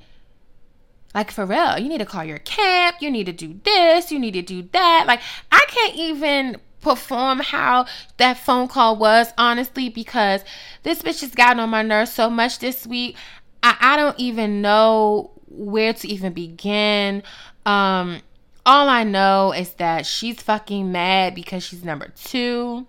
like 1.17 1.31
for 1.31 1.47
real, 1.47 1.79
you 1.79 1.89
need 1.89 1.99
to 1.99 2.05
call 2.05 2.23
your 2.23 2.39
camp, 2.41 2.99
you 3.01 3.11
need 3.11 3.25
to 3.25 3.33
do 3.33 3.59
this, 3.65 4.13
you 4.13 4.19
need 4.19 4.35
to 4.35 4.43
do 4.43 4.69
that. 4.73 5.05
Like 5.09 5.23
I 5.51 5.65
can't 5.67 5.97
even 5.97 6.59
perform 6.83 7.41
how 7.41 7.87
that 8.19 8.37
phone 8.37 8.69
call 8.69 8.97
was, 8.97 9.33
honestly, 9.39 9.89
because 9.89 10.45
this 10.83 11.01
bitch 11.01 11.23
has 11.23 11.35
gotten 11.35 11.59
on 11.59 11.71
my 11.71 11.81
nerves 11.81 12.13
so 12.13 12.29
much 12.29 12.59
this 12.59 12.87
week. 12.87 13.17
I, 13.63 13.77
I 13.81 13.97
don't 13.97 14.19
even 14.21 14.61
know 14.61 15.31
where 15.49 15.95
to 15.95 16.07
even 16.07 16.35
begin. 16.35 17.23
Um, 17.65 18.21
all 18.67 18.91
I 18.91 19.03
know 19.03 19.53
is 19.53 19.71
that 19.75 20.05
she's 20.05 20.43
fucking 20.43 20.93
mad 20.93 21.35
because 21.35 21.65
she's 21.65 21.83
number 21.83 22.09
two. 22.09 22.87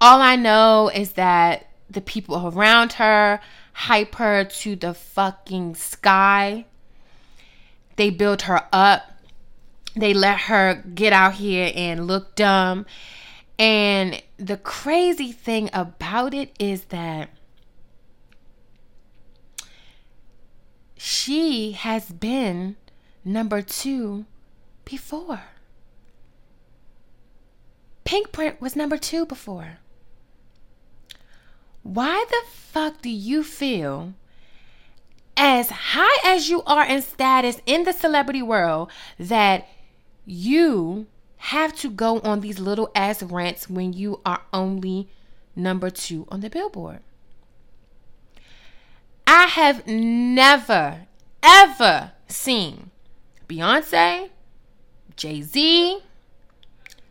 All 0.00 0.20
I 0.20 0.34
know 0.34 0.90
is 0.92 1.12
that 1.12 1.68
the 1.88 2.00
people 2.00 2.48
around 2.48 2.94
her 2.94 3.40
hype 3.76 4.14
her 4.14 4.42
to 4.42 4.74
the 4.74 4.94
fucking 4.94 5.74
sky. 5.74 6.64
They 7.96 8.08
built 8.08 8.42
her 8.42 8.66
up. 8.72 9.02
They 9.94 10.14
let 10.14 10.40
her 10.40 10.82
get 10.94 11.12
out 11.12 11.34
here 11.34 11.70
and 11.74 12.06
look 12.06 12.34
dumb. 12.34 12.86
And 13.58 14.22
the 14.38 14.56
crazy 14.56 15.30
thing 15.30 15.68
about 15.74 16.32
it 16.32 16.54
is 16.58 16.84
that 16.84 17.28
she 20.96 21.72
has 21.72 22.10
been 22.10 22.76
number 23.26 23.60
two 23.60 24.24
before. 24.86 25.42
Pinkprint 28.04 28.58
was 28.58 28.74
number 28.74 28.96
two 28.96 29.26
before. 29.26 29.80
Why 31.86 32.24
the 32.28 32.42
fuck 32.50 33.00
do 33.00 33.08
you 33.08 33.44
feel 33.44 34.14
as 35.36 35.70
high 35.70 36.18
as 36.24 36.48
you 36.48 36.64
are 36.64 36.84
in 36.84 37.00
status 37.00 37.60
in 37.64 37.84
the 37.84 37.92
celebrity 37.92 38.42
world 38.42 38.90
that 39.20 39.68
you 40.24 41.06
have 41.36 41.76
to 41.76 41.88
go 41.88 42.18
on 42.20 42.40
these 42.40 42.58
little 42.58 42.90
ass 42.96 43.22
rants 43.22 43.70
when 43.70 43.92
you 43.92 44.20
are 44.26 44.42
only 44.52 45.08
number 45.54 45.88
two 45.88 46.26
on 46.28 46.40
the 46.40 46.50
billboard? 46.50 46.98
I 49.28 49.46
have 49.46 49.86
never, 49.86 51.06
ever 51.40 52.12
seen 52.26 52.90
Beyonce, 53.48 54.30
Jay 55.14 55.40
Z, 55.40 56.00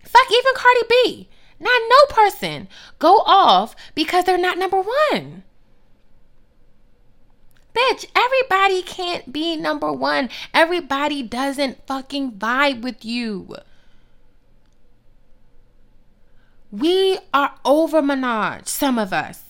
fuck, 0.03 0.31
even 0.31 0.53
Cardi 0.53 0.81
B 0.89 1.29
not 1.59 1.81
no 1.89 2.15
person, 2.15 2.67
go 2.99 3.19
off 3.25 3.75
because 3.95 4.25
they're 4.25 4.37
not 4.37 4.57
number 4.57 4.81
one. 4.81 5.43
Bitch, 7.73 8.05
everybody 8.15 8.81
can't 8.81 9.33
be 9.33 9.57
number 9.57 9.91
one. 9.91 10.29
Everybody 10.53 11.21
doesn't 11.23 11.85
fucking 11.85 12.33
vibe 12.33 12.81
with 12.81 13.03
you. 13.03 13.55
We 16.71 17.19
are 17.33 17.55
over 17.65 18.01
Minaj, 18.01 18.67
some 18.67 18.97
of 18.97 19.11
us. 19.11 19.43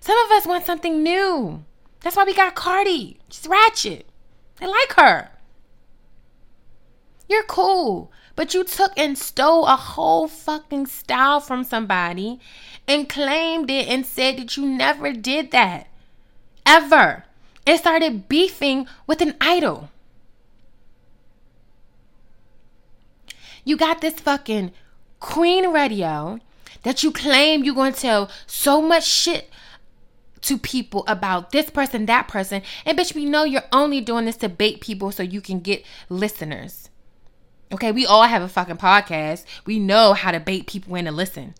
Some 0.00 0.18
of 0.26 0.32
us 0.32 0.46
want 0.46 0.66
something 0.66 1.02
new. 1.02 1.64
That's 2.00 2.16
why 2.16 2.24
we 2.24 2.34
got 2.34 2.54
Cardi. 2.54 3.18
She's 3.28 3.46
ratchet. 3.46 4.06
They 4.58 4.66
like 4.66 4.92
her. 4.94 5.30
You're 7.28 7.44
cool. 7.44 8.10
But 8.36 8.54
you 8.54 8.64
took 8.64 8.92
and 8.96 9.18
stole 9.18 9.66
a 9.66 9.76
whole 9.76 10.28
fucking 10.28 10.86
style 10.86 11.40
from 11.40 11.64
somebody 11.64 12.40
and 12.86 13.08
claimed 13.08 13.70
it 13.70 13.88
and 13.88 14.06
said 14.06 14.38
that 14.38 14.56
you 14.56 14.66
never 14.66 15.12
did 15.12 15.50
that. 15.50 15.88
Ever. 16.64 17.24
And 17.66 17.78
started 17.78 18.28
beefing 18.28 18.86
with 19.06 19.20
an 19.20 19.34
idol. 19.40 19.90
You 23.64 23.76
got 23.76 24.00
this 24.00 24.14
fucking 24.14 24.72
Queen 25.20 25.72
Radio 25.72 26.40
that 26.82 27.02
you 27.02 27.12
claim 27.12 27.62
you're 27.62 27.74
going 27.74 27.92
to 27.92 28.00
tell 28.00 28.30
so 28.46 28.80
much 28.80 29.06
shit 29.06 29.50
to 30.42 30.58
people 30.58 31.04
about 31.06 31.52
this 31.52 31.70
person, 31.70 32.06
that 32.06 32.28
person. 32.28 32.62
And 32.86 32.98
bitch, 32.98 33.14
we 33.14 33.24
know 33.24 33.44
you're 33.44 33.62
only 33.72 34.00
doing 34.00 34.24
this 34.24 34.36
to 34.38 34.48
bait 34.48 34.80
people 34.80 35.12
so 35.12 35.22
you 35.22 35.40
can 35.40 35.60
get 35.60 35.84
listeners. 36.08 36.89
Okay, 37.72 37.92
we 37.92 38.04
all 38.04 38.24
have 38.24 38.42
a 38.42 38.48
fucking 38.48 38.78
podcast. 38.78 39.44
We 39.64 39.78
know 39.78 40.12
how 40.12 40.32
to 40.32 40.40
bait 40.40 40.66
people 40.66 40.94
in 40.96 41.04
to 41.04 41.12
listen. 41.12 41.54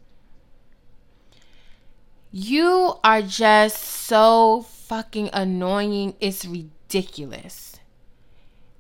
You 2.32 2.94
are 3.04 3.22
just 3.22 3.78
so 3.78 4.62
fucking 4.62 5.30
annoying. 5.32 6.14
It's 6.20 6.44
ridiculous. 6.44 7.76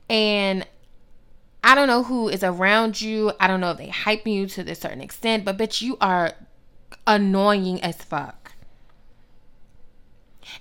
And 0.08 0.66
I 1.62 1.74
don't 1.74 1.88
know 1.88 2.02
who 2.02 2.28
is 2.28 2.42
around 2.42 3.00
you. 3.00 3.32
I 3.38 3.46
don't 3.46 3.60
know 3.60 3.70
if 3.70 3.78
they 3.78 3.88
hyping 3.88 4.34
you 4.34 4.46
to 4.48 4.62
a 4.62 4.74
certain 4.74 5.00
extent, 5.00 5.44
but 5.44 5.56
bitch, 5.58 5.82
you 5.82 5.98
are 6.00 6.32
annoying 7.06 7.80
as 7.82 7.96
fuck. 7.96 8.52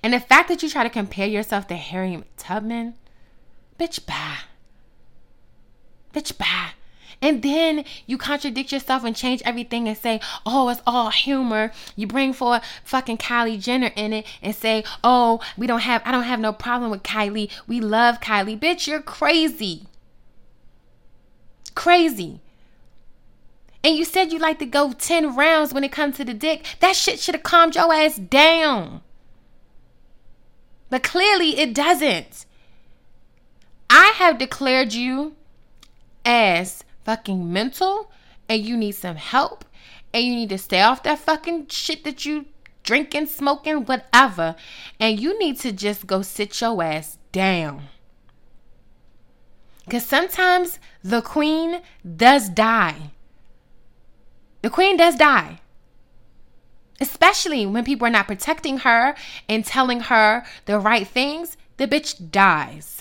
And 0.03 0.13
the 0.13 0.20
fact 0.20 0.49
that 0.49 0.61
you 0.61 0.70
try 0.70 0.84
to 0.84 0.89
compare 0.89 1.28
yourself 1.28 1.67
to 1.67 1.76
Harriet 1.76 2.26
Tubman, 2.38 2.95
bitch, 3.80 4.05
bye. 4.05 4.38
Bitch, 6.14 6.38
bye. 6.38 6.72
And 7.22 7.41
then 7.41 7.84
you 8.05 8.18
contradict 8.18 8.72
yourself 8.72 9.03
and 9.03 9.16
change 9.16 9.41
everything 9.43 9.88
and 9.88 9.97
say, 9.97 10.22
oh, 10.45 10.70
it's 10.70 10.82
all 10.88 11.10
humor. 11.10 11.72
You 11.95 12.07
bring 12.07 12.32
for 12.32 12.62
fucking 12.86 13.18
Kylie 13.18 13.62
Jenner 13.62 13.91
in 13.95 14.14
it 14.14 14.26
and 14.41 14.55
say, 14.55 14.86
oh, 15.03 15.41
we 15.57 15.68
don't 15.68 15.82
have, 15.82 16.01
I 16.05 16.12
don't 16.12 16.24
have 16.24 16.39
no 16.39 16.53
problem 16.53 16.91
with 16.91 17.03
Kylie. 17.03 17.51
We 17.68 17.82
love 17.82 18.22
Kylie. 18.22 18.57
Bitch, 18.57 18.88
you're 18.88 19.01
crazy. 19.01 19.88
Crazy. 21.76 22.39
And 23.84 23.95
you 23.95 24.05
said 24.05 24.32
you 24.32 24.39
like 24.39 24.60
to 24.60 24.66
go 24.66 24.93
10 24.93 25.36
rounds 25.36 25.74
when 25.74 25.84
it 25.84 25.91
comes 25.91 26.18
to 26.18 26.26
the 26.26 26.34
dick. 26.34 26.66
That 26.80 26.95
shit 26.95 27.20
should 27.20 27.36
have 27.36 27.43
calmed 27.43 27.76
your 27.76 27.93
ass 27.93 28.18
down. 28.18 29.01
But 30.89 31.03
clearly 31.03 31.60
it 31.60 31.74
doesn't. 31.74 32.45
I 33.89 34.14
have 34.16 34.38
declared 34.38 34.93
you 34.93 35.36
as 36.26 36.84
fucking 37.03 37.51
mental 37.51 38.11
and 38.47 38.63
you 38.63 38.76
need 38.78 38.93
some 38.93 39.15
help 39.15 39.65
and 40.13 40.24
you 40.24 40.36
need 40.36 40.49
to 40.49 40.57
stay 40.57 40.82
off 40.82 41.03
that 41.03 41.20
fucking 41.20 41.67
shit 41.67 42.03
that 42.03 42.26
you 42.26 42.45
drinking, 42.84 43.28
smoking, 43.28 43.86
whatever. 43.86 44.55
And 44.99 45.20
you 45.20 45.38
need 45.38 45.59
to 45.59 45.72
just 45.72 46.07
go 46.07 46.22
sit 46.22 46.59
your 46.59 46.82
ass 46.82 47.17
down. 47.32 47.84
Because 49.86 50.05
sometimes 50.05 50.80
the 51.03 51.22
queen 51.22 51.82
does 52.03 52.49
die. 52.49 53.11
The 54.61 54.70
queen 54.70 54.97
does 54.97 55.15
die. 55.15 55.61
Especially 57.01 57.65
when 57.65 57.86
people 57.86 58.07
are 58.07 58.11
not 58.11 58.28
protecting 58.28 58.80
her 58.80 59.15
and 59.47 59.63
telling 59.63 60.01
her 60.01 60.43
the 60.65 60.80
right 60.80 61.07
things, 61.07 61.57
the 61.78 61.88
bitch 61.88 62.32
dies. 62.32 62.99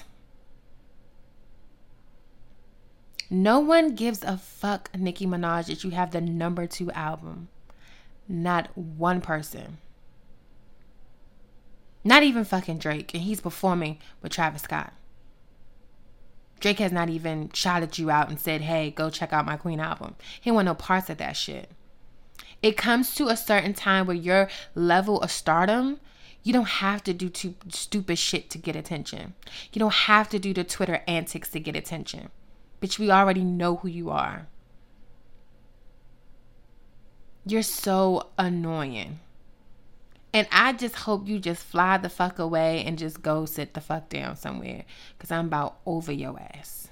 No 3.31 3.61
one 3.61 3.95
gives 3.95 4.25
a 4.25 4.39
fuck, 4.39 4.91
Nicki 4.97 5.27
Minaj, 5.27 5.67
that 5.67 5.85
you 5.85 5.91
have 5.91 6.13
the 6.13 6.21
number 6.21 6.67
two 6.67 6.91
album. 6.93 7.49
Not 8.27 8.77
one 8.77 9.21
person. 9.21 9.79
Not 12.05 12.23
even 12.23 12.45
fucking 12.45 12.79
Drake. 12.79 13.13
And 13.13 13.23
he's 13.23 13.41
performing 13.41 13.99
with 14.23 14.33
Travis 14.33 14.63
Scott. 14.63 14.95
Drake 16.61 16.79
has 16.79 16.91
not 16.91 17.09
even 17.09 17.51
shouted 17.53 17.99
you 17.99 18.11
out 18.11 18.29
and 18.29 18.41
said, 18.41 18.63
hey, 18.63 18.91
go 18.91 19.11
check 19.11 19.33
out 19.33 19.47
my 19.47 19.57
Queen 19.57 19.79
album. 19.79 20.17
He 20.41 20.51
want 20.51 20.67
no 20.67 20.75
parts 20.75 21.11
of 21.11 21.19
that 21.19 21.37
shit. 21.37 21.71
It 22.63 22.77
comes 22.77 23.15
to 23.15 23.29
a 23.29 23.37
certain 23.37 23.75
time 23.75 24.07
where 24.07 24.17
your 24.17 24.49
level 24.75 25.21
of 25.21 25.31
stardom, 25.31 26.01
you 26.43 26.53
don't 26.53 26.69
have 26.69 27.05
to 27.05 27.13
do 27.13 27.29
too 27.29 27.55
stupid 27.69 28.19
shit 28.19 28.51
to 28.51 28.59
get 28.59 28.75
attention. 28.75 29.35
You 29.73 29.79
don't 29.79 29.93
have 29.93 30.29
to 30.31 30.39
do 30.39 30.53
the 30.53 30.65
Twitter 30.65 31.03
antics 31.07 31.51
to 31.51 31.61
get 31.61 31.77
attention. 31.77 32.31
Bitch, 32.81 32.99
we 32.99 33.11
already 33.11 33.45
know 33.45 33.77
who 33.77 33.89
you 33.89 34.11
are. 34.11 34.47
You're 37.45 37.63
so 37.63 38.29
annoying. 38.39 39.21
And 40.35 40.47
I 40.53 40.75
just 40.75 40.95
hope 40.95 41.27
you 41.27 41.39
just 41.39 41.63
fly 41.63 41.97
the 41.97 42.11
fuck 42.11 42.39
away 42.39 42.85
and 42.85 42.99
just 42.99 43.23
go 43.23 43.47
sit 43.47 43.75
the 43.75 43.81
fuck 43.81 44.11
down 44.11 44.37
somewhere. 44.37 44.85
Because 45.17 45.33
I'm 45.33 45.47
about 45.47 45.79
over 45.87 46.13
your 46.13 46.39
ass. 46.39 46.89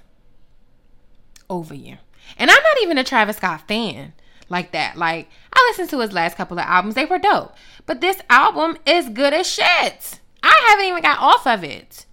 Over 1.49 1.75
you. 1.75 1.97
And 2.37 2.49
I'm 2.49 2.63
not 2.63 2.81
even 2.81 2.97
a 2.97 3.03
Travis 3.03 3.37
Scott 3.37 3.67
fan 3.67 4.13
like 4.49 4.71
that. 4.71 4.97
Like, 4.97 5.29
I 5.53 5.67
listened 5.69 5.89
to 5.91 5.99
his 5.99 6.11
last 6.11 6.35
couple 6.35 6.57
of 6.57 6.65
albums, 6.65 6.95
they 6.95 7.05
were 7.05 7.19
dope. 7.19 7.55
But 7.85 8.01
this 8.01 8.21
album 8.29 8.77
is 8.85 9.09
good 9.09 9.33
as 9.33 9.47
shit. 9.47 10.19
I 10.41 10.65
haven't 10.69 10.85
even 10.85 11.03
got 11.03 11.19
off 11.19 11.45
of 11.45 11.63
it. 11.63 12.06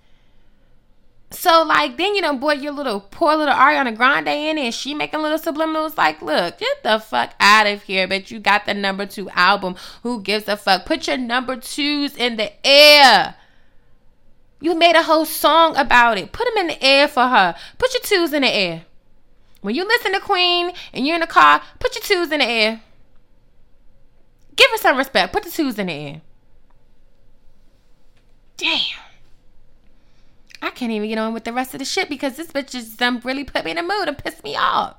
So 1.34 1.62
like 1.64 1.96
then 1.96 2.14
you 2.14 2.20
know, 2.20 2.36
boy, 2.36 2.54
your 2.54 2.72
little 2.72 3.00
poor 3.00 3.36
little 3.36 3.54
Ariana 3.54 3.96
Grande 3.96 4.28
in 4.28 4.58
and 4.58 4.72
she 4.72 4.94
making 4.94 5.20
little 5.20 5.38
subliminals 5.38 5.96
like, 5.96 6.22
look, 6.22 6.58
get 6.58 6.82
the 6.82 6.98
fuck 6.98 7.34
out 7.40 7.66
of 7.66 7.82
here. 7.82 8.08
But 8.08 8.30
you 8.30 8.40
got 8.40 8.66
the 8.66 8.74
number 8.74 9.06
two 9.06 9.28
album. 9.30 9.76
Who 10.02 10.22
gives 10.22 10.48
a 10.48 10.56
fuck? 10.56 10.86
Put 10.86 11.06
your 11.06 11.18
number 11.18 11.56
twos 11.56 12.16
in 12.16 12.36
the 12.36 12.52
air. 12.66 13.36
You 14.60 14.74
made 14.74 14.96
a 14.96 15.02
whole 15.02 15.26
song 15.26 15.76
about 15.76 16.16
it. 16.16 16.32
Put 16.32 16.46
them 16.46 16.56
in 16.56 16.66
the 16.68 16.82
air 16.82 17.06
for 17.08 17.28
her. 17.28 17.54
Put 17.78 17.92
your 17.92 18.02
twos 18.02 18.32
in 18.32 18.42
the 18.42 18.48
air. 18.48 18.84
When 19.60 19.74
you 19.74 19.86
listen 19.86 20.12
to 20.12 20.20
Queen 20.20 20.72
and 20.92 21.06
you're 21.06 21.16
in 21.16 21.20
the 21.20 21.26
car, 21.26 21.62
put 21.78 21.94
your 21.94 22.02
twos 22.02 22.32
in 22.32 22.40
the 22.40 22.46
air. 22.46 22.82
Give 24.56 24.70
her 24.70 24.78
some 24.78 24.96
respect. 24.96 25.32
Put 25.32 25.42
the 25.42 25.50
twos 25.50 25.78
in 25.78 25.88
the 25.88 25.92
air. 25.92 26.22
Damn. 28.56 28.80
I 30.64 30.70
can't 30.70 30.90
even 30.92 31.10
get 31.10 31.18
on 31.18 31.34
with 31.34 31.44
the 31.44 31.52
rest 31.52 31.74
of 31.74 31.78
the 31.78 31.84
shit 31.84 32.08
because 32.08 32.36
this 32.36 32.46
bitch 32.46 32.70
just 32.70 33.00
um, 33.02 33.20
really 33.22 33.44
put 33.44 33.66
me 33.66 33.72
in 33.72 33.76
a 33.78 33.82
mood 33.82 34.08
and 34.08 34.16
pissed 34.16 34.42
me 34.42 34.56
off. 34.56 34.96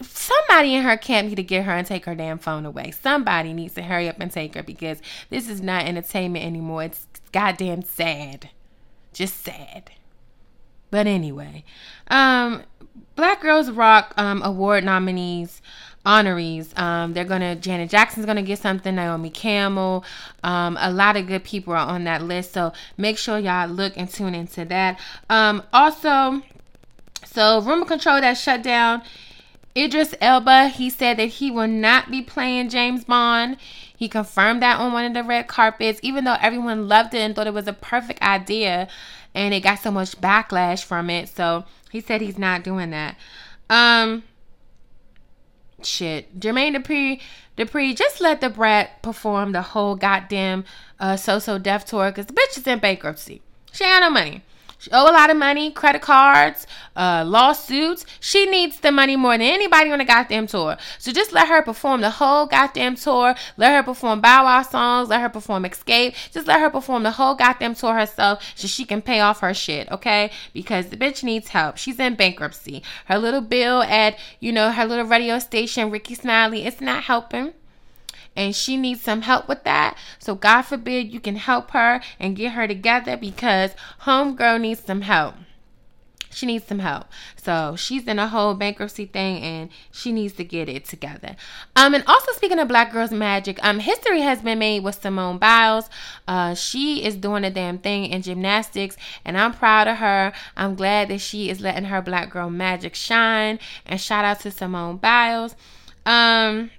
Somebody 0.00 0.74
in 0.74 0.82
her 0.82 0.96
camp 0.96 1.28
need 1.28 1.36
to 1.36 1.44
get 1.44 1.64
her 1.64 1.70
and 1.70 1.86
take 1.86 2.04
her 2.06 2.16
damn 2.16 2.38
phone 2.38 2.66
away. 2.66 2.90
Somebody 2.90 3.52
needs 3.52 3.74
to 3.74 3.82
hurry 3.82 4.08
up 4.08 4.18
and 4.18 4.32
take 4.32 4.56
her 4.56 4.64
because 4.64 5.00
this 5.30 5.48
is 5.48 5.60
not 5.60 5.84
entertainment 5.84 6.44
anymore. 6.44 6.82
It's 6.82 7.06
goddamn 7.30 7.82
sad. 7.82 8.50
Just 9.12 9.44
sad. 9.44 9.92
But 10.90 11.06
anyway, 11.06 11.62
um, 12.08 12.64
Black 13.14 13.42
Girls 13.42 13.70
Rock 13.70 14.12
um, 14.16 14.42
award 14.42 14.82
nominees 14.82 15.62
honorees. 16.04 16.76
Um, 16.78 17.12
they're 17.12 17.24
gonna 17.24 17.56
Janet 17.56 17.90
Jackson's 17.90 18.26
gonna 18.26 18.42
get 18.42 18.58
something. 18.58 18.94
Naomi 18.94 19.30
Campbell. 19.30 20.04
Um, 20.42 20.76
a 20.80 20.92
lot 20.92 21.16
of 21.16 21.26
good 21.26 21.44
people 21.44 21.72
are 21.72 21.86
on 21.86 22.04
that 22.04 22.22
list. 22.22 22.52
So 22.52 22.72
make 22.96 23.18
sure 23.18 23.38
y'all 23.38 23.68
look 23.68 23.94
and 23.96 24.08
tune 24.10 24.34
into 24.34 24.64
that. 24.66 24.98
Um, 25.30 25.62
also, 25.72 26.42
so 27.24 27.60
Rumor 27.60 27.86
Control 27.86 28.20
that 28.20 28.34
shut 28.34 28.62
down. 28.62 29.02
Idris 29.74 30.14
Elba, 30.20 30.68
he 30.68 30.90
said 30.90 31.16
that 31.16 31.26
he 31.26 31.50
will 31.50 31.68
not 31.68 32.10
be 32.10 32.20
playing 32.20 32.68
James 32.68 33.04
Bond. 33.04 33.56
He 33.96 34.06
confirmed 34.06 34.60
that 34.62 34.78
on 34.78 34.92
one 34.92 35.04
of 35.06 35.14
the 35.14 35.22
red 35.22 35.46
carpets, 35.46 35.98
even 36.02 36.24
though 36.24 36.36
everyone 36.40 36.88
loved 36.88 37.14
it 37.14 37.20
and 37.20 37.34
thought 37.34 37.46
it 37.46 37.54
was 37.54 37.68
a 37.68 37.72
perfect 37.72 38.20
idea, 38.20 38.88
and 39.34 39.54
it 39.54 39.60
got 39.60 39.78
so 39.78 39.90
much 39.90 40.20
backlash 40.20 40.84
from 40.84 41.08
it. 41.08 41.28
So 41.28 41.64
he 41.90 42.00
said 42.00 42.20
he's 42.20 42.38
not 42.38 42.64
doing 42.64 42.90
that. 42.90 43.16
Um, 43.70 44.24
shit. 45.84 46.38
Jermaine 46.38 46.76
Dupri, 46.76 47.20
Dupri, 47.56 47.96
just 47.96 48.20
let 48.20 48.40
Da 48.40 48.48
Brat 48.48 49.02
perform 49.02 49.52
the 49.52 49.62
whole 49.62 49.96
goddamn 49.96 50.64
uh, 51.00 51.16
So 51.16 51.38
So 51.38 51.58
Def 51.58 51.84
tour 51.84 52.10
because 52.10 52.26
the 52.26 52.32
bitch 52.32 52.58
is 52.58 52.66
in 52.66 52.78
bankruptcy. 52.78 53.42
She 53.72 53.84
ain't 53.84 54.00
no 54.00 54.10
money. 54.10 54.42
She 54.82 54.90
owe 54.90 55.08
a 55.08 55.12
lot 55.12 55.30
of 55.30 55.36
money, 55.36 55.70
credit 55.70 56.02
cards, 56.02 56.66
uh, 56.96 57.22
lawsuits. 57.24 58.04
She 58.18 58.46
needs 58.46 58.80
the 58.80 58.90
money 58.90 59.14
more 59.14 59.34
than 59.38 59.42
anybody 59.42 59.92
on 59.92 60.00
the 60.00 60.04
goddamn 60.04 60.48
tour. 60.48 60.76
So 60.98 61.12
just 61.12 61.32
let 61.32 61.46
her 61.46 61.62
perform 61.62 62.00
the 62.00 62.10
whole 62.10 62.46
goddamn 62.46 62.96
tour. 62.96 63.36
Let 63.56 63.76
her 63.76 63.84
perform 63.84 64.20
Bow 64.20 64.42
Wow 64.42 64.62
songs. 64.62 65.08
Let 65.08 65.20
her 65.20 65.28
perform 65.28 65.62
Xscape. 65.62 66.16
Just 66.32 66.48
let 66.48 66.58
her 66.58 66.68
perform 66.68 67.04
the 67.04 67.12
whole 67.12 67.36
goddamn 67.36 67.76
tour 67.76 67.94
herself 67.94 68.42
so 68.56 68.66
she 68.66 68.84
can 68.84 69.02
pay 69.02 69.20
off 69.20 69.38
her 69.38 69.54
shit, 69.54 69.88
okay? 69.92 70.32
Because 70.52 70.88
the 70.88 70.96
bitch 70.96 71.22
needs 71.22 71.50
help. 71.50 71.76
She's 71.76 72.00
in 72.00 72.16
bankruptcy. 72.16 72.82
Her 73.04 73.20
little 73.20 73.40
bill 73.40 73.84
at, 73.84 74.18
you 74.40 74.50
know, 74.50 74.72
her 74.72 74.84
little 74.84 75.04
radio 75.04 75.38
station, 75.38 75.92
Rickey 75.92 76.16
Smiley, 76.16 76.64
it's 76.64 76.80
not 76.80 77.04
helping. 77.04 77.52
And 78.36 78.54
she 78.54 78.76
needs 78.76 79.02
some 79.02 79.22
help 79.22 79.48
with 79.48 79.64
that. 79.64 79.96
So 80.18 80.34
God 80.34 80.62
forbid 80.62 81.12
you 81.12 81.20
can 81.20 81.36
help 81.36 81.70
her 81.72 82.00
and 82.18 82.36
get 82.36 82.52
her 82.52 82.66
together 82.66 83.16
because 83.16 83.72
homegirl 84.02 84.60
needs 84.60 84.84
some 84.84 85.02
help 85.02 85.34
she 86.34 86.46
needs 86.46 86.66
some 86.66 86.78
help. 86.78 87.06
So 87.36 87.76
she's 87.76 88.06
in 88.06 88.18
a 88.18 88.28
whole 88.28 88.54
bankruptcy 88.54 89.06
thing 89.06 89.42
and 89.42 89.70
she 89.90 90.12
needs 90.12 90.34
to 90.34 90.44
get 90.44 90.68
it 90.68 90.84
together. 90.84 91.36
Um, 91.76 91.94
and 91.94 92.04
also 92.06 92.32
speaking 92.32 92.58
of 92.58 92.68
Black 92.68 92.92
Girls 92.92 93.10
Magic, 93.10 93.58
um, 93.62 93.78
history 93.78 94.22
has 94.22 94.42
been 94.42 94.58
made 94.58 94.82
with 94.82 95.00
Simone 95.00 95.38
Biles. 95.38 95.88
Uh, 96.26 96.54
she 96.54 97.04
is 97.04 97.16
doing 97.16 97.44
a 97.44 97.50
damn 97.50 97.78
thing 97.78 98.06
in 98.06 98.22
gymnastics 98.22 98.96
and 99.24 99.38
I'm 99.38 99.52
proud 99.52 99.88
of 99.88 99.98
her. 99.98 100.32
I'm 100.56 100.74
glad 100.74 101.08
that 101.08 101.20
she 101.20 101.50
is 101.50 101.60
letting 101.60 101.84
her 101.84 102.02
Black 102.02 102.30
Girl 102.30 102.50
Magic 102.50 102.94
shine. 102.94 103.58
And 103.86 104.00
shout 104.00 104.24
out 104.24 104.40
to 104.40 104.50
Simone 104.50 104.96
Biles. 104.96 105.54
Um, 106.04 106.70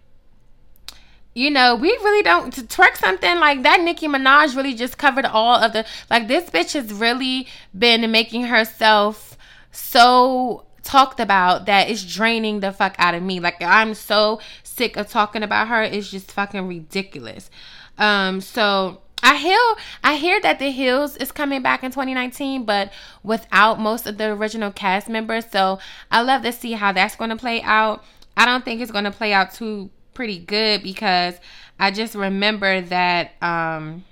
you 1.34 1.50
know, 1.50 1.76
we 1.76 1.90
really 1.90 2.24
don't 2.24 2.54
twerk 2.54 2.98
something 2.98 3.40
like 3.40 3.64
that. 3.64 3.82
Nicki 3.82 4.08
Minaj 4.08 4.56
really 4.56 4.76
just 4.76 4.98
covered 4.98 5.26
all 5.26 5.56
of 5.56 5.74
the 5.74 5.86
like 6.10 6.28
this 6.28 6.50
bitch 6.50 6.74
has 6.74 6.94
really 6.94 7.48
been 7.78 8.10
making 8.12 8.44
herself 8.44 9.38
so 9.72 10.66
talked 10.84 11.20
about 11.20 11.66
that 11.66 11.90
it's 11.90 12.04
draining 12.04 12.60
the 12.60 12.72
fuck 12.72 12.96
out 13.00 13.16
of 13.16 13.24
me. 13.24 13.40
Like 13.40 13.62
I'm 13.62 13.94
so 13.94 14.40
sick 14.64 14.96
of 14.98 15.10
talking 15.10 15.44
about 15.44 15.68
her. 15.70 15.82
It's 15.82 16.10
just 16.10 16.32
fucking 16.32 16.68
ridiculous. 16.68 17.50
Um, 17.98 18.42
so 18.42 19.02
I 19.24 19.38
hear 19.38 19.60
I 20.04 20.16
hear 20.16 20.40
that 20.42 20.60
the 20.60 20.70
Hills 20.70 21.18
is 21.18 21.32
coming 21.32 21.62
back 21.62 21.84
in 21.84 21.92
2019, 21.92 22.66
but 22.66 22.92
without 23.24 23.80
most 23.80 24.06
of 24.06 24.18
the 24.18 24.26
original 24.26 24.72
cast 24.72 25.10
members. 25.10 25.46
So 25.50 25.80
I 26.12 26.22
love 26.22 26.44
to 26.44 26.52
see 26.52 26.74
how 26.74 26.92
that's 26.92 27.16
going 27.16 27.30
to 27.30 27.36
play 27.36 27.62
out. 27.62 28.04
I 28.36 28.46
don't 28.46 28.66
think 28.66 28.82
it's 28.82 28.92
going 28.92 29.06
to 29.06 29.12
play 29.12 29.32
out 29.32 29.54
too 29.54 29.90
pretty 30.14 30.40
good 30.40 30.84
because 30.84 31.36
I 31.80 31.92
just 31.92 32.16
remember 32.16 32.82
that 32.82 33.32
um 33.42 34.06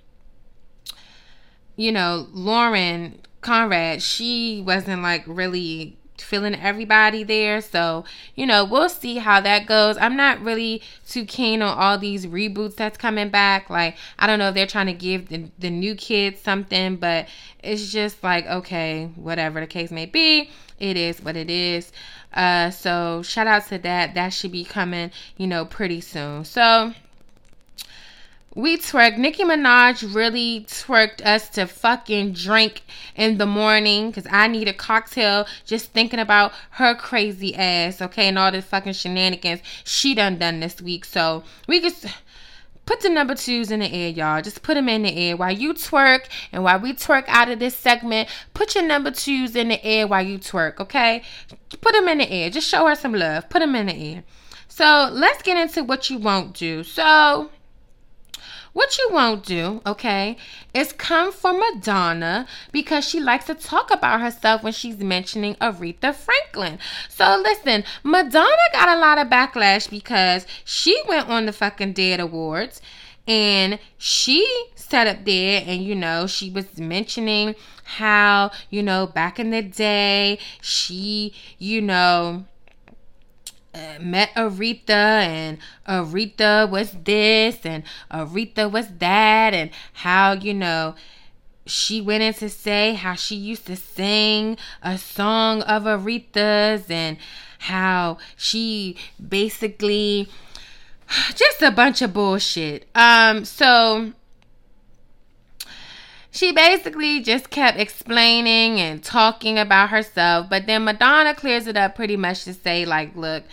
you 1.76 1.92
know 1.92 2.28
Lauren 2.32 3.20
Conrad, 3.42 4.02
she 4.04 4.64
wasn't 4.66 5.02
like 5.02 5.24
really 5.26 5.98
feeling 6.24 6.56
everybody 6.56 7.24
there. 7.24 7.62
So, 7.62 8.06
you 8.36 8.46
know, 8.46 8.64
we'll 8.66 8.90
see 8.90 9.18
how 9.18 9.42
that 9.42 9.66
goes. 9.66 9.98
I'm 9.98 10.16
not 10.16 10.42
really 10.42 10.82
too 11.08 11.26
keen 11.26 11.62
on 11.62 11.78
all 11.78 11.98
these 11.98 12.26
reboots 12.26 12.76
that's 12.76 12.98
coming 12.98 13.30
back. 13.30 13.70
Like, 13.70 13.98
I 14.20 14.28
don't 14.28 14.40
know 14.40 14.50
if 14.50 14.56
they're 14.56 14.68
trying 14.68 14.88
to 14.88 14.94
give 14.94 15.30
the, 15.30 15.50
the 15.60 15.70
new 15.70 15.96
kids 15.96 16.42
something, 16.42 16.98
but 16.98 17.28
it's 17.64 17.92
just 17.92 18.24
like, 18.24 18.46
okay, 18.48 19.10
whatever 19.16 19.60
the 19.60 19.68
case 19.68 19.92
may 19.92 20.06
be, 20.06 20.50
it 20.80 20.98
is 20.98 21.22
what 21.22 21.36
it 21.36 21.50
is. 21.50 21.92
Uh, 22.34 22.70
so 22.70 23.22
shout 23.24 23.48
out 23.48 23.68
to 23.68 23.78
that. 23.80 24.14
That 24.14 24.30
should 24.30 24.52
be 24.52 24.64
coming, 24.64 25.12
you 25.38 25.48
know, 25.48 25.66
pretty 25.66 26.02
soon. 26.02 26.46
So, 26.46 26.94
we 28.54 28.78
twerk. 28.78 29.18
Nicki 29.18 29.44
Minaj 29.44 30.14
really 30.14 30.66
twerked 30.68 31.26
us 31.26 31.50
to 31.50 31.66
fucking 31.66 32.34
drink 32.34 32.84
in 33.16 33.38
the 33.38 33.46
morning 33.46 34.10
because 34.10 34.28
I 34.30 34.48
need 34.48 34.68
a 34.68 34.74
cocktail 34.74 35.46
just 35.66 35.94
thinking 35.94 36.20
about 36.20 36.52
her 36.72 36.94
crazy 36.96 37.56
ass, 37.56 38.02
okay, 38.02 38.28
and 38.28 38.38
all 38.38 38.52
the 38.52 38.62
fucking 38.62 38.94
shenanigans 38.94 39.62
she 39.86 40.14
done 40.14 40.38
done 40.38 40.60
this 40.60 40.82
week. 40.82 41.06
So 41.06 41.44
we 41.68 41.80
just 41.80 42.06
put 42.86 43.00
the 43.00 43.10
number 43.10 43.36
twos 43.36 43.72
in 43.72 43.80
the 43.80 43.92
air, 43.92 44.10
y'all. 44.10 44.42
Just 44.42 44.64
put 44.64 44.74
them 44.74 44.90
in 44.90 45.04
the 45.04 45.16
air 45.16 45.38
while 45.38 45.52
you 45.52 45.74
twerk 45.74 46.26
and 46.52 46.64
while 46.64 46.80
we 46.80 46.92
twerk 46.92 47.24
out 47.28 47.50
of 47.50 47.60
this 47.60 47.76
segment. 47.76 48.28
Put 48.54 48.76
your 48.76 48.84
number 48.84 49.12
twos 49.12 49.56
in 49.56 49.70
the 49.70 49.84
air 49.86 50.08
while 50.08 50.26
you 50.26 50.38
twerk, 50.38 50.82
okay? 50.82 51.24
Put 51.80 51.94
them 51.94 52.10
in 52.10 52.18
the 52.18 52.30
air. 52.30 52.50
Just 52.50 52.68
show 52.68 52.86
her 52.88 52.96
some 52.96 53.14
love. 53.14 53.50
Put 53.50 53.60
them 53.60 53.76
in 53.76 53.86
the 53.86 53.96
air. 53.96 54.24
So 54.68 55.10
let's 55.10 55.42
get 55.42 55.56
into 55.56 55.86
what 55.86 56.10
you 56.10 56.18
won't 56.18 56.54
do. 56.54 56.84
So 56.84 57.50
what 58.74 58.98
you 58.98 59.10
won't 59.12 59.46
do, 59.46 59.82
okay, 59.86 60.38
is 60.74 60.94
come 60.94 61.32
for 61.32 61.54
Madonna 61.54 62.48
because 62.72 63.08
she 63.08 63.20
likes 63.20 63.46
to 63.46 63.56
talk 63.56 63.92
about 63.92 64.22
herself 64.22 64.64
when 64.64 64.74
she's 64.74 65.00
mentioning 65.00 65.56
Aretha 65.56 66.16
Franklin. 66.16 66.80
So 67.10 67.42
listen, 67.44 67.84
Madonna 68.04 68.48
got 68.72 68.90
a 68.90 69.00
lot 69.00 69.18
of 69.18 69.28
backlash 69.28 69.90
because 69.90 70.46
she 70.64 71.02
went 71.08 71.28
on 71.28 71.46
the 71.46 71.54
fucking 71.54 71.94
Dead 71.94 72.20
Awards 72.20 72.82
and 73.28 73.80
she 73.98 74.48
sat 74.76 75.08
up 75.08 75.26
there 75.26 75.64
and 75.66 75.84
you 75.84 75.96
know 75.96 76.26
she 76.28 76.50
was 76.50 76.78
mentioning 76.78 77.56
how 77.84 78.52
you 78.70 78.82
know 78.82 79.06
back 79.06 79.40
in 79.40 79.52
the 79.52 79.62
day 79.62 80.40
she 80.62 81.34
you 81.60 81.82
know 81.82 82.46
met 84.00 84.34
Aretha 84.36 84.90
and 84.90 85.58
Aretha 85.88 86.70
was 86.70 86.92
this 87.04 87.66
and 87.66 87.84
Aretha 88.12 88.70
was 88.72 88.88
that 89.00 89.54
and 89.54 89.72
how 89.94 90.34
you 90.34 90.54
know 90.54 90.96
she 91.66 92.02
went 92.02 92.24
in 92.24 92.34
to 92.34 92.50
say 92.50 92.94
how 92.94 93.14
she 93.14 93.36
used 93.36 93.68
to 93.68 93.76
sing 93.76 94.58
a 94.82 94.98
song 94.98 95.62
of 95.64 95.84
Aretha's 95.84 96.90
and 96.90 97.18
how 97.60 98.18
she 98.36 98.98
basically 99.26 100.28
just 101.36 101.62
a 101.62 101.72
bunch 101.72 102.02
of 102.02 102.14
bullshit. 102.14 102.88
Um 102.96 103.46
so 103.46 104.14
she 106.32 106.54
basically 106.54 107.20
just 107.20 107.50
kept 107.50 107.78
explaining 107.78 108.80
and 108.80 109.04
talking 109.04 109.60
about 109.60 109.90
herself, 109.90 110.48
but 110.50 110.66
then 110.66 110.86
Madonna 110.86 111.36
clears 111.36 111.68
it 111.68 111.76
up 111.76 111.96
pretty 111.96 112.16
much 112.16 112.46
to 112.46 112.54
say, 112.54 112.86
like, 112.86 113.16
look, 113.16 113.44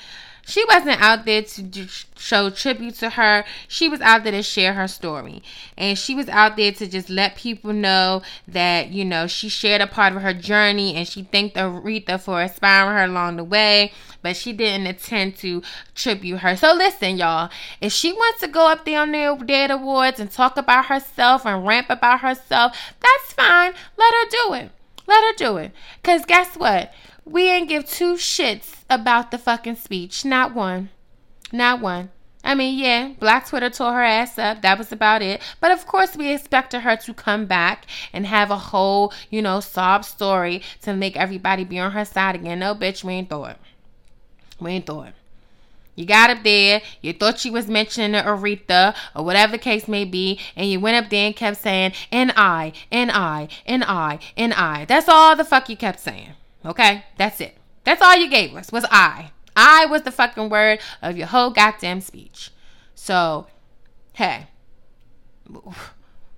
she 0.49 0.64
wasn't 0.64 1.01
out 1.03 1.26
there 1.26 1.42
to 1.42 1.86
show 2.16 2.49
tribute 2.49 2.94
to 2.94 3.11
her. 3.11 3.44
She 3.68 3.86
was 3.86 4.01
out 4.01 4.22
there 4.22 4.32
to 4.32 4.42
share 4.42 4.72
her 4.72 4.88
story. 4.88 5.42
And 5.76 5.99
she 5.99 6.14
was 6.14 6.26
out 6.30 6.57
there 6.57 6.72
to 6.72 6.86
just 6.86 7.11
let 7.11 7.36
people 7.36 7.74
know 7.74 8.22
that, 8.49 8.88
you 8.88 9.05
know, 9.05 9.26
she 9.26 9.51
shared 9.51 9.82
a 9.82 9.86
part 9.86 10.16
of 10.16 10.22
her 10.22 10.32
journey 10.32 10.94
and 10.94 11.07
she 11.07 11.24
thanked 11.24 11.57
Aretha 11.57 12.18
for 12.18 12.40
inspiring 12.40 12.96
her 12.96 13.05
along 13.05 13.36
the 13.36 13.44
way. 13.44 13.92
But 14.22 14.36
she 14.36 14.55
didn't 14.55 14.86
intend 14.86 15.36
to 15.36 15.62
tribute 15.94 16.38
her. 16.38 16.57
So 16.57 16.72
listen, 16.72 17.18
y'all. 17.18 17.51
If 17.82 17.92
she 17.92 18.12
wants 18.12 18.40
to 18.40 18.49
go 18.49 18.68
up 18.68 18.86
there 18.86 19.03
on 19.03 19.12
the 19.12 19.44
Dead 19.44 19.70
Awards 19.70 20.18
and 20.18 20.30
talk 20.30 20.57
about 20.57 20.86
herself 20.86 21.44
and 21.44 21.66
ramp 21.66 21.90
about 21.90 22.20
herself, 22.20 22.74
that's 23.01 23.32
fine. 23.34 23.74
Let 23.99 24.14
her 24.14 24.30
do 24.30 24.55
it. 24.55 24.70
Let 25.07 25.24
her 25.24 25.34
do 25.36 25.57
it. 25.59 25.72
Because 26.01 26.24
guess 26.24 26.57
what? 26.57 26.92
We 27.28 27.50
ain't 27.50 27.68
give 27.68 27.84
two 27.84 28.14
shits 28.14 28.84
about 28.88 29.30
the 29.30 29.36
fucking 29.36 29.76
speech. 29.76 30.24
Not 30.24 30.54
one. 30.54 30.88
Not 31.52 31.82
one. 31.82 32.08
I 32.42 32.54
mean, 32.54 32.78
yeah, 32.78 33.12
Black 33.18 33.46
Twitter 33.46 33.68
tore 33.68 33.92
her 33.92 34.02
ass 34.02 34.38
up. 34.38 34.62
That 34.62 34.78
was 34.78 34.92
about 34.92 35.20
it. 35.20 35.42
But 35.60 35.70
of 35.70 35.86
course, 35.86 36.16
we 36.16 36.32
expected 36.32 36.80
her 36.80 36.96
to 36.96 37.12
come 37.12 37.44
back 37.44 37.84
and 38.14 38.24
have 38.24 38.50
a 38.50 38.56
whole, 38.56 39.12
you 39.28 39.42
know, 39.42 39.60
sob 39.60 40.06
story 40.06 40.62
to 40.80 40.94
make 40.94 41.18
everybody 41.18 41.64
be 41.64 41.78
on 41.78 41.90
her 41.90 42.06
side 42.06 42.34
again. 42.34 42.60
No, 42.60 42.74
bitch, 42.74 43.04
we 43.04 43.12
ain't 43.12 43.28
thought. 43.28 43.58
We 44.58 44.70
ain't 44.70 44.86
thought. 44.86 45.12
You 45.96 46.06
got 46.06 46.30
up 46.30 46.44
there, 46.44 46.80
you 47.02 47.12
thought 47.12 47.40
she 47.40 47.50
was 47.50 47.68
mentioning 47.68 48.22
Aretha 48.22 48.94
or 49.14 49.24
whatever 49.24 49.52
the 49.52 49.58
case 49.58 49.86
may 49.86 50.06
be, 50.06 50.40
and 50.56 50.70
you 50.70 50.80
went 50.80 50.96
up 50.96 51.10
there 51.10 51.26
and 51.26 51.36
kept 51.36 51.58
saying, 51.58 51.92
and 52.10 52.32
I, 52.36 52.72
and 52.90 53.10
I, 53.10 53.48
and 53.66 53.84
I, 53.84 54.18
and 54.36 54.54
I. 54.54 54.86
That's 54.86 55.08
all 55.10 55.36
the 55.36 55.44
fuck 55.44 55.68
you 55.68 55.76
kept 55.76 56.00
saying. 56.00 56.34
Okay? 56.64 57.04
That's 57.16 57.40
it. 57.40 57.56
That's 57.84 58.02
all 58.02 58.16
you 58.16 58.28
gave 58.28 58.54
us 58.54 58.72
was 58.72 58.84
I. 58.90 59.30
I 59.56 59.86
was 59.86 60.02
the 60.02 60.12
fucking 60.12 60.50
word 60.50 60.80
of 61.02 61.16
your 61.16 61.26
whole 61.26 61.50
goddamn 61.50 62.00
speech. 62.00 62.50
So, 62.94 63.46
hey, 64.12 64.48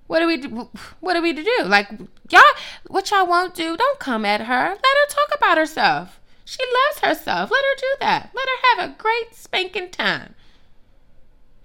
what 0.07 0.19
do 0.19 0.27
we 0.27 0.37
do? 0.37 0.69
What 0.99 1.15
are 1.15 1.21
we 1.21 1.33
do? 1.33 1.57
Like, 1.63 1.89
y'all, 2.29 2.41
what 2.87 3.11
y'all 3.11 3.27
won't 3.27 3.53
do? 3.53 3.77
Don't 3.77 3.99
come 3.99 4.25
at 4.25 4.41
her. 4.41 4.69
Let 4.69 4.77
her 4.77 5.07
talk 5.09 5.35
about 5.35 5.57
herself. 5.57 6.19
She 6.45 6.59
loves 6.63 6.99
herself. 6.99 7.51
Let 7.51 7.63
her 7.63 7.75
do 7.77 7.95
that. 8.01 8.31
Let 8.33 8.47
her 8.47 8.81
have 8.81 8.89
a 8.89 8.97
great 8.97 9.35
spanking 9.35 9.89
time. 9.89 10.35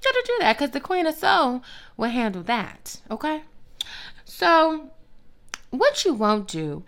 Let 0.04 0.14
her 0.14 0.20
do 0.24 0.36
that 0.40 0.58
because 0.58 0.70
the 0.70 0.80
Queen 0.80 1.06
of 1.06 1.16
Soul 1.16 1.62
will 1.96 2.10
handle 2.10 2.42
that. 2.44 3.00
Okay? 3.10 3.42
So, 4.24 4.90
what 5.70 6.04
you 6.04 6.14
won't 6.14 6.46
do 6.46 6.84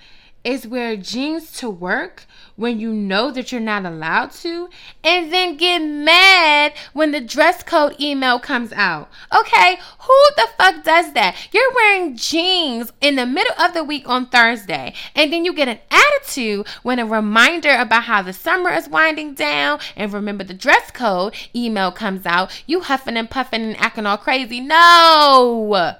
is 0.48 0.66
wear 0.66 0.96
jeans 0.96 1.52
to 1.52 1.68
work 1.68 2.24
when 2.56 2.80
you 2.80 2.90
know 2.90 3.30
that 3.30 3.52
you're 3.52 3.60
not 3.60 3.84
allowed 3.84 4.30
to, 4.32 4.70
and 5.04 5.30
then 5.30 5.58
get 5.58 5.78
mad 5.80 6.72
when 6.94 7.12
the 7.12 7.20
dress 7.20 7.62
code 7.62 7.94
email 8.00 8.40
comes 8.40 8.72
out. 8.72 9.10
Okay, 9.32 9.78
who 10.00 10.14
the 10.36 10.48
fuck 10.56 10.82
does 10.82 11.12
that? 11.12 11.36
You're 11.52 11.74
wearing 11.74 12.16
jeans 12.16 12.90
in 13.02 13.16
the 13.16 13.26
middle 13.26 13.54
of 13.60 13.74
the 13.74 13.84
week 13.84 14.08
on 14.08 14.24
Thursday, 14.26 14.94
and 15.14 15.30
then 15.30 15.44
you 15.44 15.52
get 15.52 15.68
an 15.68 15.80
attitude 15.90 16.66
when 16.82 16.98
a 16.98 17.04
reminder 17.04 17.76
about 17.76 18.04
how 18.04 18.22
the 18.22 18.32
summer 18.32 18.70
is 18.70 18.88
winding 18.88 19.34
down 19.34 19.80
and 19.96 20.14
remember 20.14 20.44
the 20.44 20.54
dress 20.54 20.90
code 20.90 21.34
email 21.54 21.92
comes 21.92 22.24
out. 22.24 22.64
You 22.66 22.80
huffing 22.80 23.18
and 23.18 23.28
puffing 23.30 23.62
and 23.62 23.76
acting 23.76 24.06
all 24.06 24.16
crazy. 24.16 24.60
No, 24.60 25.94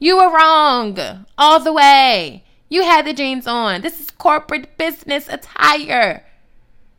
you 0.00 0.16
were 0.16 0.34
wrong 0.34 0.98
all 1.38 1.60
the 1.60 1.72
way. 1.72 2.42
You 2.72 2.84
had 2.84 3.04
the 3.04 3.12
jeans 3.12 3.46
on. 3.46 3.82
This 3.82 4.00
is 4.00 4.10
corporate 4.10 4.78
business 4.78 5.28
attire. 5.28 6.24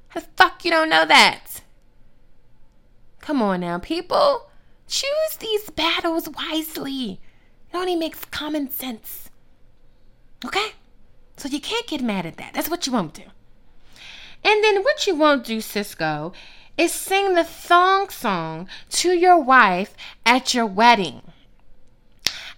How 0.09 0.19
the 0.19 0.27
fuck 0.37 0.63
you 0.63 0.69
don't 0.69 0.87
know 0.87 1.03
that? 1.03 1.63
Come 3.21 3.41
on 3.41 3.61
now, 3.61 3.79
people. 3.79 4.51
choose 4.87 5.35
these 5.39 5.71
battles 5.71 6.29
wisely. 6.29 7.19
It 7.71 7.75
only 7.75 7.95
makes 7.95 8.23
common 8.25 8.69
sense. 8.69 9.31
Okay? 10.45 10.73
So 11.37 11.49
you 11.49 11.59
can't 11.59 11.87
get 11.87 12.03
mad 12.03 12.27
at 12.27 12.37
that. 12.37 12.53
That's 12.53 12.69
what 12.69 12.85
you 12.85 12.93
won't 12.93 13.15
do. 13.15 13.23
And 14.43 14.63
then 14.63 14.83
what 14.83 15.07
you 15.07 15.15
won't 15.15 15.43
do, 15.43 15.57
Sisqo, 15.57 16.35
is 16.77 16.91
sing 16.91 17.33
the 17.33 17.43
thong 17.43 18.09
song 18.09 18.67
to 18.91 19.09
your 19.09 19.39
wife 19.39 19.95
at 20.23 20.53
your 20.53 20.67
wedding. 20.67 21.32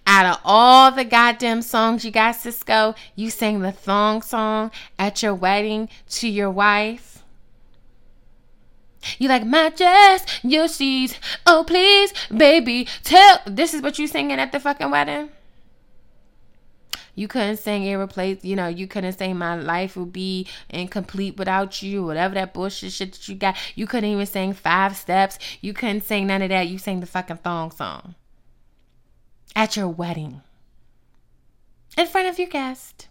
Out 0.07 0.25
of 0.25 0.41
all 0.45 0.91
the 0.91 1.03
goddamn 1.03 1.61
songs 1.63 2.05
you 2.05 2.11
got, 2.11 2.35
Sisqo, 2.35 2.95
you 3.15 3.31
sang 3.31 3.61
the 3.61 3.71
thong 3.71 4.21
song 4.21 4.71
at 4.99 5.23
your 5.23 5.33
wedding 5.33 5.89
to 6.09 6.27
your 6.27 6.51
wife. 6.51 7.23
You 9.17 9.29
like 9.29 9.45
my 9.45 9.69
dress, 9.69 10.25
your 10.43 10.67
sheets. 10.67 11.19
Oh 11.45 11.63
please, 11.65 12.13
baby, 12.35 12.87
tell. 13.03 13.39
This 13.47 13.73
is 13.73 13.81
what 13.81 13.97
you 13.97 14.07
singing 14.07 14.39
at 14.39 14.51
the 14.51 14.59
fucking 14.59 14.91
wedding. 14.91 15.29
You 17.15 17.27
couldn't 17.27 17.57
sing 17.57 17.83
irreplace. 17.83 18.43
You 18.43 18.55
know, 18.55 18.67
you 18.67 18.87
couldn't 18.87 19.13
say 19.13 19.33
my 19.33 19.55
life 19.55 19.95
would 19.95 20.11
be 20.11 20.47
incomplete 20.69 21.37
without 21.37 21.81
you. 21.81 22.03
Whatever 22.03 22.35
that 22.35 22.53
bullshit 22.53 22.91
shit 22.91 23.13
that 23.13 23.27
you 23.29 23.35
got. 23.35 23.55
You 23.73 23.87
couldn't 23.87 24.09
even 24.09 24.25
sing 24.25 24.53
five 24.53 24.97
steps. 24.97 25.39
You 25.61 25.73
couldn't 25.73 26.03
sing 26.03 26.27
none 26.27 26.41
of 26.41 26.49
that. 26.49 26.67
You 26.67 26.77
sang 26.77 26.99
the 26.99 27.05
fucking 27.05 27.37
thong 27.37 27.71
song 27.71 28.15
at 29.55 29.75
your 29.75 29.87
wedding 29.87 30.41
in 31.97 32.07
front 32.07 32.27
of 32.27 32.37
your 32.37 32.47
guest. 32.47 33.07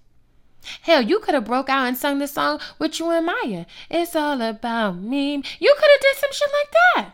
Hell, 0.83 1.03
you 1.03 1.19
could 1.19 1.35
have 1.35 1.45
broke 1.45 1.69
out 1.69 1.87
and 1.87 1.97
sung 1.97 2.19
the 2.19 2.27
song 2.27 2.61
with 2.79 2.99
you 2.99 3.11
and 3.11 3.27
Mya. 3.27 3.67
It's 3.91 4.17
all 4.17 4.41
about 4.41 4.97
me. 4.97 5.43
You 5.59 5.75
could 5.79 5.91
have 5.91 6.01
did 6.01 6.17
some 6.17 6.33
shit 6.33 6.49
like 6.53 6.73
that. 6.95 7.11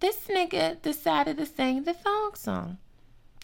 This 0.00 0.26
nigga 0.28 0.80
decided 0.80 1.38
to 1.38 1.46
sing 1.46 1.82
the 1.82 1.92
thong 1.92 2.32
song. 2.34 2.78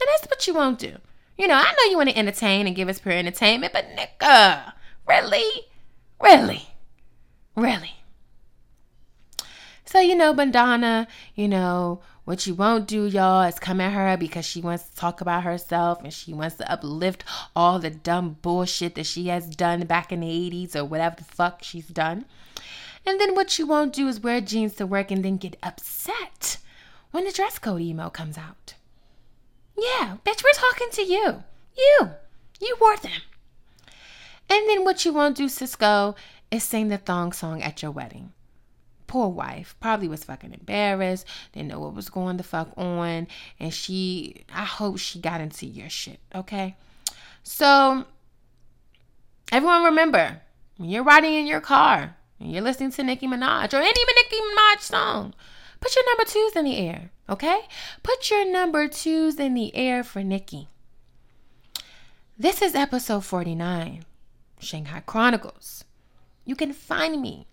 And 0.00 0.08
that's 0.08 0.26
what 0.28 0.46
you 0.46 0.54
won't 0.54 0.78
do. 0.78 0.96
You 1.36 1.48
know, 1.48 1.54
I 1.54 1.64
know 1.72 1.90
you 1.90 1.96
want 1.96 2.10
to 2.10 2.18
entertain 2.18 2.66
and 2.66 2.76
give 2.76 2.88
us 2.88 3.00
pure 3.00 3.14
entertainment, 3.14 3.72
but 3.72 3.86
nigga, 3.96 4.72
really? 5.06 5.66
Really? 6.22 6.68
Really? 7.56 7.96
So, 9.84 10.00
you 10.00 10.14
know, 10.14 10.32
Bandana, 10.32 11.08
you 11.34 11.48
know, 11.48 12.00
what 12.24 12.46
you 12.46 12.54
won't 12.54 12.88
do, 12.88 13.04
y'all, 13.04 13.42
is 13.42 13.58
come 13.58 13.80
at 13.80 13.92
her 13.92 14.16
because 14.16 14.46
she 14.46 14.62
wants 14.62 14.84
to 14.84 14.96
talk 14.96 15.20
about 15.20 15.44
herself 15.44 16.02
and 16.02 16.12
she 16.12 16.32
wants 16.32 16.56
to 16.56 16.70
uplift 16.70 17.22
all 17.54 17.78
the 17.78 17.90
dumb 17.90 18.38
bullshit 18.40 18.94
that 18.94 19.04
she 19.04 19.28
has 19.28 19.46
done 19.46 19.84
back 19.84 20.10
in 20.10 20.20
the 20.20 20.26
80s 20.26 20.74
or 20.74 20.86
whatever 20.86 21.16
the 21.16 21.24
fuck 21.24 21.62
she's 21.62 21.88
done. 21.88 22.24
And 23.04 23.20
then 23.20 23.34
what 23.34 23.58
you 23.58 23.66
won't 23.66 23.92
do 23.92 24.08
is 24.08 24.20
wear 24.20 24.40
jeans 24.40 24.74
to 24.74 24.86
work 24.86 25.10
and 25.10 25.22
then 25.22 25.36
get 25.36 25.58
upset 25.62 26.56
when 27.10 27.24
the 27.24 27.32
dress 27.32 27.58
code 27.58 27.82
email 27.82 28.08
comes 28.08 28.38
out. 28.38 28.74
Yeah, 29.76 30.16
bitch, 30.24 30.42
we're 30.42 30.52
talking 30.54 30.88
to 30.92 31.02
you. 31.02 31.42
You. 31.76 32.10
You 32.60 32.76
wore 32.80 32.96
them. 32.96 33.20
And 34.48 34.68
then 34.68 34.84
what 34.84 35.04
you 35.04 35.12
won't 35.12 35.36
do, 35.36 35.46
Sisqo, 35.46 36.16
is 36.50 36.64
sing 36.64 36.88
the 36.88 36.96
thong 36.96 37.32
song 37.32 37.62
at 37.62 37.82
your 37.82 37.90
wedding 37.90 38.32
poor 39.14 39.28
wife 39.28 39.76
probably 39.78 40.08
was 40.08 40.24
fucking 40.24 40.52
embarrassed, 40.52 41.24
didn't 41.52 41.68
know 41.68 41.78
what 41.78 41.94
was 41.94 42.10
going 42.10 42.36
the 42.36 42.42
fuck 42.42 42.72
on, 42.76 43.28
and 43.60 43.72
she, 43.72 44.42
I 44.52 44.64
hope 44.64 44.98
she 44.98 45.20
got 45.20 45.40
into 45.40 45.66
your 45.66 45.88
shit, 45.88 46.18
okay? 46.34 46.74
So, 47.44 48.06
everyone 49.52 49.84
remember, 49.84 50.40
when 50.78 50.90
you're 50.90 51.04
riding 51.04 51.32
in 51.32 51.46
your 51.46 51.60
car 51.60 52.16
and 52.40 52.50
you're 52.50 52.60
listening 52.60 52.90
to 52.90 53.04
Nicki 53.04 53.28
Minaj 53.28 53.72
or 53.72 53.76
any 53.76 53.86
Nicki 53.86 54.36
Minaj 54.36 54.80
song, 54.80 55.32
put 55.78 55.94
your 55.94 56.04
number 56.06 56.28
twos 56.28 56.56
in 56.56 56.64
the 56.64 56.76
air, 56.76 57.12
okay? 57.28 57.60
Put 58.02 58.32
your 58.32 58.50
number 58.50 58.88
twos 58.88 59.38
in 59.38 59.54
the 59.54 59.76
air 59.76 60.02
for 60.02 60.24
Nicki. 60.24 60.66
This 62.36 62.60
is 62.60 62.74
episode 62.74 63.24
49, 63.24 64.04
Shanghai 64.58 65.04
Chronicles. 65.06 65.84
You 66.44 66.56
can 66.56 66.72
find 66.72 67.22
me 67.22 67.46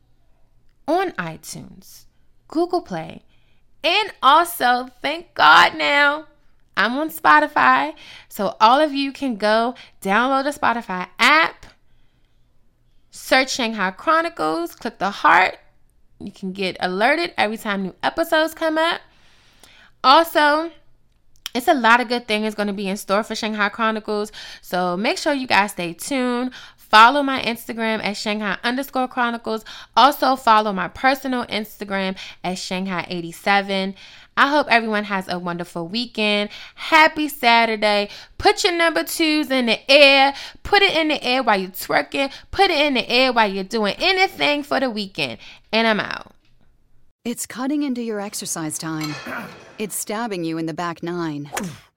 on 0.88 1.12
iTunes, 1.12 2.06
Google 2.48 2.82
Play, 2.82 3.24
and 3.84 4.14
also, 4.22 4.90
thank 5.02 5.34
God 5.34 5.76
now, 5.76 6.26
I'm 6.78 6.98
on 6.98 7.10
Spotify. 7.10 7.94
So 8.30 8.56
all 8.62 8.80
of 8.80 8.94
you 8.94 9.12
can 9.12 9.36
go 9.36 9.76
download 10.02 10.44
the 10.44 10.58
Spotify 10.58 11.08
app, 11.20 11.66
search 13.10 13.52
Shanghai 13.52 13.92
Chronicles, 13.92 14.76
click 14.76 15.00
the 15.00 15.10
heart. 15.10 15.58
You 16.20 16.32
can 16.32 16.52
get 16.52 16.78
alerted 16.80 17.34
every 17.38 17.58
time 17.58 17.84
new 17.84 17.96
episodes 18.04 18.54
come 18.54 18.78
up. 18.78 19.02
Also, 20.04 20.72
it's 21.54 21.68
a 21.68 21.74
lot 21.74 22.00
of 22.00 22.08
good 22.08 22.28
things 22.28 22.56
going 22.56 22.68
to 22.68 22.74
be 22.74 22.88
in 22.88 22.98
store 22.98 23.24
for 23.24 23.36
Shanghai 23.36 23.70
Chronicles. 23.70 24.32
So 24.62 24.96
make 24.96 25.18
sure 25.18 25.34
you 25.34 25.48
guys 25.48 25.72
stay 25.72 25.94
tuned. 25.94 26.52
Follow 26.92 27.24
my 27.24 27.42
Instagram 27.42 28.04
at 28.04 28.18
Shanghai 28.18 28.58
underscore 28.66 29.08
Chronicles. 29.08 29.64
Also 29.96 30.36
follow 30.36 30.74
my 30.74 30.90
personal 30.90 31.46
Instagram 31.46 32.18
at 32.44 32.58
Shanghai 32.58 33.06
87. 33.08 33.96
I 34.36 34.50
hope 34.50 34.68
everyone 34.70 35.06
has 35.06 35.30
a 35.30 35.40
wonderful 35.40 35.88
weekend. 35.88 36.50
Happy 36.76 37.30
Saturday. 37.30 38.10
Put 38.38 38.66
your 38.66 38.74
number 38.74 39.06
twos 39.06 39.50
in 39.50 39.68
the 39.68 39.90
air. 39.90 40.34
Put 40.64 40.82
it 40.82 40.94
in 40.94 41.08
the 41.08 41.24
air 41.24 41.42
while 41.42 41.62
you're 41.62 41.70
twerking. 41.70 42.30
Put 42.52 42.70
it 42.70 42.86
in 42.86 42.96
the 42.96 43.10
air 43.10 43.32
while 43.32 43.50
you're 43.50 43.64
doing 43.64 43.96
anything 43.98 44.62
for 44.62 44.82
the 44.82 44.90
weekend. 44.90 45.38
And 45.72 45.88
I'm 45.88 46.02
out. 46.02 46.34
It's 47.24 47.46
cutting 47.46 47.84
into 47.84 48.02
your 48.02 48.20
exercise 48.20 48.78
time. 48.78 49.16
It's 49.78 49.96
stabbing 49.96 50.44
you 50.44 50.58
in 50.58 50.66
the 50.66 50.74
back 50.74 51.02
nine 51.02 51.50